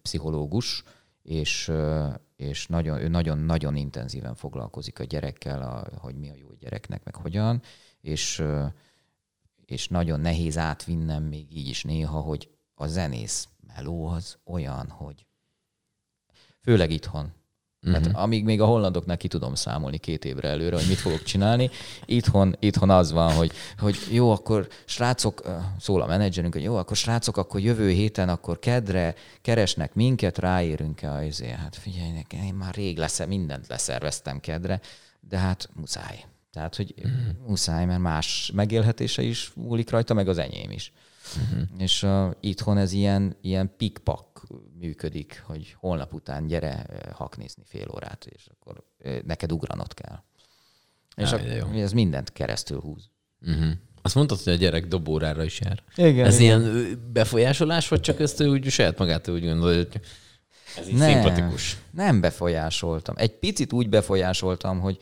pszichológus, 0.02 0.84
és, 1.22 1.72
és 2.36 2.66
nagyon, 2.66 3.00
ő 3.00 3.08
nagyon-nagyon 3.08 3.76
intenzíven 3.76 4.34
foglalkozik 4.34 4.98
a 4.98 5.04
gyerekkel, 5.04 5.62
a, 5.62 5.98
hogy 5.98 6.14
mi 6.14 6.30
a 6.30 6.34
jó 6.34 6.48
gyereknek, 6.58 7.04
meg 7.04 7.14
hogyan, 7.14 7.62
és, 8.00 8.44
és 9.64 9.88
nagyon 9.88 10.20
nehéz 10.20 10.58
átvinnem 10.58 11.22
még 11.22 11.56
így 11.56 11.68
is 11.68 11.82
néha, 11.84 12.20
hogy 12.20 12.50
a 12.74 12.86
zenész 12.86 13.48
meló 13.66 14.06
az 14.06 14.38
olyan, 14.44 14.88
hogy 14.88 15.26
főleg 16.60 16.90
itthon, 16.90 17.32
Uh-huh. 17.86 18.04
Hát, 18.04 18.14
amíg 18.14 18.44
még 18.44 18.60
a 18.60 18.64
hollandoknak 18.64 19.18
ki 19.18 19.28
tudom 19.28 19.54
számolni 19.54 19.98
két 19.98 20.24
évre 20.24 20.48
előre, 20.48 20.76
hogy 20.76 20.88
mit 20.88 20.98
fogok 20.98 21.22
csinálni, 21.22 21.70
itthon, 22.04 22.56
itthon 22.58 22.90
az 22.90 23.12
van, 23.12 23.32
hogy, 23.32 23.52
hogy 23.78 23.96
jó, 24.10 24.30
akkor 24.30 24.68
srácok, 24.84 25.42
szól 25.80 26.02
a 26.02 26.06
menedzserünk, 26.06 26.52
hogy 26.52 26.62
jó, 26.62 26.76
akkor 26.76 26.96
srácok, 26.96 27.36
akkor 27.36 27.60
jövő 27.60 27.90
héten, 27.90 28.28
akkor 28.28 28.58
kedre 28.58 29.14
keresnek 29.40 29.94
minket, 29.94 30.38
ráérünk-e 30.38 31.10
azért. 31.10 31.56
Hát 31.56 31.76
figyelj, 31.76 32.24
én 32.30 32.54
már 32.54 32.74
rég 32.74 32.98
lesz, 32.98 33.26
mindent 33.26 33.66
leszerveztem 33.68 34.40
kedre, 34.40 34.80
de 35.28 35.38
hát 35.38 35.68
muszáj. 35.74 36.24
Tehát, 36.52 36.76
hogy 36.76 36.94
uh-huh. 36.96 37.46
muszáj, 37.46 37.84
mert 37.84 38.00
más 38.00 38.50
megélhetése 38.54 39.22
is 39.22 39.52
múlik 39.54 39.90
rajta, 39.90 40.14
meg 40.14 40.28
az 40.28 40.38
enyém 40.38 40.70
is. 40.70 40.92
Uh-huh. 41.42 41.68
És 41.78 42.02
uh, 42.02 42.30
itthon 42.40 42.78
ez 42.78 42.92
ilyen, 42.92 43.36
ilyen 43.40 43.74
pikpak 43.76 44.31
működik, 44.78 45.42
hogy 45.46 45.76
holnap 45.78 46.14
után 46.14 46.46
gyere 46.46 46.86
haknézni 47.12 47.62
fél 47.66 47.90
órát, 47.94 48.26
és 48.26 48.46
akkor 48.46 48.84
neked 49.24 49.52
ugranod 49.52 49.94
kell. 49.94 50.22
És 51.16 51.32
Á, 51.32 51.36
a, 51.36 51.74
ez 51.74 51.92
mindent 51.92 52.32
keresztül 52.32 52.80
húz. 52.80 53.10
Uh-huh. 53.46 53.70
Azt 54.02 54.14
mondtad, 54.14 54.40
hogy 54.42 54.52
a 54.52 54.56
gyerek 54.56 54.86
dobórára 54.86 55.44
is 55.44 55.60
jár. 55.60 55.82
Igen, 55.96 56.26
ez 56.26 56.38
igen. 56.38 56.60
ilyen 56.60 57.10
befolyásolás, 57.12 57.88
vagy 57.88 58.00
csak 58.00 58.20
ezt 58.20 58.40
ő 58.40 58.48
úgy 58.48 58.70
saját 58.70 58.98
magát 58.98 59.28
úgy 59.28 59.44
gondolja, 59.44 59.76
hogy 59.76 60.00
ez 60.78 60.88
így 60.88 60.94
nem, 60.94 61.10
szimpatikus? 61.10 61.76
Nem 61.90 62.20
befolyásoltam. 62.20 63.14
Egy 63.18 63.38
picit 63.38 63.72
úgy 63.72 63.88
befolyásoltam, 63.88 64.80
hogy 64.80 64.98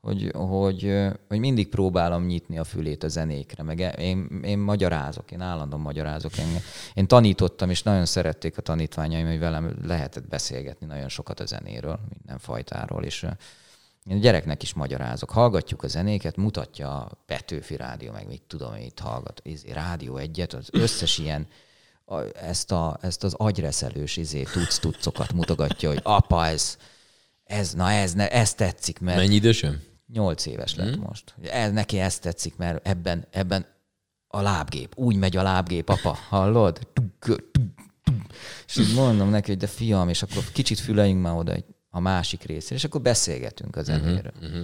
hogy, 0.00 0.30
hogy, 0.34 1.08
hogy 1.28 1.38
mindig 1.38 1.68
próbálom 1.68 2.26
nyitni 2.26 2.58
a 2.58 2.64
fülét 2.64 3.02
a 3.02 3.08
zenékre, 3.08 3.62
meg 3.62 3.80
e- 3.80 3.88
én, 3.88 4.40
én 4.44 4.58
magyarázok, 4.58 5.30
én 5.30 5.40
állandóan 5.40 5.82
magyarázok. 5.82 6.38
engem. 6.38 6.62
én 6.94 7.06
tanítottam, 7.06 7.70
és 7.70 7.82
nagyon 7.82 8.06
szerették 8.06 8.58
a 8.58 8.62
tanítványaim, 8.62 9.26
hogy 9.26 9.38
velem 9.38 9.76
lehetett 9.82 10.28
beszélgetni 10.28 10.86
nagyon 10.86 11.08
sokat 11.08 11.40
a 11.40 11.46
zenéről, 11.46 12.00
minden 12.16 12.38
fajtáról, 12.38 13.04
és 13.04 13.26
én 14.06 14.16
a 14.16 14.20
gyereknek 14.20 14.62
is 14.62 14.74
magyarázok. 14.74 15.30
Hallgatjuk 15.30 15.82
a 15.82 15.88
zenéket, 15.88 16.36
mutatja 16.36 16.96
a 16.96 17.10
Petőfi 17.26 17.76
Rádió, 17.76 18.12
meg 18.12 18.26
mit 18.26 18.42
tudom, 18.46 18.74
én 18.74 18.84
itt 18.84 18.98
hallgat, 18.98 19.40
izé, 19.44 19.72
Rádió 19.72 20.16
egyet, 20.16 20.52
az 20.52 20.68
összes 20.72 21.18
ilyen 21.18 21.46
ezt, 22.34 22.72
a, 22.72 22.98
ezt 23.00 23.24
az 23.24 23.34
agyreszelős 23.34 24.16
izé, 24.16 24.42
tudsz 24.42 24.78
tudszokat 24.78 25.32
mutogatja, 25.32 25.88
hogy 25.88 26.00
apa, 26.02 26.46
ez, 26.46 26.76
ez, 27.44 27.72
na 27.72 27.90
ez, 27.90 28.12
ne, 28.12 28.30
ez 28.30 28.54
tetszik, 28.54 28.98
mert... 28.98 29.18
Mennyi 29.18 29.34
idősöm? 29.34 29.82
Nyolc 30.12 30.46
éves 30.46 30.74
lett 30.74 30.94
hmm. 30.94 31.02
most. 31.02 31.34
El, 31.42 31.70
neki 31.70 31.98
ez 31.98 32.18
tetszik, 32.18 32.56
mert 32.56 32.86
ebben, 32.86 33.26
ebben 33.30 33.66
a 34.26 34.40
lábgép. 34.40 34.92
Úgy 34.96 35.16
megy 35.16 35.36
a 35.36 35.42
lábgép, 35.42 35.88
apa, 35.88 36.18
hallod? 36.28 36.78
És 38.66 38.76
így 38.76 38.94
mondom 38.94 39.28
neki, 39.28 39.50
hogy 39.50 39.58
de 39.58 39.66
fiam, 39.66 40.08
és 40.08 40.22
akkor 40.22 40.44
kicsit 40.52 40.78
füleink 40.78 41.22
már 41.22 41.36
oda 41.36 41.54
a 41.90 42.00
másik 42.00 42.42
részre 42.42 42.74
és 42.74 42.84
akkor 42.84 43.00
beszélgetünk 43.00 43.76
az 43.76 43.88
mhm, 43.88 43.98
zenéről. 43.98 44.32
Mhm. 44.40 44.62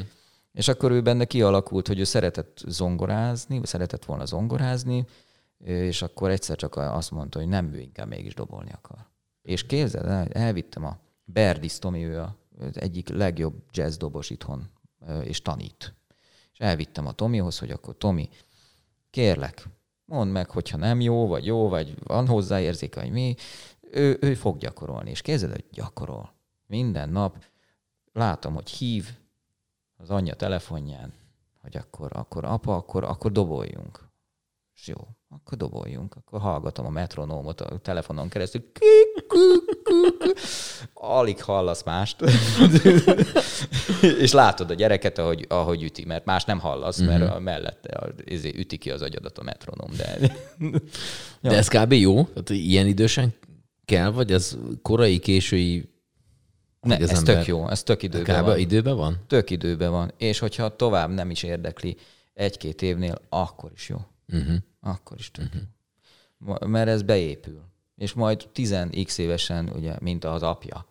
És 0.52 0.68
akkor 0.68 0.90
ő 0.90 1.02
benne 1.02 1.24
kialakult, 1.24 1.86
hogy 1.86 1.98
ő 1.98 2.04
szeretett 2.04 2.62
zongorázni, 2.66 3.60
szeretett 3.62 4.04
volna 4.04 4.24
zongorázni, 4.24 5.06
és 5.64 6.02
akkor 6.02 6.30
egyszer 6.30 6.56
csak 6.56 6.76
azt 6.76 7.10
mondta, 7.10 7.38
hogy 7.38 7.48
nem, 7.48 7.72
ő 7.72 7.78
inkább 7.78 8.08
mégis 8.08 8.34
dobolni 8.34 8.70
akar. 8.72 9.06
És 9.42 9.66
képzeld 9.66 10.06
el, 10.06 10.26
elvittem 10.26 10.84
a 10.84 10.98
Berdis 11.24 11.78
Tomi, 11.78 12.04
ő 12.04 12.20
az 12.58 12.80
egyik 12.80 13.08
legjobb 13.08 13.54
jazz 13.70 13.96
dobos 13.96 14.30
itthon 14.30 14.70
és 15.22 15.42
tanít. 15.42 15.94
És 16.52 16.58
elvittem 16.58 17.06
a 17.06 17.12
Tomihoz, 17.12 17.58
hogy 17.58 17.70
akkor 17.70 17.96
Tomi, 17.98 18.28
kérlek, 19.10 19.68
mondd 20.04 20.30
meg, 20.30 20.50
hogyha 20.50 20.76
nem 20.76 21.00
jó, 21.00 21.26
vagy 21.26 21.46
jó, 21.46 21.68
vagy 21.68 21.94
van 22.04 22.26
hozzáérzéke, 22.26 23.00
vagy 23.00 23.10
mi, 23.10 23.34
ő, 23.80 24.18
ő 24.20 24.34
fog 24.34 24.58
gyakorolni. 24.58 25.10
És 25.10 25.22
képzeld, 25.22 25.52
hogy 25.52 25.64
gyakorol. 25.70 26.34
Minden 26.66 27.08
nap 27.08 27.44
látom, 28.12 28.54
hogy 28.54 28.70
hív 28.70 29.08
az 29.96 30.10
anyja 30.10 30.34
telefonján, 30.34 31.12
hogy 31.60 31.76
akkor, 31.76 32.10
akkor 32.14 32.44
apa, 32.44 32.76
akkor, 32.76 33.04
akkor 33.04 33.32
doboljunk. 33.32 34.08
És 34.74 34.86
jó, 34.86 34.96
akkor 35.28 35.58
doboljunk. 35.58 36.16
Akkor 36.16 36.40
hallgatom 36.40 36.86
a 36.86 36.90
metronómot 36.90 37.60
a 37.60 37.78
telefonon 37.78 38.28
keresztül. 38.28 38.72
Alig 40.94 41.42
hallasz 41.42 41.82
mást. 41.82 42.16
és 44.18 44.32
látod 44.32 44.70
a 44.70 44.74
gyereket, 44.74 45.18
ahogy, 45.18 45.44
ahogy 45.48 45.82
üti, 45.82 46.04
mert 46.04 46.24
más 46.24 46.44
nem 46.44 46.58
hallasz, 46.58 47.00
mert 47.00 47.22
uh-huh. 47.22 47.40
mellette 47.40 48.14
izé, 48.24 48.52
üti 48.56 48.76
ki 48.76 48.90
az 48.90 49.02
agyadat 49.02 49.38
a 49.38 49.42
metronóm. 49.42 49.90
De, 49.96 50.18
de 51.40 51.56
ez 51.56 51.68
kb. 51.68 51.92
jó? 51.92 52.24
Tehát 52.24 52.50
ilyen 52.50 52.86
idősen 52.86 53.34
kell, 53.84 54.10
vagy 54.10 54.32
ez 54.32 54.56
korai, 54.82 55.18
késői 55.18 55.94
ne, 56.86 56.96
ez 56.96 57.10
ember... 57.10 57.34
tök 57.34 57.46
jó, 57.46 57.68
ez 57.68 57.82
tök 57.82 58.02
időben 58.02 58.40
Kb. 58.40 58.46
van. 58.46 58.58
időben 58.58 58.96
van? 58.96 59.24
Tök 59.26 59.50
időben 59.50 59.90
van. 59.90 60.12
És 60.16 60.38
hogyha 60.38 60.76
tovább 60.76 61.10
nem 61.10 61.30
is 61.30 61.42
érdekli 61.42 61.96
egy-két 62.34 62.82
évnél, 62.82 63.18
akkor 63.28 63.70
is 63.74 63.88
jó. 63.88 63.96
Uh-huh. 64.32 64.56
Akkor 64.80 65.18
is 65.18 65.30
tök 65.30 65.44
uh-huh. 65.44 66.68
Mert 66.68 66.88
ez 66.88 67.02
beépül. 67.02 67.60
És 67.96 68.12
majd 68.12 68.48
10x 68.54 69.18
évesen, 69.18 69.70
ugye, 69.74 69.94
mint 70.00 70.24
az 70.24 70.42
apja, 70.42 70.86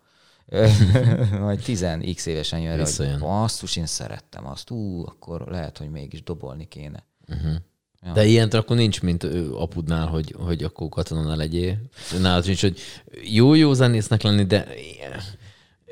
majd 1.39 1.61
10x 1.65 2.25
évesen 2.25 2.59
jön 2.59 2.77
rá, 2.77 2.85
hogy 2.97 3.17
basszus, 3.19 3.75
én 3.75 3.85
szerettem 3.85 4.47
azt, 4.47 4.69
ú, 4.69 5.05
akkor 5.05 5.41
lehet, 5.47 5.77
hogy 5.77 5.89
mégis 5.89 6.23
dobolni 6.23 6.67
kéne. 6.67 7.03
Uh-huh. 7.27 7.53
Ja. 8.01 8.11
De 8.11 8.25
ilyen 8.25 8.49
akkor 8.49 8.75
nincs, 8.75 9.01
mint 9.01 9.23
apudnál, 9.53 10.07
hogy, 10.07 10.35
hogy 10.37 10.63
akkor 10.63 10.89
katona 10.89 11.23
ne 11.23 11.35
legyél. 11.35 11.77
Nálad 12.21 12.45
nincs, 12.45 12.61
hogy 12.61 12.79
jó-jó 13.23 13.73
zenésznek 13.73 14.21
lenni, 14.21 14.43
de 14.43 14.67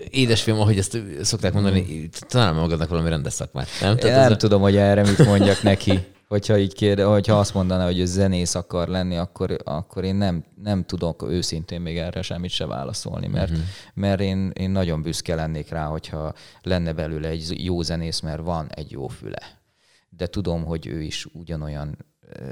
édesfiam, 0.09 0.59
ahogy 0.59 0.77
ezt 0.77 0.97
szokták 1.21 1.53
mondani, 1.53 2.09
talán 2.27 2.55
magadnak 2.55 2.89
valami 2.89 3.09
rendes 3.09 3.33
szakmát. 3.33 3.67
Nem, 3.81 3.97
Tehát 3.97 4.23
nem 4.23 4.31
a... 4.31 4.37
tudom, 4.37 4.61
hogy 4.61 4.75
erre 4.75 5.01
mit 5.03 5.25
mondjak 5.25 5.61
neki 5.61 6.05
hogyha 6.27 6.57
így 6.57 6.73
kér, 6.73 7.03
hogyha 7.03 7.39
azt 7.39 7.53
mondaná, 7.53 7.85
hogy 7.85 7.99
ő 7.99 8.05
zenész 8.05 8.55
akar 8.55 8.87
lenni, 8.87 9.15
akkor, 9.15 9.57
akkor 9.63 10.03
én 10.03 10.15
nem, 10.15 10.43
nem 10.55 10.83
tudok 10.83 11.23
őszintén 11.23 11.81
még 11.81 11.97
erre 11.97 12.21
semmit 12.21 12.49
se 12.49 12.65
válaszolni, 12.65 13.27
mert, 13.27 13.51
uh-huh. 13.51 13.65
mert 13.93 14.21
én, 14.21 14.49
én 14.49 14.69
nagyon 14.69 15.01
büszke 15.01 15.35
lennék 15.35 15.69
rá, 15.69 15.85
hogyha 15.85 16.33
lenne 16.61 16.93
belőle 16.93 17.27
egy 17.27 17.63
jó 17.63 17.81
zenész, 17.81 18.19
mert 18.19 18.41
van 18.41 18.69
egy 18.69 18.91
jó 18.91 19.07
füle. 19.07 19.61
De 20.09 20.27
tudom, 20.27 20.63
hogy 20.65 20.87
ő 20.87 21.01
is 21.01 21.25
ugyanolyan 21.25 21.97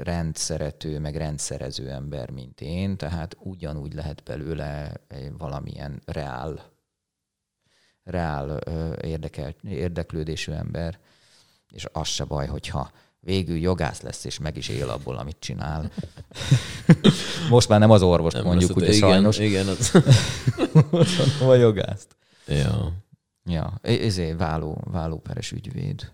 rendszerető, 0.02 0.98
meg 0.98 1.16
rendszerező 1.16 1.90
ember, 1.90 2.30
mint 2.30 2.60
én, 2.60 2.96
tehát 2.96 3.36
ugyanúgy 3.38 3.94
lehet 3.94 4.22
belőle 4.22 4.92
valamilyen 5.38 6.02
reál, 6.04 6.72
reál 8.02 8.56
érdekel, 9.02 9.54
érdeklődésű 9.62 10.52
ember, 10.52 10.98
és 11.68 11.86
az 11.92 12.08
se 12.08 12.24
baj, 12.24 12.46
hogyha 12.46 12.90
végül 13.24 13.56
jogász 13.56 14.00
lesz, 14.00 14.24
és 14.24 14.38
meg 14.38 14.56
is 14.56 14.68
él 14.68 14.88
abból, 14.88 15.16
amit 15.16 15.36
csinál. 15.38 15.90
Most 17.50 17.68
már 17.68 17.80
nem 17.80 17.90
az 17.90 18.02
orvost 18.02 18.36
nem 18.36 18.44
mondjuk, 18.44 18.76
ugye 18.76 18.86
igen, 18.86 18.98
sajnos. 18.98 19.38
Igen, 19.38 19.66
az... 19.66 19.92
Most 20.90 21.40
a 21.40 21.54
jogászt. 21.54 22.16
Ja. 22.46 22.92
Ja, 23.44 23.78
ezért 23.82 24.38
váló, 24.38 24.84
válóperes 24.90 25.52
ügyvéd. 25.52 26.12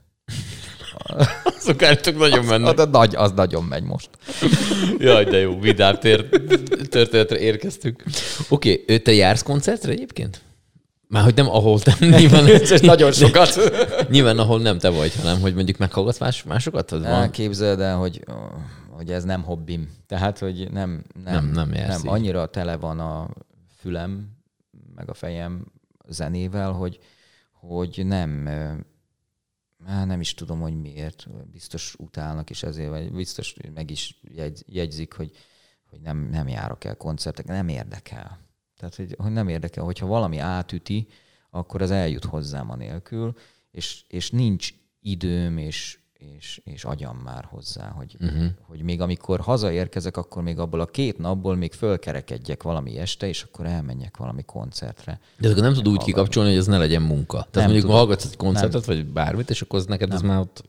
Azok 1.58 1.82
állítok 1.82 2.18
nagyon 2.18 2.44
mennek. 2.44 2.78
Az, 2.78 2.84
az, 2.84 2.88
nagy, 2.90 3.16
az 3.16 3.32
nagyon 3.32 3.64
megy 3.64 3.82
most. 3.82 4.10
Jaj, 4.98 5.24
de 5.24 5.38
jó, 5.38 5.60
vidám 5.60 5.98
történetre 6.88 7.38
érkeztünk. 7.38 8.04
Oké, 8.48 8.82
okay, 8.82 9.02
te 9.02 9.12
jársz 9.12 9.42
koncertre 9.42 9.90
egyébként? 9.90 10.40
Már 11.08 11.22
hogy 11.24 11.34
nem 11.34 11.48
ahol 11.48 11.80
te, 11.80 11.96
nyilván, 12.18 12.44
nagyon 12.80 13.12
sokat. 13.12 13.56
nyilván 14.10 14.38
ahol 14.38 14.60
nem 14.60 14.78
te 14.78 14.88
vagy, 14.88 15.14
hanem 15.14 15.40
hogy 15.40 15.54
mondjuk 15.54 15.78
meghallgatsz 15.78 16.18
más, 16.18 16.42
másokat? 16.42 16.92
Az 16.92 17.02
van? 17.02 17.30
Képzeld 17.30 17.80
el, 17.80 17.96
hogy, 17.96 18.24
hogy 18.90 19.10
ez 19.10 19.24
nem 19.24 19.42
hobbim. 19.42 19.90
Tehát, 20.06 20.38
hogy 20.38 20.70
nem, 20.70 21.04
nem, 21.24 21.44
nem, 21.46 21.68
nem, 21.68 21.86
nem 21.86 22.00
annyira 22.04 22.46
tele 22.46 22.76
van 22.76 23.00
a 23.00 23.28
fülem, 23.76 24.36
meg 24.94 25.08
a 25.08 25.14
fejem 25.14 25.64
zenével, 26.08 26.72
hogy, 26.72 26.98
hogy 27.52 28.02
nem, 28.06 28.30
nem 29.86 30.20
is 30.20 30.34
tudom, 30.34 30.60
hogy 30.60 30.80
miért. 30.80 31.26
Biztos 31.52 31.94
utálnak 31.98 32.50
is 32.50 32.62
ezért, 32.62 32.88
vagy 32.88 33.12
biztos 33.12 33.54
meg 33.74 33.90
is 33.90 34.20
jegy, 34.34 34.64
jegyzik, 34.66 35.12
hogy, 35.12 35.30
hogy 35.90 36.00
nem, 36.00 36.28
nem 36.30 36.48
járok 36.48 36.84
el 36.84 36.96
koncertekre, 36.96 37.54
nem 37.54 37.68
érdekel. 37.68 38.38
Tehát, 38.78 38.94
hogy, 38.94 39.14
hogy 39.18 39.32
nem 39.32 39.48
érdekel, 39.48 39.84
hogyha 39.84 40.06
valami 40.06 40.38
átüti, 40.38 41.06
akkor 41.50 41.82
az 41.82 41.90
eljut 41.90 42.24
hozzám 42.24 42.70
a 42.70 42.76
nélkül, 42.76 43.34
és, 43.70 44.02
és 44.08 44.30
nincs 44.30 44.74
időm 45.00 45.58
és, 45.58 45.98
és, 46.12 46.60
és 46.64 46.84
agyam 46.84 47.16
már 47.16 47.44
hozzá, 47.44 47.88
hogy, 47.88 48.16
uh-huh. 48.20 48.46
hogy 48.60 48.82
még 48.82 49.00
amikor 49.00 49.40
hazaérkezek, 49.40 50.16
akkor 50.16 50.42
még 50.42 50.58
abból 50.58 50.80
a 50.80 50.86
két 50.86 51.18
napból 51.18 51.56
még 51.56 51.72
fölkerekedjek 51.72 52.62
valami 52.62 52.98
este, 52.98 53.28
és 53.28 53.42
akkor 53.42 53.66
elmenjek 53.66 54.16
valami 54.16 54.42
koncertre. 54.42 55.20
De 55.38 55.50
akkor 55.50 55.62
nem 55.62 55.72
tud 55.72 55.88
úgy 55.88 56.02
kikapcsolni, 56.02 56.48
hogy 56.48 56.58
ez 56.58 56.66
ne 56.66 56.78
legyen 56.78 57.02
munka. 57.02 57.36
Tehát 57.36 57.54
nem 57.54 57.62
mondjuk 57.62 57.84
tudom. 57.84 57.98
hallgatsz 57.98 58.24
egy 58.24 58.36
koncertet, 58.36 58.86
nem. 58.86 58.96
vagy 58.96 59.06
bármit, 59.06 59.50
és 59.50 59.62
akkor 59.62 59.84
neked 59.84 60.08
nem. 60.08 60.16
ez 60.16 60.22
már 60.22 60.38
ott 60.38 60.64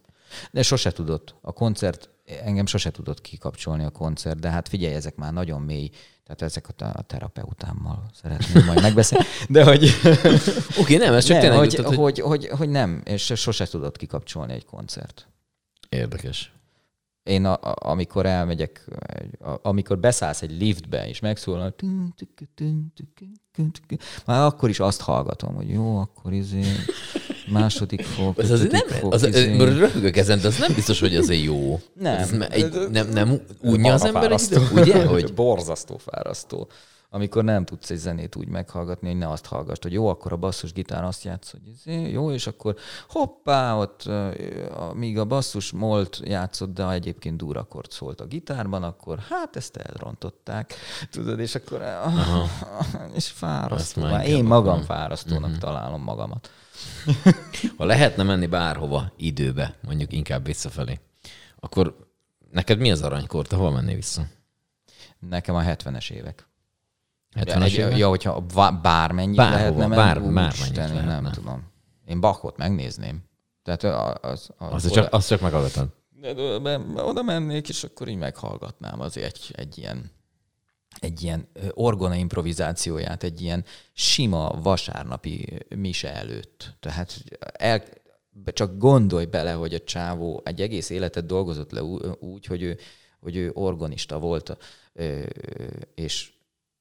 De 0.51 0.61
sose 0.61 0.91
tudott. 0.91 1.35
A 1.41 1.51
koncert, 1.51 2.09
engem 2.43 2.65
sose 2.65 2.91
tudott 2.91 3.21
kikapcsolni 3.21 3.83
a 3.83 3.89
koncert, 3.89 4.39
de 4.39 4.49
hát 4.49 4.67
figyelj, 4.67 4.93
ezek 4.93 5.15
már 5.15 5.33
nagyon 5.33 5.61
mély, 5.61 5.89
tehát 6.23 6.41
ezek 6.41 6.67
a, 6.77 6.83
a 6.93 7.01
terapeutámmal 7.01 8.09
szeretném 8.21 8.65
majd 8.65 8.81
megbeszélni. 8.81 9.25
De 9.49 9.63
hogy... 9.63 9.83
Oké, 10.79 10.81
okay, 10.81 10.97
nem, 10.97 11.13
ez 11.13 11.23
csak 11.23 11.31
nem, 11.31 11.41
tényleg 11.41 11.59
hogy, 11.59 11.73
jutott, 11.73 11.95
hogy, 11.95 12.19
hogy, 12.19 12.47
hogy, 12.47 12.69
nem, 12.69 13.01
és 13.05 13.33
sose 13.35 13.67
tudott 13.67 13.97
kikapcsolni 13.97 14.53
egy 14.53 14.65
koncert. 14.65 15.27
Érdekes. 15.89 16.53
Én 17.23 17.45
a, 17.45 17.53
a, 17.53 17.75
amikor 17.79 18.25
elmegyek, 18.25 18.85
a, 19.39 19.55
amikor 19.61 19.99
beszállsz 19.99 20.41
egy 20.41 20.61
liftbe, 20.61 21.07
és 21.07 21.19
megszólal, 21.19 21.75
már 24.25 24.45
akkor 24.45 24.69
is 24.69 24.79
azt 24.79 25.01
hallgatom, 25.01 25.55
hogy 25.55 25.69
jó, 25.69 25.97
akkor 25.97 26.33
izé, 26.33 26.61
második 27.49 28.01
fok, 28.01 28.39
Ez 28.39 28.51
azért 28.51 28.71
nem, 28.71 28.87
fok, 28.87 29.13
az, 29.13 29.27
izé. 29.27 29.57
röhögök 29.57 30.17
ezen, 30.17 30.41
de 30.41 30.47
az 30.47 30.57
nem 30.57 30.73
biztos, 30.75 30.99
hogy 30.99 31.15
azért 31.15 31.43
jó. 31.43 31.79
Nem. 31.93 32.17
Ez 32.17 32.31
egy, 32.49 32.73
nem, 32.91 33.09
nem 33.09 33.41
unja 33.61 33.93
az 33.93 34.05
ember 34.05 34.31
egy 34.31 34.57
ugye? 34.73 35.05
Hogy 35.05 35.33
Borzasztó 35.33 35.97
fárasztó. 35.97 36.67
Amikor 37.11 37.43
nem 37.43 37.65
tudsz 37.65 37.89
egy 37.89 37.97
zenét 37.97 38.35
úgy 38.35 38.47
meghallgatni, 38.47 39.07
hogy 39.07 39.17
ne 39.17 39.29
azt 39.29 39.45
hallgass, 39.45 39.77
hogy 39.81 39.93
jó, 39.93 40.07
akkor 40.07 40.31
a 40.33 40.37
basszus 40.37 40.73
gitár 40.73 41.03
azt 41.03 41.23
játsz, 41.23 41.51
hogy 41.51 41.67
izé, 41.67 42.11
jó, 42.11 42.31
és 42.31 42.47
akkor 42.47 42.75
hoppá, 43.07 43.75
ott 43.75 44.09
míg 44.93 45.17
a 45.17 45.25
basszus 45.25 45.71
molt 45.71 46.21
játszott, 46.23 46.73
de 46.73 46.89
egyébként 46.89 47.37
durakord 47.37 47.91
szólt 47.91 48.21
a 48.21 48.25
gitárban, 48.25 48.83
akkor 48.83 49.19
hát 49.19 49.55
ezt 49.55 49.77
elrontották, 49.77 50.73
tudod, 51.11 51.39
és 51.39 51.55
akkor 51.55 51.81
Aha. 51.81 52.47
és 53.15 53.27
fárasztó. 53.27 54.07
Én 54.07 54.43
magam 54.43 54.73
akkor- 54.73 54.85
fárasztónak 54.85 55.57
találom 55.57 56.01
magamat. 56.01 56.51
ha 57.77 57.85
lehetne 57.85 58.23
menni 58.23 58.45
bárhova 58.47 59.11
időbe, 59.17 59.75
mondjuk 59.81 60.13
inkább 60.13 60.45
visszafelé, 60.45 60.99
akkor 61.59 62.07
neked 62.51 62.79
mi 62.79 62.91
az 62.91 63.01
aranykor? 63.01 63.47
Te 63.47 63.55
hova 63.55 63.71
mennél 63.71 63.95
vissza? 63.95 64.25
Nekem 65.19 65.55
a 65.55 65.61
70-es 65.61 66.11
évek. 66.11 66.48
70-es 67.35 67.63
Egy- 67.63 67.73
évek? 67.73 67.97
Ja, 67.97 68.09
hogyha 68.09 68.45
bármennyit 68.81 69.35
Bárhova, 69.35 69.59
lehetne 69.59 69.87
menni, 69.87 69.95
bár- 69.95 70.33
bármennyit 70.33 70.75
lehetne. 70.75 71.19
nem 71.19 71.31
tudom. 71.31 71.63
Én 72.05 72.19
Bachot 72.19 72.57
megnézném. 72.57 73.23
Tehát 73.63 73.83
az, 73.83 74.17
az, 74.31 74.49
az 74.57 74.73
Azt 74.85 74.93
csak, 74.93 75.13
azt 75.13 75.27
csak 75.27 75.41
meghallgatod. 75.41 75.89
oda, 76.23 76.81
oda 77.05 77.21
mennék, 77.23 77.69
és 77.69 77.83
akkor 77.83 78.07
így 78.07 78.17
meghallgatnám 78.17 78.99
azért 78.99 79.25
egy, 79.35 79.51
egy 79.55 79.77
ilyen 79.77 80.11
egy 80.99 81.23
ilyen 81.23 81.47
orgona 81.73 82.15
improvizációját, 82.15 83.23
egy 83.23 83.41
ilyen 83.41 83.65
sima 83.93 84.59
vasárnapi 84.61 85.57
mise 85.75 86.13
előtt. 86.13 86.75
Tehát 86.79 87.23
el, 87.53 87.83
csak 88.45 88.77
gondolj 88.77 89.25
bele, 89.25 89.51
hogy 89.51 89.73
a 89.73 89.79
csávó 89.83 90.41
egy 90.45 90.61
egész 90.61 90.89
életet 90.89 91.25
dolgozott 91.25 91.71
le 91.71 91.83
úgy, 92.19 92.45
hogy 92.45 92.61
ő, 92.61 92.77
hogy 93.19 93.35
ő 93.35 93.51
orgonista 93.53 94.19
volt, 94.19 94.57
és, 95.95 96.33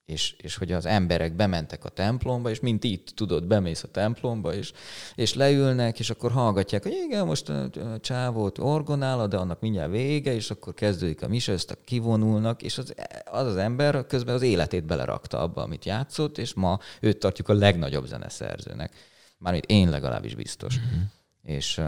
és, 0.08 0.34
és 0.38 0.56
hogy 0.56 0.72
az 0.72 0.86
emberek 0.86 1.36
bementek 1.36 1.84
a 1.84 1.88
templomba, 1.88 2.50
és 2.50 2.60
mint 2.60 2.84
itt, 2.84 3.08
tudod, 3.08 3.44
bemész 3.44 3.82
a 3.82 3.88
templomba, 3.88 4.54
és, 4.54 4.72
és 5.14 5.34
leülnek, 5.34 5.98
és 5.98 6.10
akkor 6.10 6.30
hallgatják, 6.30 6.82
hogy 6.82 7.02
igen, 7.04 7.26
most 7.26 7.48
a 7.48 7.70
csávót 8.00 8.58
orgonál, 8.58 9.28
de 9.28 9.36
annak 9.36 9.60
mindjárt 9.60 9.90
vége, 9.90 10.34
és 10.34 10.50
akkor 10.50 10.74
kezdődik 10.74 11.22
a 11.22 11.28
mise, 11.28 11.52
ezt 11.52 11.78
kivonulnak, 11.84 12.62
és 12.62 12.78
az, 12.78 12.94
az 13.24 13.46
az 13.46 13.56
ember 13.56 14.06
közben 14.06 14.34
az 14.34 14.42
életét 14.42 14.84
belerakta 14.84 15.38
abba, 15.38 15.62
amit 15.62 15.84
játszott, 15.84 16.38
és 16.38 16.54
ma 16.54 16.78
őt 17.00 17.18
tartjuk 17.18 17.48
a 17.48 17.54
legnagyobb 17.54 18.06
zeneszerzőnek. 18.06 18.92
Mármint 19.38 19.66
én 19.66 19.90
legalábbis 19.90 20.34
biztos. 20.34 20.78
Mm-hmm. 20.78 21.02
És, 21.42 21.80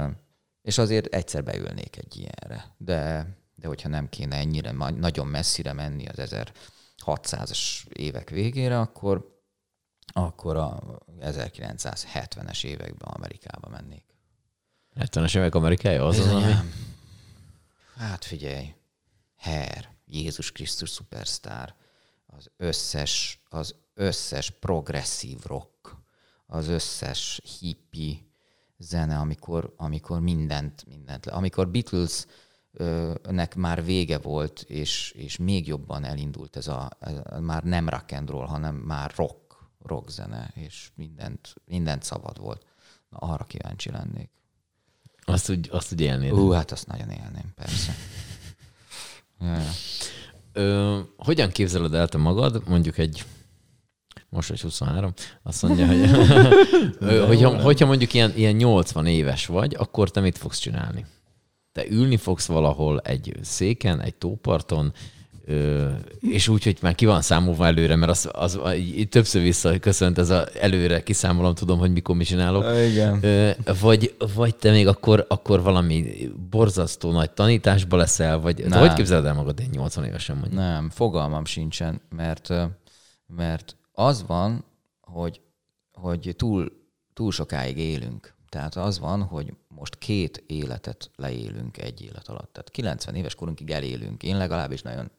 és 0.62 0.78
azért 0.78 1.14
egyszer 1.14 1.44
beülnék 1.44 1.96
egy 1.96 2.16
ilyenre. 2.16 2.74
De, 2.76 3.26
de 3.54 3.66
hogyha 3.66 3.88
nem 3.88 4.08
kéne 4.08 4.36
ennyire 4.36 4.72
nagyon 4.98 5.26
messzire 5.26 5.72
menni 5.72 6.06
az 6.06 6.18
1600-as 7.06 7.86
évek 7.92 8.30
végére, 8.30 8.80
akkor, 8.80 9.40
akkor 10.12 10.56
a 10.56 10.80
1970-es 11.20 12.64
években 12.64 13.08
Amerikába 13.08 13.68
mennék. 13.68 14.04
70-es 14.96 15.36
évek 15.36 15.54
Amerikája 15.54 16.06
az 16.06 16.18
az, 16.18 16.26
ami... 16.26 16.34
Bizonyám. 16.34 16.72
Hát 17.96 18.24
figyelj, 18.24 18.74
Her, 19.36 19.94
Jézus 20.04 20.52
Krisztus 20.52 20.90
szupersztár, 20.90 21.74
az 22.26 22.50
összes, 22.56 23.42
az 23.48 23.74
összes 23.94 24.50
progresszív 24.50 25.38
rock, 25.44 25.96
az 26.46 26.68
összes 26.68 27.40
hippi 27.58 28.30
zene, 28.78 29.18
amikor, 29.18 29.74
amikor 29.76 30.20
mindent, 30.20 30.84
mindent, 30.86 31.26
amikor 31.26 31.68
Beatles 31.68 32.26
nek 33.30 33.54
már 33.54 33.84
vége 33.84 34.18
volt, 34.18 34.60
és, 34.60 35.10
és 35.10 35.36
még 35.36 35.66
jobban 35.66 36.04
elindult 36.04 36.56
ez 36.56 36.68
a, 36.68 36.90
már 37.40 37.62
nem 37.62 37.88
rock 37.88 38.12
and 38.12 38.30
roll, 38.30 38.46
hanem 38.46 38.74
már 38.74 39.12
rock, 39.16 39.56
rock 39.82 40.10
zene, 40.10 40.50
és 40.54 40.90
mindent, 40.94 41.54
mindent 41.64 42.02
szabad 42.02 42.38
volt. 42.38 42.66
Na, 43.08 43.18
arra 43.18 43.44
kíváncsi 43.44 43.90
lennék. 43.90 44.30
Azt 45.24 45.50
úgy, 45.50 45.68
azt 45.72 45.92
úgy 45.92 46.00
élnéd. 46.00 46.32
Ú, 46.32 46.50
hát 46.50 46.70
azt 46.70 46.86
nagyon 46.86 47.10
élném, 47.10 47.52
persze. 47.54 47.94
Ja, 49.40 49.54
ja. 49.64 49.70
Ö, 50.52 51.00
hogyan 51.16 51.50
képzeled 51.50 51.94
el 51.94 52.08
te 52.08 52.18
magad, 52.18 52.68
mondjuk 52.68 52.98
egy 52.98 53.24
most 54.28 54.48
vagy 54.48 54.60
23, 54.60 55.12
azt 55.42 55.62
mondja, 55.62 55.86
hogy 55.86 56.10
hogyha, 57.28 57.62
hogyha 57.62 57.86
mondjuk 57.86 58.14
ilyen, 58.14 58.32
ilyen 58.36 58.54
80 58.54 59.06
éves 59.06 59.46
vagy, 59.46 59.74
akkor 59.78 60.10
te 60.10 60.20
mit 60.20 60.38
fogsz 60.38 60.58
csinálni? 60.58 61.06
Te 61.72 61.88
ülni 61.90 62.16
fogsz 62.16 62.46
valahol 62.46 63.00
egy 63.00 63.34
széken, 63.42 64.00
egy 64.00 64.14
tóparton, 64.14 64.92
és 66.20 66.48
úgy, 66.48 66.64
hogy 66.64 66.78
már 66.82 66.94
ki 66.94 67.06
van 67.06 67.22
számolva 67.22 67.66
előre, 67.66 67.96
mert 67.96 68.10
az, 68.10 68.28
az 68.32 68.58
így 68.76 69.08
többször 69.08 69.42
visszaköszönt 69.42 70.18
ez 70.18 70.30
a 70.30 70.48
előre 70.60 71.02
kiszámolom, 71.02 71.54
tudom, 71.54 71.78
hogy 71.78 71.92
mikor 71.92 72.16
mi 72.16 72.24
csinálok. 72.24 72.64
Igen. 72.90 73.24
Vagy, 73.80 74.14
vagy 74.34 74.56
te 74.56 74.70
még 74.70 74.86
akkor, 74.86 75.26
akkor 75.28 75.62
valami 75.62 76.28
borzasztó 76.50 77.10
nagy 77.12 77.30
tanításba 77.30 77.96
leszel, 77.96 78.40
vagy 78.40 78.64
Nem. 78.68 78.80
hogy 78.80 78.92
képzeled 78.92 79.24
el 79.24 79.34
magad 79.34 79.60
egy 79.60 79.70
80 79.70 80.04
évesen 80.04 80.36
mondjuk? 80.36 80.60
Nem, 80.60 80.90
fogalmam 80.90 81.44
sincsen, 81.44 82.00
mert, 82.16 82.52
mert 83.26 83.76
az 83.92 84.24
van, 84.26 84.64
hogy, 85.00 85.40
hogy 85.92 86.34
túl, 86.36 86.72
túl 87.14 87.32
sokáig 87.32 87.78
élünk. 87.78 88.34
Tehát 88.48 88.76
az 88.76 88.98
van, 88.98 89.22
hogy 89.22 89.52
most 89.74 89.98
két 89.98 90.42
életet 90.46 91.10
leélünk 91.16 91.78
egy 91.78 92.02
élet 92.02 92.28
alatt. 92.28 92.52
Tehát 92.52 92.70
90 92.70 93.14
éves 93.14 93.34
korunkig 93.34 93.70
elélünk. 93.70 94.22
Én 94.22 94.36
legalábbis 94.36 94.82
nagyon 94.82 95.10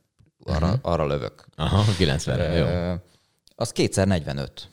arra, 0.43 0.79
arra 0.81 1.07
lövök. 1.07 1.45
Aha, 1.55 1.93
90 1.97 2.53
jó. 2.57 2.95
Az 3.55 3.71
kétszer 3.71 4.07
45. 4.07 4.69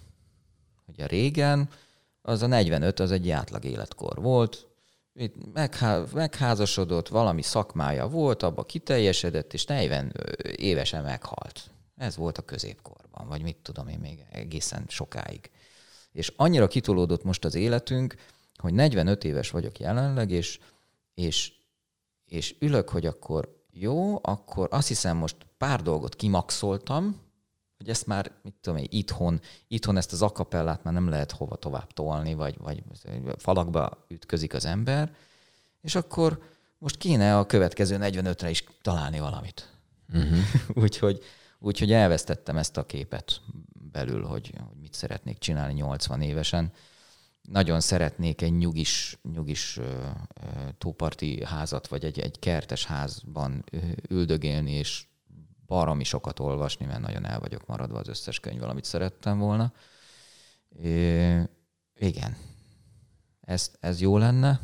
Ugye 0.87 1.07
régen 1.07 1.69
az 2.23 2.43
a 2.43 2.47
45 2.47 3.01
az 3.01 3.11
egy 3.11 3.31
átlag 3.31 3.65
életkor 3.65 4.23
volt, 4.23 4.67
itt 5.15 5.35
meghá- 5.53 6.13
megházasodott, 6.13 7.09
valami 7.09 7.43
szakmája 7.43 8.09
volt, 8.09 8.43
abba 8.43 8.65
kiteljesedett, 8.65 9.53
és 9.55 9.65
40 9.65 10.13
évesen 10.57 11.03
meghalt. 11.03 11.71
Ez 11.97 12.17
volt 12.17 12.39
a 12.39 12.43
középkorban, 12.43 13.29
vagy 13.29 13.43
mit 13.43 13.57
tudom 13.57 13.89
én 13.89 13.99
még 13.99 14.25
egészen 14.33 14.85
sokáig. 14.89 15.51
És 16.13 16.33
annyira 16.37 16.69
kitolódott 16.69 17.25
most 17.25 17.45
az 17.45 17.55
életünk, 17.55 18.15
hogy 18.59 18.75
45 18.75 19.25
éves 19.25 19.51
vagyok 19.51 19.79
jelenleg, 19.79 20.31
és, 20.31 20.59
és, 21.15 21.53
és 22.25 22.57
ülök, 22.59 22.89
hogy 22.89 23.07
akkor 23.07 23.65
jó, 23.71 24.19
akkor 24.23 24.69
azt 24.71 24.89
hiszem 24.89 25.17
most 25.17 25.37
pár 25.59 25.83
dolgot 25.83 26.17
kimaxoltam, 26.17 27.21
hogy 27.77 27.89
ezt 27.89 28.07
már, 28.07 28.33
mit 28.43 28.55
tudom 28.61 28.79
én, 28.79 28.87
itthon, 28.91 29.41
itthon 29.69 29.97
ezt 29.97 30.13
az 30.13 30.23
akapellát 30.23 30.85
már 30.85 30.95
nem 30.95 31.09
lehet 31.09 31.33
hova 31.33 31.57
tovább 31.57 31.93
tolni, 31.93 32.35
vagy, 32.35 32.59
vagy 32.59 32.83
falakba 33.37 34.05
ütközik 34.09 34.55
az 34.55 34.65
ember, 34.65 35.15
és 35.81 35.95
akkor 35.95 36.43
most 36.79 36.97
kéne 36.97 37.39
a 37.39 37.47
következő 37.47 37.97
45-re 38.01 38.51
is 38.51 38.65
találni 38.83 39.19
valamit. 39.19 39.79
Uh-huh. 40.15 40.39
úgyhogy, 40.85 41.23
úgyhogy 41.59 41.93
elvesztettem 41.93 42.57
ezt 42.57 42.77
a 42.77 42.87
képet 42.87 43.41
belül, 43.93 44.25
hogy, 44.25 44.53
hogy 44.69 44.81
mit 44.81 44.95
szeretnék 44.95 45.39
csinálni 45.39 45.73
80 45.73 46.21
évesen. 46.21 46.73
Nagyon 47.51 47.81
szeretnék 47.81 48.43
egy 48.43 48.57
nyugis, 48.57 49.19
nyugis 49.33 49.81
tóparti 50.79 51.45
házat, 51.45 51.89
vagy 51.89 52.05
egy, 52.05 52.19
egy 52.19 52.39
kertes 52.39 52.85
házban 52.85 53.65
üldögélni, 54.09 54.71
és 54.73 55.07
baromi 55.67 56.05
sokat 56.05 56.41
olvasni, 56.41 56.87
mert 56.87 57.01
nagyon 57.01 57.27
el 57.27 57.41
vagyok 57.41 57.67
maradva 57.67 57.99
az 57.99 58.09
összes 58.09 58.41
könyv, 58.41 58.63
amit 58.63 58.85
szerettem 58.85 59.39
volna. 59.39 59.73
É, 60.83 61.43
igen. 61.95 62.37
Ez, 63.41 63.71
ez 63.81 64.01
jó 64.01 64.19
lenne, 64.19 64.61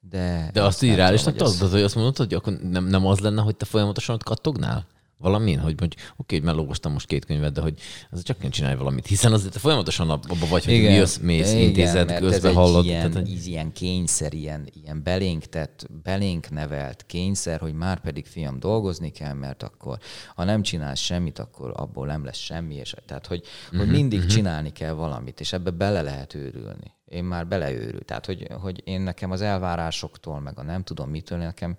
de... 0.00 0.50
De 0.52 0.62
azt 0.62 0.80
nem 0.80 0.90
így 0.90 0.96
reálisnak 0.96 1.32
tudom, 1.32 1.48
hogy 1.48 1.56
tudod, 1.56 1.72
hogy 1.72 1.82
azt 1.82 1.94
mondod, 1.94 2.16
hogy 2.16 2.34
akkor 2.34 2.52
nem, 2.52 2.84
nem 2.84 3.06
az 3.06 3.18
lenne, 3.18 3.42
hogy 3.42 3.56
te 3.56 3.64
folyamatosan 3.64 4.14
ott 4.14 4.22
kattognál? 4.22 4.86
Valamin, 5.18 5.58
hogy 5.58 5.74
mondjuk, 5.78 6.02
oké, 6.16 6.36
hogy 6.36 6.44
mellógostam 6.44 6.92
most 6.92 7.06
két 7.06 7.24
könyvet, 7.24 7.52
de 7.52 7.60
hogy 7.60 7.80
az 8.10 8.22
csak 8.22 8.38
kell 8.38 8.50
csinálni 8.50 8.78
valamit, 8.78 9.06
hiszen 9.06 9.32
azért 9.32 9.52
te 9.52 9.58
folyamatosan 9.58 10.10
abba 10.10 10.46
vagy, 10.48 10.64
hogy 10.64 10.74
igen, 10.74 10.94
jössz, 10.94 11.16
mész, 11.16 11.52
igen, 11.52 11.62
intézet, 11.62 12.18
közben 12.18 12.54
hallod. 12.54 12.84
Ilyen, 12.84 13.10
tehát, 13.10 13.28
hogy... 13.28 13.46
ilyen 13.46 13.72
kényszer, 13.72 14.34
ilyen, 14.34 14.68
ilyen 14.82 15.02
belénk 15.02 15.44
tett, 15.44 15.86
belénk 16.02 16.50
nevelt 16.50 17.04
kényszer, 17.06 17.60
hogy 17.60 17.74
már 17.74 18.00
pedig 18.00 18.26
fiam 18.26 18.58
dolgozni 18.58 19.10
kell, 19.10 19.34
mert 19.34 19.62
akkor 19.62 19.98
ha 20.34 20.44
nem 20.44 20.62
csinálsz 20.62 21.00
semmit, 21.00 21.38
akkor 21.38 21.72
abból 21.76 22.06
nem 22.06 22.24
lesz 22.24 22.38
semmi, 22.38 22.74
és 22.74 22.94
tehát 23.06 23.26
hogy, 23.26 23.42
uh-huh, 23.64 23.78
hogy 23.78 23.88
mindig 23.88 24.18
uh-huh. 24.18 24.34
csinálni 24.34 24.72
kell 24.72 24.92
valamit, 24.92 25.40
és 25.40 25.52
ebbe 25.52 25.70
bele 25.70 26.02
lehet 26.02 26.34
őrülni. 26.34 26.96
Én 27.04 27.24
már 27.24 27.46
beleőrül. 27.46 28.04
Tehát, 28.04 28.26
hogy, 28.26 28.46
hogy 28.60 28.82
én 28.84 29.00
nekem 29.00 29.30
az 29.30 29.40
elvárásoktól, 29.40 30.40
meg 30.40 30.58
a 30.58 30.62
nem 30.62 30.82
tudom 30.82 31.10
mitől, 31.10 31.38
nekem 31.38 31.76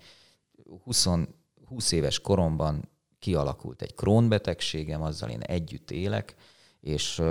20, 0.83 1.07
20 1.65 1.91
éves 1.91 2.19
koromban 2.19 2.89
kialakult 3.19 3.81
egy 3.81 3.95
krónbetegségem, 3.95 5.01
azzal 5.01 5.29
én 5.29 5.41
együtt 5.41 5.91
élek, 5.91 6.35
és, 6.79 7.21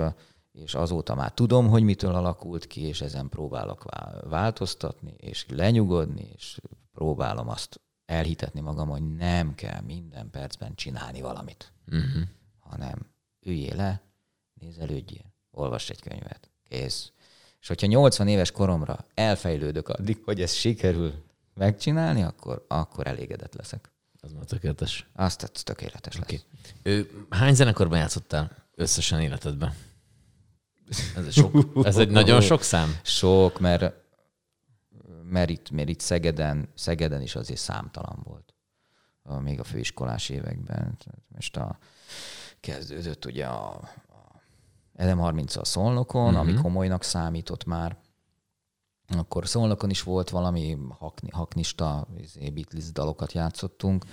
és 0.51 0.75
azóta 0.75 1.15
már 1.15 1.33
tudom, 1.33 1.67
hogy 1.67 1.83
mitől 1.83 2.15
alakult 2.15 2.67
ki, 2.67 2.81
és 2.81 3.01
ezen 3.01 3.29
próbálok 3.29 3.85
változtatni, 4.29 5.13
és 5.17 5.45
lenyugodni, 5.49 6.31
és 6.35 6.59
próbálom 6.91 7.49
azt 7.49 7.81
elhitetni 8.05 8.59
magam, 8.59 8.89
hogy 8.89 9.15
nem 9.15 9.55
kell 9.55 9.81
minden 9.81 10.29
percben 10.29 10.75
csinálni 10.75 11.21
valamit, 11.21 11.73
uh-huh. 11.87 12.23
hanem 12.59 13.09
üljél 13.45 13.75
le, 13.75 14.01
nézelődjél, 14.53 15.33
olvass 15.51 15.89
egy 15.89 16.01
könyvet, 16.01 16.51
kész. 16.63 17.11
És 17.59 17.67
hogyha 17.67 17.87
80 17.87 18.27
éves 18.27 18.51
koromra 18.51 19.05
elfejlődök 19.13 19.89
addig, 19.89 20.23
hogy 20.23 20.41
ez 20.41 20.51
sikerül 20.51 21.13
megcsinálni, 21.53 22.21
akkor, 22.23 22.65
akkor 22.67 23.07
elégedett 23.07 23.53
leszek. 23.53 23.91
Az 24.21 24.31
már 24.31 24.43
tökéletes. 24.43 25.09
Azt 25.13 25.39
tett, 25.39 25.53
tökéletes 25.53 26.15
okay. 26.15 26.41
lesz. 26.83 27.05
Hány 27.29 27.53
zenekarban 27.53 27.97
játszottál 27.97 28.51
összesen 28.75 29.21
életedben? 29.21 29.73
Ez 31.15 31.25
egy, 31.25 31.33
sok, 31.33 31.79
ez 31.83 31.97
egy 31.97 32.09
nagyon 32.09 32.41
sok 32.41 32.61
szám? 32.61 32.99
Sok, 33.03 33.59
mert, 33.59 33.93
mert, 35.23 35.49
itt, 35.49 35.69
mert 35.69 35.89
itt 35.89 35.99
Szegeden, 35.99 36.69
Szegeden 36.75 37.21
is 37.21 37.35
azért 37.35 37.59
számtalan 37.59 38.19
volt. 38.23 38.53
Még 39.41 39.59
a 39.59 39.63
főiskolás 39.63 40.29
években. 40.29 40.97
Most 41.27 41.57
a, 41.57 41.77
kezdődött 42.59 43.25
ugye 43.25 43.45
a, 43.45 43.69
a 44.07 44.41
LM30 44.97 45.59
a 45.59 45.65
Szolnokon, 45.65 46.33
uh-huh. 46.33 46.39
ami 46.39 46.53
komolynak 46.53 47.03
számított 47.03 47.65
már 47.65 47.97
akkor 49.17 49.47
Szolnokon 49.47 49.89
is 49.89 50.03
volt 50.03 50.29
valami 50.29 50.77
hakni, 50.99 51.29
haknista 51.31 52.07
izé, 52.17 52.49
Beatles 52.49 52.91
dalokat 52.91 53.31
játszottunk. 53.31 54.05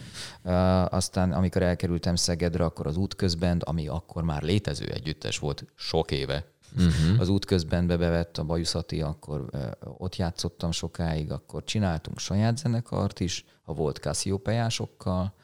Uh, 0.44 0.92
aztán 0.94 1.32
amikor 1.32 1.62
elkerültem 1.62 2.16
Szegedre, 2.16 2.64
akkor 2.64 2.86
az 2.86 2.97
útközben, 2.97 3.59
ami 3.59 3.88
akkor 3.88 4.22
már 4.22 4.42
létező 4.42 4.86
együttes 4.86 5.38
volt 5.38 5.64
sok 5.74 6.11
éve, 6.11 6.47
uh-huh. 6.76 7.20
az 7.20 7.28
útközben 7.28 7.86
bevett 7.86 8.38
a 8.38 8.44
Bajuszati, 8.44 9.01
akkor 9.03 9.49
uh, 9.53 9.70
ott 9.99 10.16
játszottam 10.16 10.70
sokáig, 10.70 11.32
akkor 11.32 11.64
csináltunk 11.64 12.18
saját 12.18 12.57
zenekart 12.59 13.20
is, 13.20 13.44
a 13.64 13.74
volt 13.74 13.97
Cassiopeásokkal, 13.99 15.34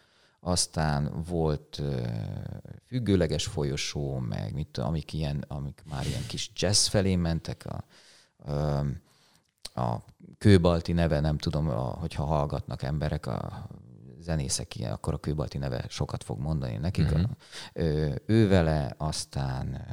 aztán 0.41 1.23
volt 1.29 1.79
uh, 1.81 2.07
függőleges 2.87 3.47
folyosó, 3.47 4.19
meg 4.19 4.55
mit, 4.55 4.79
amik, 4.79 5.13
ilyen, 5.13 5.45
amik 5.49 5.83
már 5.91 6.07
ilyen 6.07 6.27
kis 6.27 6.51
jazz 6.55 6.87
felé 6.87 7.17
mentek, 7.17 7.67
a, 7.67 7.85
uh, 8.47 8.87
a 9.75 9.97
kőbalti 10.39 10.93
neve, 10.93 11.21
nem 11.21 11.39
tudom, 11.39 11.69
a, 11.69 11.81
hogyha 11.81 12.25
hallgatnak 12.25 12.83
emberek, 12.83 13.27
a 13.27 13.69
zenészek 14.21 14.77
ilyen, 14.77 14.93
akkor 14.93 15.15
a 15.15 15.19
kőbalti 15.19 15.59
neve 15.59 15.85
sokat 15.89 16.25
fog 16.25 16.39
mondani 16.39 16.77
nekik. 16.77 17.15
Mm-hmm. 17.15 17.23
Ő, 17.73 18.23
ő 18.27 18.49
vele, 18.49 18.95
aztán, 18.97 19.87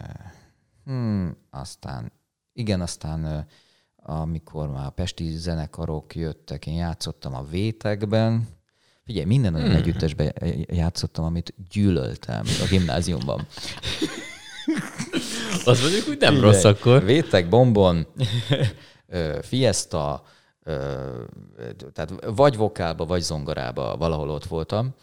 hmm, 0.86 1.38
aztán, 1.50 2.12
igen, 2.54 2.82
aztán 2.82 3.48
amikor 3.96 4.70
már 4.70 4.86
a 4.86 4.90
pesti 4.90 5.36
zenekarok 5.36 6.16
jöttek, 6.16 6.68
én 6.68 6.76
játszottam 6.76 7.36
a 7.36 7.44
Vétekben, 7.44 8.48
Figyelj, 9.10 9.26
minden 9.26 9.56
olyan 9.56 9.68
hmm. 9.68 9.76
együttesben 9.76 10.34
játszottam, 10.68 11.26
amit 11.26 11.54
gyűlöltem 11.70 12.46
a 12.46 12.68
gimnáziumban. 12.70 13.48
Az 15.66 15.82
mondjuk 15.82 16.08
úgy 16.08 16.20
nem 16.20 16.34
Figyelj, 16.34 16.52
rossz 16.52 16.64
akkor. 16.64 17.04
Vétek, 17.04 17.50
bombon, 17.50 18.08
Fiesta, 19.42 20.24
tehát 21.94 22.14
vagy 22.26 22.58
vokálba, 22.58 23.06
vagy 23.06 23.22
zongorába 23.22 23.98
valahol 23.98 24.30
ott 24.30 24.46
voltam, 24.46 24.94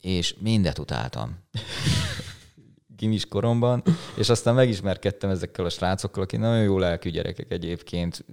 és 0.00 0.34
mindet 0.38 0.78
utáltam. 0.78 1.38
Gimis 2.96 3.26
koromban, 3.26 3.82
és 4.16 4.28
aztán 4.28 4.54
megismerkedtem 4.54 5.30
ezekkel 5.30 5.64
a 5.64 5.70
srácokkal, 5.70 6.22
akik 6.22 6.38
nagyon 6.38 6.62
jó 6.62 6.78
lelkű 6.78 7.10
gyerekek 7.10 7.50
egyébként, 7.50 8.24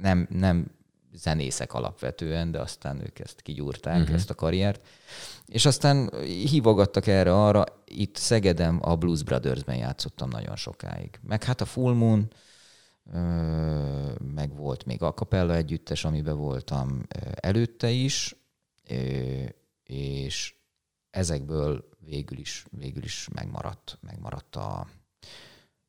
nem, 0.00 0.26
nem 0.30 0.66
zenészek 1.14 1.72
alapvetően, 1.72 2.50
de 2.50 2.60
aztán 2.60 3.00
ők 3.00 3.18
ezt 3.18 3.40
kigyúrták, 3.40 4.00
uh-huh. 4.00 4.14
ezt 4.14 4.30
a 4.30 4.34
karriert. 4.34 4.86
És 5.46 5.66
aztán 5.66 6.10
hívogattak 6.24 7.06
erre-arra, 7.06 7.64
itt 7.84 8.16
Szegedem 8.16 8.78
a 8.82 8.96
Blues 8.96 9.22
Brothers-ben 9.22 9.76
játszottam 9.76 10.28
nagyon 10.28 10.56
sokáig. 10.56 11.18
Meg 11.28 11.44
hát 11.44 11.60
a 11.60 11.64
Full 11.64 11.94
Moon, 11.94 12.32
meg 14.18 14.54
volt 14.56 14.84
még 14.84 15.02
a 15.02 15.14
Capella 15.14 15.54
együttes, 15.54 16.04
amiben 16.04 16.36
voltam 16.36 17.06
előtte 17.34 17.90
is, 17.90 18.36
és 19.82 20.54
ezekből 21.10 21.88
végül 21.98 22.38
is, 22.38 22.66
végül 22.70 23.02
is 23.02 23.28
megmaradt, 23.32 23.98
megmaradt 24.00 24.56
a... 24.56 24.86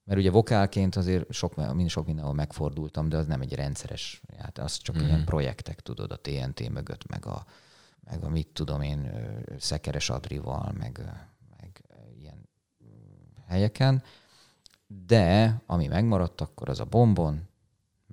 Mert 0.04 0.20
ugye 0.20 0.32
vokálként 0.32 0.96
azért 0.96 1.32
sok, 1.34 1.74
mind, 1.74 1.90
sok 1.90 2.06
mindenhol 2.06 2.34
megfordultam, 2.34 3.10
de 3.10 3.18
az 3.18 3.28
nem 3.28 3.42
egy 3.42 3.54
rendszeres, 3.54 4.22
hát 4.38 4.58
az 4.58 4.78
csak 4.78 4.96
mm-hmm. 4.96 5.06
ilyen 5.06 5.26
projektek, 5.26 5.82
tudod, 5.82 6.12
a 6.12 6.22
TNT 6.22 6.70
mögött, 6.70 7.08
meg 7.08 7.26
a, 7.26 7.46
meg 8.00 8.24
a 8.24 8.30
mit 8.30 8.48
tudom 8.48 8.82
én, 8.82 9.12
Szekeres 9.60 10.10
Adrival, 10.10 10.72
meg, 10.78 11.02
meg 11.60 11.82
ilyen 12.20 12.50
helyeken 13.48 14.04
de 15.06 15.62
ami 15.66 15.88
megmaradt 15.88 16.42
akkor 16.42 16.70
az 16.70 16.80
a 16.80 16.86
Bombon, 16.86 17.48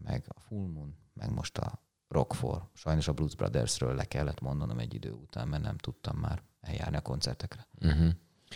meg 0.04 0.24
a 0.28 0.40
Full 0.40 0.66
Moon, 0.66 0.94
meg 1.14 1.32
most 1.32 1.58
a 1.58 1.80
Rock 2.08 2.34
for. 2.34 2.62
Sajnos 2.74 3.08
a 3.08 3.12
Blues 3.12 3.34
Brothersről 3.34 3.94
le 3.94 4.04
kellett 4.04 4.40
mondanom 4.40 4.78
egy 4.78 4.94
idő 4.94 5.10
után, 5.10 5.48
mert 5.48 5.62
nem 5.62 5.76
tudtam 5.76 6.16
már 6.16 6.42
eljárni 6.60 6.96
a 6.96 7.00
koncertekre. 7.00 7.66
Uh-huh. 7.80 8.10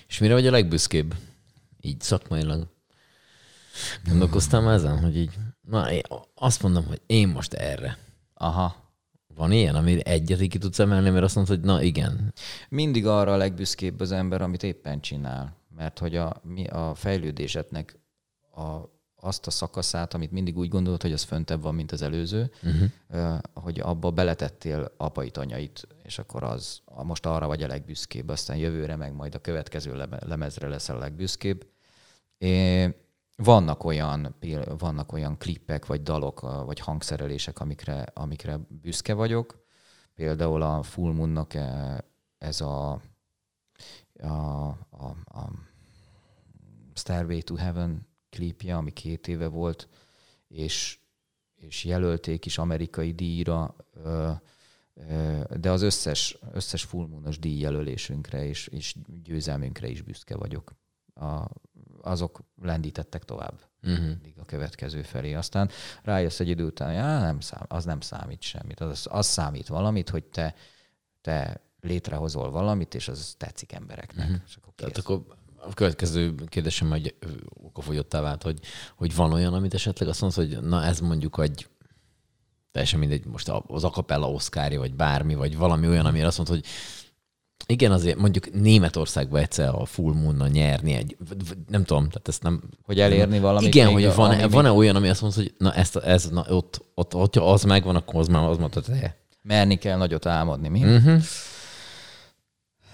És 0.08 0.18
mire 0.18 0.34
vagy 0.34 0.46
a 0.46 0.50
legbüszkébb? 0.50 1.14
Így 1.80 2.00
szakmailag. 2.00 2.68
Gondolkoztam 4.04 4.62
hmm. 4.62 4.72
ezen, 4.72 4.98
hogy 4.98 5.16
így, 5.16 5.38
na 5.60 5.90
én 5.90 6.02
azt 6.34 6.62
mondom, 6.62 6.86
hogy 6.86 7.00
én 7.06 7.28
most 7.28 7.54
erre. 7.54 7.98
Aha. 8.34 8.84
Van 9.34 9.52
ilyen, 9.52 9.74
ami 9.74 10.06
egyet 10.06 10.48
ki 10.48 10.58
tudsz 10.58 10.78
emelni, 10.78 11.10
mert 11.10 11.24
azt 11.24 11.34
mondod, 11.34 11.56
hogy 11.56 11.64
na 11.64 11.82
igen. 11.82 12.32
Mindig 12.68 13.06
arra 13.06 13.32
a 13.32 13.36
legbüszkébb 13.36 14.00
az 14.00 14.12
ember, 14.12 14.42
amit 14.42 14.62
éppen 14.62 15.00
csinál. 15.00 15.56
Mert 15.76 15.98
hogy 15.98 16.16
a, 16.16 16.40
mi 16.42 16.66
a 16.66 16.94
fejlődésetnek 16.94 17.98
a, 18.57 18.90
azt 19.20 19.46
a 19.46 19.50
szakaszát, 19.50 20.14
amit 20.14 20.30
mindig 20.30 20.59
úgy 20.59 20.68
gondolod, 20.68 21.02
hogy 21.02 21.12
az 21.12 21.22
föntebb 21.22 21.62
van, 21.62 21.74
mint 21.74 21.92
az 21.92 22.02
előző, 22.02 22.50
uh-huh. 22.62 23.38
hogy 23.54 23.80
abba 23.80 24.11
beletettél 24.11 24.92
apait, 24.96 25.36
anyait, 25.36 25.86
és 26.02 26.18
akkor 26.18 26.42
az 26.42 26.80
most 27.02 27.26
arra 27.26 27.46
vagy 27.46 27.62
a 27.62 27.66
legbüszkébb, 27.66 28.28
aztán 28.28 28.57
jövőre 28.57 28.96
meg 28.96 29.14
majd 29.14 29.34
a 29.34 29.38
következő 29.38 30.07
lemezre 30.26 30.68
lesz 30.68 30.88
a 30.88 30.98
legbüszkébb. 30.98 31.66
É, 32.38 32.94
vannak 33.36 33.84
olyan, 33.84 34.36
vannak 34.78 35.12
olyan 35.12 35.38
klippek, 35.38 35.86
vagy 35.86 36.02
dalok, 36.02 36.40
vagy 36.64 36.78
hangszerelések, 36.78 37.61
amikre, 37.61 38.07
amikre 38.14 38.59
büszke 38.68 39.14
vagyok. 39.14 39.64
Például 40.14 40.62
a 40.62 40.82
Full 40.82 41.12
Moon-nak 41.12 41.54
e, 41.54 42.04
ez 42.38 42.61
a, 42.61 43.00
a, 44.20 44.66
a, 44.90 45.07
a 45.24 45.50
Stairway 46.94 47.42
to 47.42 47.54
Heaven 47.54 48.07
klipje, 48.30 48.76
ami 48.76 48.92
két 48.92 49.28
éve 49.28 49.46
volt, 49.46 49.88
és, 50.48 50.98
és 51.56 51.84
jelölték 51.84 52.46
is 52.46 52.58
amerikai 52.58 53.12
díjra, 53.12 53.76
de 55.56 55.70
az 55.70 55.82
összes, 55.82 56.38
összes 56.52 56.82
fullmoonos 56.82 57.38
díjjelölésünkre 57.38 58.44
és, 58.44 58.66
és 58.66 58.94
győzelmünkre 59.22 59.88
is 59.88 60.02
büszke 60.02 60.36
vagyok. 60.36 60.74
A, 61.14 61.48
azok 62.02 62.42
lendítettek 62.62 63.24
tovább 63.24 63.60
uh-huh. 63.82 64.16
a 64.36 64.44
következő 64.44 65.02
felé. 65.02 65.32
Aztán 65.32 65.70
rájössz 66.02 66.40
egy 66.40 66.48
idő 66.48 66.64
után, 66.64 66.88
hogy 66.88 67.20
nem 67.22 67.40
szám, 67.40 67.64
az 67.68 67.84
nem 67.84 68.00
számít 68.00 68.42
semmit. 68.42 68.80
Az, 68.80 69.06
az 69.10 69.26
számít 69.26 69.68
valamit, 69.68 70.08
hogy 70.10 70.24
te, 70.24 70.54
te 71.20 71.60
létrehozol 71.80 72.50
valamit, 72.50 72.94
és 72.94 73.08
az 73.08 73.34
tetszik 73.38 73.72
embereknek. 73.72 74.28
Uh-huh. 74.28 74.42
És 74.46 74.56
akkor 74.56 74.72
Tehát 74.74 74.96
akkor 74.96 75.26
a 75.59 75.74
következő 75.74 76.34
kérdésem 76.48 76.90
hogy 76.90 77.14
okafogyottá 77.62 78.20
vált, 78.20 78.42
hogy, 78.42 78.59
hogy 78.96 79.14
van 79.14 79.32
olyan, 79.32 79.54
amit 79.54 79.74
esetleg 79.74 80.09
azt 80.09 80.20
mondod, 80.20 80.38
hogy 80.38 80.68
na 80.68 80.84
ez 80.84 81.00
mondjuk 81.00 81.38
egy 81.42 81.68
teljesen 82.72 82.98
mindegy, 82.98 83.24
most 83.26 83.52
az 83.66 83.84
akapella 83.84 84.30
oszkárja, 84.30 84.78
vagy 84.78 84.94
bármi, 84.94 85.34
vagy 85.34 85.57
valami 85.57 85.88
olyan, 85.88 86.07
amire 86.07 86.26
azt 86.26 86.36
mondod, 86.36 86.57
hogy 86.57 86.66
Igen, 87.66 87.92
azért 87.92 88.16
mondjuk 88.16 88.52
Németországban 88.52 89.40
egyszer 89.40 89.74
a 89.74 89.84
Full 89.84 90.14
moon 90.14 90.48
nyerni 90.50 90.92
egy, 90.92 91.16
nem 91.68 91.84
tudom, 91.84 92.09
tehát 92.09 92.28
ezt 92.28 92.42
nem... 92.42 92.62
Hogy 92.82 93.00
elérni 93.00 93.38
valamit. 93.38 93.74
Igen, 93.74 93.92
hogy 93.92 94.14
van-e, 94.14 94.48
van-e 94.48 94.70
olyan, 94.70 94.96
ami 94.96 95.09
azt 95.09 95.20
mondja, 95.20 95.42
hogy 95.42 95.54
na 95.59 95.74
ezt, 95.74 95.96
ez, 95.96 96.28
na, 96.28 96.44
ott, 96.48 96.84
ott, 96.94 97.14
ott, 97.14 97.34
hogyha 97.34 97.52
az 97.52 97.62
megvan, 97.62 97.96
akkor 97.96 98.20
az 98.20 98.28
már 98.28 98.48
az 98.48 98.57
mondta, 98.57 98.80
hogy 98.86 99.11
Merni 99.42 99.76
kell 99.76 99.96
nagyot 99.96 100.26
álmodni, 100.26 100.68
mi? 100.68 100.82
Uh-huh. 100.82 101.22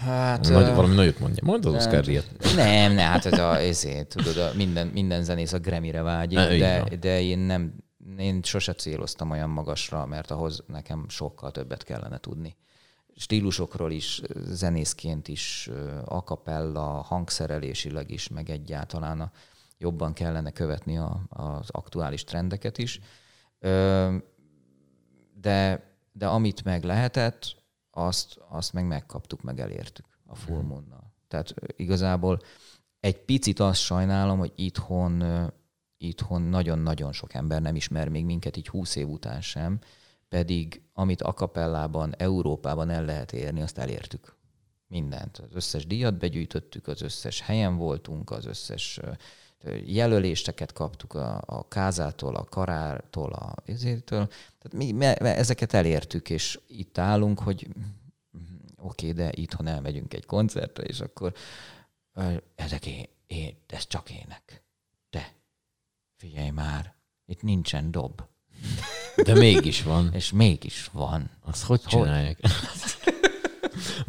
Hát, 0.05 0.49
Nagy, 0.49 0.69
uh, 0.69 0.75
valami 0.75 0.95
nagyot 0.95 1.19
mondja. 1.19 1.43
Mondd 1.45 1.67
az 1.67 1.75
Oscar 1.75 2.05
díjat. 2.05 2.27
Nem, 2.57 2.93
ne, 2.93 3.03
hát 3.03 3.27
ez 3.27 3.39
a, 3.39 3.59
ezért, 3.59 4.09
tudod, 4.09 4.37
a 4.37 4.51
minden, 4.55 4.87
minden 4.87 5.25
zenész 5.25 5.53
a 5.53 5.59
Grammy-re 5.59 6.03
vágyik, 6.03 6.39
ne, 6.39 6.57
de, 6.57 6.97
de 7.01 7.21
én 7.21 7.39
nem, 7.39 7.75
én 8.19 8.43
sose 8.43 8.73
céloztam 8.73 9.31
olyan 9.31 9.51
magasra, 9.51 10.07
mert 10.07 10.31
ahhoz 10.31 10.63
nekem 10.67 11.05
sokkal 11.09 11.51
többet 11.51 11.85
kellene 11.85 12.19
tudni. 12.19 12.57
Stílusokról 13.17 13.91
is, 13.91 14.23
zenészként 14.49 15.29
is, 15.29 15.71
akapella, 16.05 16.89
hangszerelésileg 16.89 18.11
is, 18.11 18.29
meg 18.29 18.51
egyáltalán 18.51 19.21
a, 19.21 19.31
jobban 19.79 20.13
kellene 20.13 20.51
követni 20.51 20.99
a, 20.99 21.23
az 21.29 21.71
aktuális 21.71 22.25
trendeket 22.25 22.79
is. 22.79 23.01
De, 25.41 25.91
de 26.13 26.27
amit 26.27 26.65
meg 26.65 26.85
lehetett, 26.85 27.62
azt, 27.93 28.41
azt 28.49 28.73
meg 28.73 28.87
megkaptuk, 28.87 29.43
meg 29.43 29.61
elértük 29.61 30.07
a 30.27 30.35
full 30.35 30.59
mhm. 30.59 30.67
moon-nal. 30.67 31.13
Tehát 31.29 31.55
igazából 31.77 32.41
egy 33.01 33.25
picit 33.25 33.61
azt 33.61 33.81
sajnálom, 33.81 34.39
hogy 34.39 34.53
itthon, 34.55 35.25
itthon 35.97 36.43
nagyon-nagyon 36.43 37.13
sok 37.13 37.35
ember 37.35 37.63
nem 37.63 37.77
ismer 37.77 38.09
még 38.09 38.25
minket 38.25 38.57
így 38.57 38.69
húsz 38.69 38.97
év 38.97 39.09
után 39.09 39.41
sem, 39.41 39.79
pedig 40.29 40.83
amit 40.93 41.23
akapellában, 41.23 42.15
Európában 42.17 42.91
el 42.91 43.05
lehet 43.05 43.33
érni, 43.33 43.63
azt 43.63 43.79
elértük. 43.79 44.37
Mindent. 44.87 45.39
Az 45.39 45.55
összes 45.55 45.87
díjat 45.87 46.19
begyűjtöttük, 46.19 46.87
az 46.87 47.03
összes 47.03 47.41
helyen 47.41 47.77
voltunk, 47.77 48.31
az 48.31 48.47
összes 48.47 49.01
jelöléseket 49.87 50.73
kaptuk 50.73 51.15
a, 51.15 51.43
a 51.47 51.69
Kázától, 51.69 52.35
a 52.35 52.45
Karártól, 52.45 53.33
a 53.33 53.55
ezértől. 53.67 54.27
Tehát 54.27 54.73
mi, 54.73 54.93
me, 54.93 55.15
ezeket 55.15 55.73
elértük, 55.73 56.31
és 56.31 56.61
itt 56.67 56.99
állunk, 56.99 57.41
hogy 57.41 57.69
oké, 58.83 59.11
okay, 59.11 59.25
de 59.25 59.33
itthon 59.35 59.67
elmegyünk 59.67 60.15
egy 60.15 60.27
koncertre, 60.27 60.85
és 60.85 61.01
akkor 61.01 61.33
ezek 62.55 62.87
én, 62.87 63.07
én, 63.27 63.57
ez 63.67 63.87
csak 63.87 64.11
ének. 64.11 64.63
De 65.11 65.33
figyelj 66.17 66.51
már, 66.51 66.95
itt 67.27 67.43
nincsen 67.43 67.91
dob. 67.91 68.23
De 69.25 69.35
mégis 69.35 69.83
van. 69.83 70.11
És 70.13 70.33
mégis 70.33 70.89
van. 70.93 71.31
Azt 71.41 71.63
hogy 71.63 71.81
csinálják? 71.81 72.39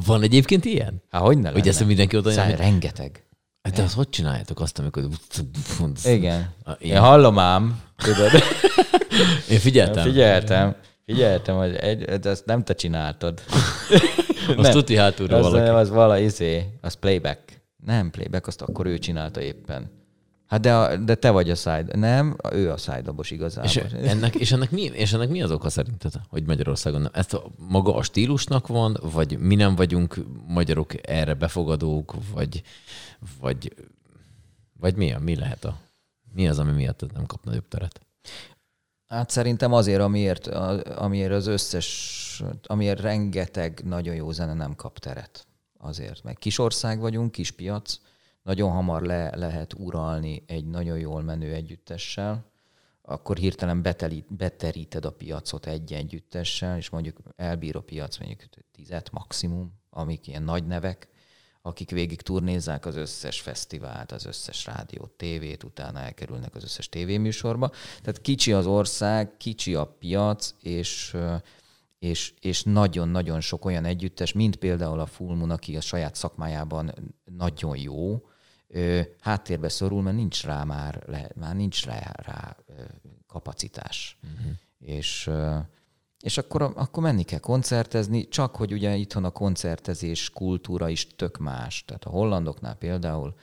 van 0.06 0.22
egyébként 0.22 0.66
ilyen? 0.66 1.02
Há, 1.10 1.20
hogy 1.20 1.38
ne 1.38 1.52
Hogy 1.52 1.68
ezt 1.68 1.86
mindenki 1.86 2.18
oda 2.18 2.32
jön? 2.32 2.56
Rengeteg. 2.56 3.23
Hát 3.64 3.76
de 3.76 3.82
azt 3.82 3.94
hogy 3.94 4.10
csináljátok 4.10 4.60
azt, 4.60 4.80
amikor... 4.80 5.08
Igen. 6.06 6.50
Én 6.80 7.00
hallom 7.00 7.40
ám, 7.40 7.82
tudod. 7.96 8.32
Én 9.50 9.60
figyeltem. 9.60 10.04
Figyeltem. 10.04 10.76
Figyeltem, 11.06 11.56
hogy 11.56 11.76
egy, 11.76 12.28
azt 12.28 12.46
nem 12.46 12.64
te 12.64 12.74
csináltad. 12.74 13.42
azt 14.58 14.72
tuti 14.72 14.96
hátulról 14.96 15.38
az, 15.40 15.52
valaki. 15.52 15.70
Az 15.70 15.90
vala 15.90 16.20
izé, 16.20 16.66
az 16.82 16.94
playback. 16.94 17.62
Nem 17.86 18.10
playback, 18.12 18.48
azt 18.48 18.62
akkor 18.62 18.86
ő 18.86 18.98
csinálta 18.98 19.42
éppen. 19.42 19.92
Hát 20.54 20.62
de, 20.62 20.76
a, 20.76 20.98
de 20.98 21.16
te 21.16 21.32
vagy 21.32 21.50
a 21.50 21.56
side. 21.56 21.98
Nem, 21.98 22.36
ő 22.52 22.72
a 22.72 22.78
szájdabos 22.78 23.32
igazából. 23.32 23.70
És 23.70 23.76
ennek, 23.94 24.36
és, 24.36 24.52
ennek 24.52 24.72
mi, 24.72 24.82
és 24.82 25.14
ennek 25.14 25.30
mi 25.30 25.42
az 25.42 25.52
oka 25.52 25.70
szerinted, 25.70 26.14
hogy 26.30 26.46
Magyarországon 26.46 27.02
nem? 27.02 27.12
Ezt 27.14 27.34
a, 27.34 27.44
maga 27.58 27.96
a 27.96 28.04
stílusnak 28.04 28.68
van, 28.68 28.98
vagy 29.02 29.40
mi 29.40 29.56
nem 29.56 29.76
vagyunk 29.76 30.26
magyarok 30.48 31.08
erre 31.08 31.34
befogadók, 31.34 32.14
vagy, 32.34 32.64
vagy, 33.40 33.74
vagy 34.80 34.96
mi, 34.96 35.14
a, 35.14 35.20
mi 35.20 35.36
lehet 35.36 35.66
a... 35.66 35.78
Mi 36.34 36.48
az, 36.48 36.60
ami 36.60 36.72
miatt 36.72 37.14
nem 37.14 37.26
kap 37.26 37.44
nagyobb 37.44 37.68
teret? 37.68 38.02
Hát 39.08 39.30
szerintem 39.30 39.74
azért, 39.74 40.02
amiért, 40.02 40.48
amiért 40.48 41.32
az 41.32 41.48
összes, 41.48 42.44
amiért 42.64 43.00
rengeteg 43.00 43.82
nagyon 43.86 44.16
jó 44.16 44.32
zene 44.32 44.54
nem 44.54 44.76
kap 44.76 45.00
teret. 45.00 45.48
Azért, 45.78 46.24
meg 46.24 46.36
kis 46.36 46.58
ország 46.58 47.00
vagyunk, 47.00 47.32
kis 47.32 47.52
piac, 47.52 48.00
nagyon 48.44 48.72
hamar 48.72 49.02
le 49.02 49.36
lehet 49.36 49.74
uralni 49.74 50.44
egy 50.48 50.66
nagyon 50.66 50.98
jól 50.98 51.22
menő 51.22 51.54
együttessel, 51.54 52.52
akkor 53.02 53.38
hirtelen 53.38 53.82
betelít, 53.82 54.34
beteríted 54.36 55.06
a 55.06 55.12
piacot 55.12 55.66
egy 55.66 55.94
együttessel, 55.94 56.78
és 56.78 56.90
mondjuk 56.90 57.20
elbír 57.36 57.76
a 57.76 57.82
piac 57.82 58.18
mondjuk 58.18 58.42
tizet 58.72 59.12
maximum, 59.12 59.74
amik 59.90 60.28
ilyen 60.28 60.44
nagy 60.44 60.68
nevek, 60.68 61.08
akik 61.62 61.90
végig 61.92 62.22
turnézzák 62.22 62.86
az 62.86 62.96
összes 62.96 63.42
fesztivált, 63.42 64.12
az 64.12 64.26
összes 64.26 64.66
rádiót, 64.66 65.12
tévét, 65.12 65.64
utána 65.64 66.00
elkerülnek 66.00 66.56
az 66.56 66.64
összes 66.64 66.90
tévéműsorba. 66.90 67.70
Tehát 68.02 68.22
kicsi 68.22 68.54
az 68.54 68.66
ország, 68.66 69.38
kicsi 69.38 69.76
a 69.76 69.86
piac, 69.86 70.54
és 70.62 71.18
és, 72.00 72.34
és 72.40 72.64
nagyon-nagyon 72.64 73.42
sok 73.42 73.66
olyan 73.66 73.86
együttes, 73.86 74.34
mint 74.34 74.56
például 74.56 75.00
a 75.00 75.06
Full 75.06 75.36
Moon, 75.36 75.50
aki 75.50 75.76
a 75.76 75.82
saját 75.82 76.16
szakmájában 76.16 77.14
nagyon 77.38 77.78
jó, 77.78 78.22
háttérbe 79.20 79.70
szorul, 79.70 80.02
mert 80.02 80.16
nincs 80.16 80.44
rá 80.44 80.64
már, 80.64 81.04
már 81.36 81.56
nincs 81.56 81.86
rá, 81.86 82.12
rá 82.16 82.56
kapacitás. 83.28 84.18
Uh-huh. 84.24 84.52
És 84.80 85.30
és 86.24 86.38
akkor, 86.38 86.62
akkor 86.62 87.04
menni 87.04 87.24
kell 87.24 87.40
koncertezni, 87.40 88.28
csak 88.28 88.56
hogy 88.56 88.74
ugye 88.74 88.96
itthon 88.96 89.24
a 89.24 89.30
koncertezés 89.30 90.30
kultúra 90.30 90.90
is 90.90 91.08
tök 91.08 91.38
más. 91.38 91.86
Tehát 91.86 92.04
a 92.04 92.10
hollandoknál 92.10 92.76
például 92.76 93.36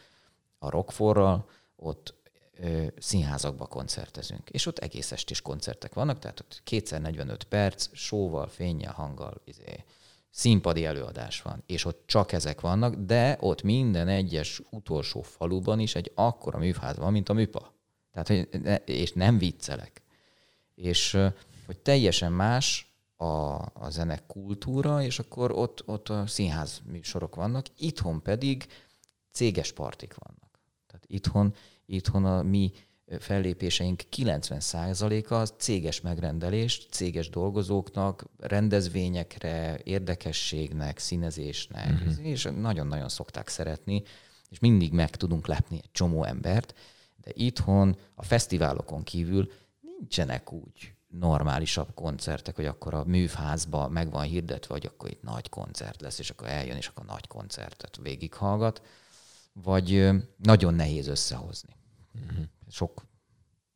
a 0.59 0.71
Rockforral 0.71 1.49
ott 1.77 2.15
ö, 2.53 2.87
színházakba 2.99 3.67
koncertezünk, 3.67 4.51
és 4.51 4.67
ott 4.67 4.79
egész 4.79 5.13
estés 5.13 5.43
koncertek 5.43 5.95
vannak, 5.95 6.19
tehát 6.19 6.41
ott 6.41 6.61
kétszer 6.65 7.01
45 7.01 7.45
perc, 7.45 7.89
sóval, 7.93 8.47
fényjel, 8.47 8.93
hanggal, 8.93 9.41
izé, 9.45 9.85
színpadi 10.31 10.85
előadás 10.85 11.43
van, 11.43 11.63
és 11.67 11.85
ott 11.85 12.03
csak 12.07 12.33
ezek 12.33 12.61
vannak, 12.61 12.95
de 12.95 13.37
ott 13.41 13.63
minden 13.63 14.09
egyes 14.09 14.63
utolsó 14.71 15.23
faluban 15.23 15.81
is 15.81 15.95
egy 15.95 16.13
akkora 16.15 16.59
műfáz 16.59 16.97
van, 16.97 17.13
mint 17.13 17.29
a 17.29 17.33
műpa. 17.33 17.75
Tehát, 18.13 18.29
hogy, 18.29 18.49
és 18.85 19.13
nem 19.13 19.39
viccelek. 19.39 20.03
És 20.75 21.19
hogy 21.67 21.79
teljesen 21.79 22.33
más 22.33 22.95
a, 23.17 23.25
a 23.75 23.91
zene 23.91 24.19
kultúra, 24.27 25.03
és 25.03 25.19
akkor 25.19 25.53
ott, 25.53 25.83
ott 25.87 26.09
a 26.09 26.27
színház 26.27 26.83
műsorok 26.85 27.35
vannak, 27.35 27.67
itthon 27.77 28.23
pedig 28.23 28.67
céges 29.31 29.73
partik 29.73 30.15
vannak. 30.15 30.61
Tehát 30.87 31.05
itthon, 31.07 31.55
itthon 31.87 32.25
a 32.25 32.43
mi 32.43 32.73
fellépéseink 33.19 34.03
90%-a 34.17 35.35
az 35.35 35.53
céges 35.59 36.01
megrendelés, 36.01 36.87
céges 36.91 37.29
dolgozóknak, 37.29 38.25
rendezvényekre, 38.39 39.81
érdekességnek, 39.85 40.99
színezésnek, 40.99 41.91
uh-huh. 41.91 42.27
és 42.27 42.49
nagyon-nagyon 42.61 43.09
szokták 43.09 43.49
szeretni, 43.49 44.03
és 44.49 44.59
mindig 44.59 44.93
meg 44.93 45.11
tudunk 45.11 45.47
lepni 45.47 45.77
egy 45.77 45.91
csomó 45.93 46.25
embert, 46.25 46.75
de 47.17 47.31
itthon 47.35 47.97
a 48.15 48.23
fesztiválokon 48.23 49.03
kívül 49.03 49.51
nincsenek 49.81 50.53
úgy 50.53 50.95
normálisabb 51.09 51.95
koncertek, 51.95 52.57
hogy 52.57 52.67
akkor 52.67 52.95
a 52.95 53.05
műfázba 53.05 53.89
meg 53.89 54.11
van 54.11 54.23
hirdetve, 54.23 54.75
hogy 54.75 54.87
akkor 54.87 55.11
itt 55.11 55.23
nagy 55.23 55.49
koncert 55.49 56.01
lesz, 56.01 56.19
és 56.19 56.31
akkor 56.31 56.49
eljön, 56.49 56.77
és 56.77 56.87
akkor 56.87 57.05
nagy 57.05 57.27
koncertet 57.27 57.99
végighallgat, 58.03 58.83
vagy 59.53 60.11
nagyon 60.37 60.75
nehéz 60.75 61.07
összehozni. 61.07 61.77
Uh-huh. 62.15 62.45
Sok, 62.71 63.05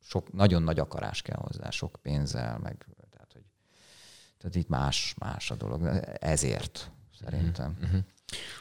sok, 0.01 0.33
nagyon 0.33 0.63
nagy 0.63 0.79
akarás 0.79 1.21
kell 1.21 1.39
hozzá, 1.39 1.69
sok 1.69 1.99
pénzzel, 2.01 2.57
meg 2.57 2.85
tehát, 3.09 3.31
hogy, 3.33 3.43
tehát 4.37 4.55
itt 4.55 4.67
más, 4.67 5.13
más 5.19 5.51
a 5.51 5.55
dolog. 5.55 5.85
Ezért 6.19 6.91
szerintem. 7.19 7.77
Uh-huh. 7.83 7.99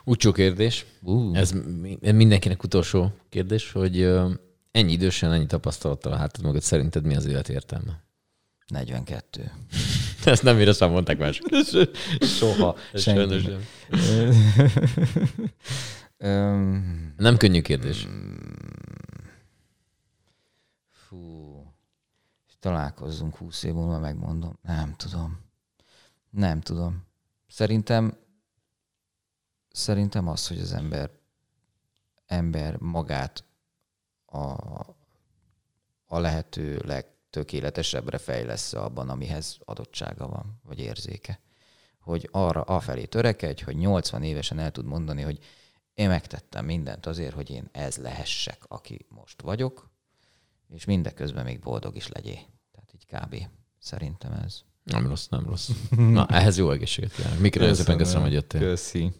Utcsó 0.04 0.32
kérdés. 0.32 0.86
Uh. 1.02 1.38
Ez 1.38 1.54
mindenkinek 2.00 2.62
utolsó 2.62 3.12
kérdés, 3.28 3.72
hogy 3.72 4.02
ennyi 4.70 4.92
idősen, 4.92 5.32
ennyi 5.32 5.46
tapasztalattal 5.46 6.12
a 6.12 6.16
hátad 6.16 6.44
mögött 6.44 6.62
szerinted 6.62 7.04
mi 7.04 7.16
az 7.16 7.26
élet 7.26 7.48
értelme? 7.48 8.02
42. 8.66 9.50
Ezt 10.24 10.42
nem 10.42 10.56
mire 10.56 10.72
sem 10.72 10.90
mondták 10.90 11.18
más. 11.18 11.40
Soha. 12.38 12.76
Senki. 12.94 13.48
nem 17.16 17.36
könnyű 17.36 17.60
kérdés. 17.60 18.06
Találkozzunk 22.64 23.36
20 23.36 23.62
év 23.62 23.72
múlva, 23.72 23.98
megmondom. 23.98 24.58
Nem 24.62 24.96
tudom. 24.96 25.40
Nem 26.30 26.60
tudom. 26.60 27.06
Szerintem 27.46 28.16
szerintem 29.70 30.28
az, 30.28 30.48
hogy 30.48 30.58
az 30.58 30.72
ember 30.72 31.10
ember 32.26 32.76
magát 32.76 33.44
a, 34.26 34.38
a 36.06 36.18
lehető 36.18 36.80
leg 36.84 37.06
tökéletesebbre 37.30 38.18
fejlesz 38.18 38.72
abban, 38.72 39.08
amihez 39.08 39.58
adottsága 39.64 40.28
van, 40.28 40.60
vagy 40.62 40.78
érzéke. 40.78 41.40
hogy 42.00 42.28
arra 42.32 42.62
afelé 42.62 43.04
törekedj, 43.04 43.62
hogy 43.62 43.76
80 43.76 44.22
évesen 44.22 44.58
el 44.58 44.70
tud 44.70 44.84
mondani, 44.84 45.22
hogy 45.22 45.44
én 45.94 46.08
megtettem 46.08 46.64
mindent 46.64 47.06
azért, 47.06 47.34
hogy 47.34 47.50
én 47.50 47.68
ez 47.72 47.96
lehessek, 47.96 48.64
aki 48.68 49.06
most 49.08 49.42
vagyok, 49.42 49.90
és 50.68 50.84
mindeközben 50.84 51.44
még 51.44 51.58
boldog 51.58 51.96
is 51.96 52.08
legyél. 52.08 52.53
Így 53.04 53.20
kb. 53.20 53.36
Szerintem 53.78 54.32
ez. 54.32 54.60
Nem 54.84 55.06
rossz, 55.06 55.26
nem 55.28 55.44
rossz. 55.46 55.70
Na, 55.96 56.26
ehhez 56.26 56.58
jó 56.58 56.70
egészséget 56.70 57.12
kívánok. 57.12 57.38
Mikre 57.38 57.74
szépen 57.74 57.96
köszönöm, 57.96 58.22
hogy 58.22 58.32
jöttél. 58.32 58.60
Köszi. 58.60 59.12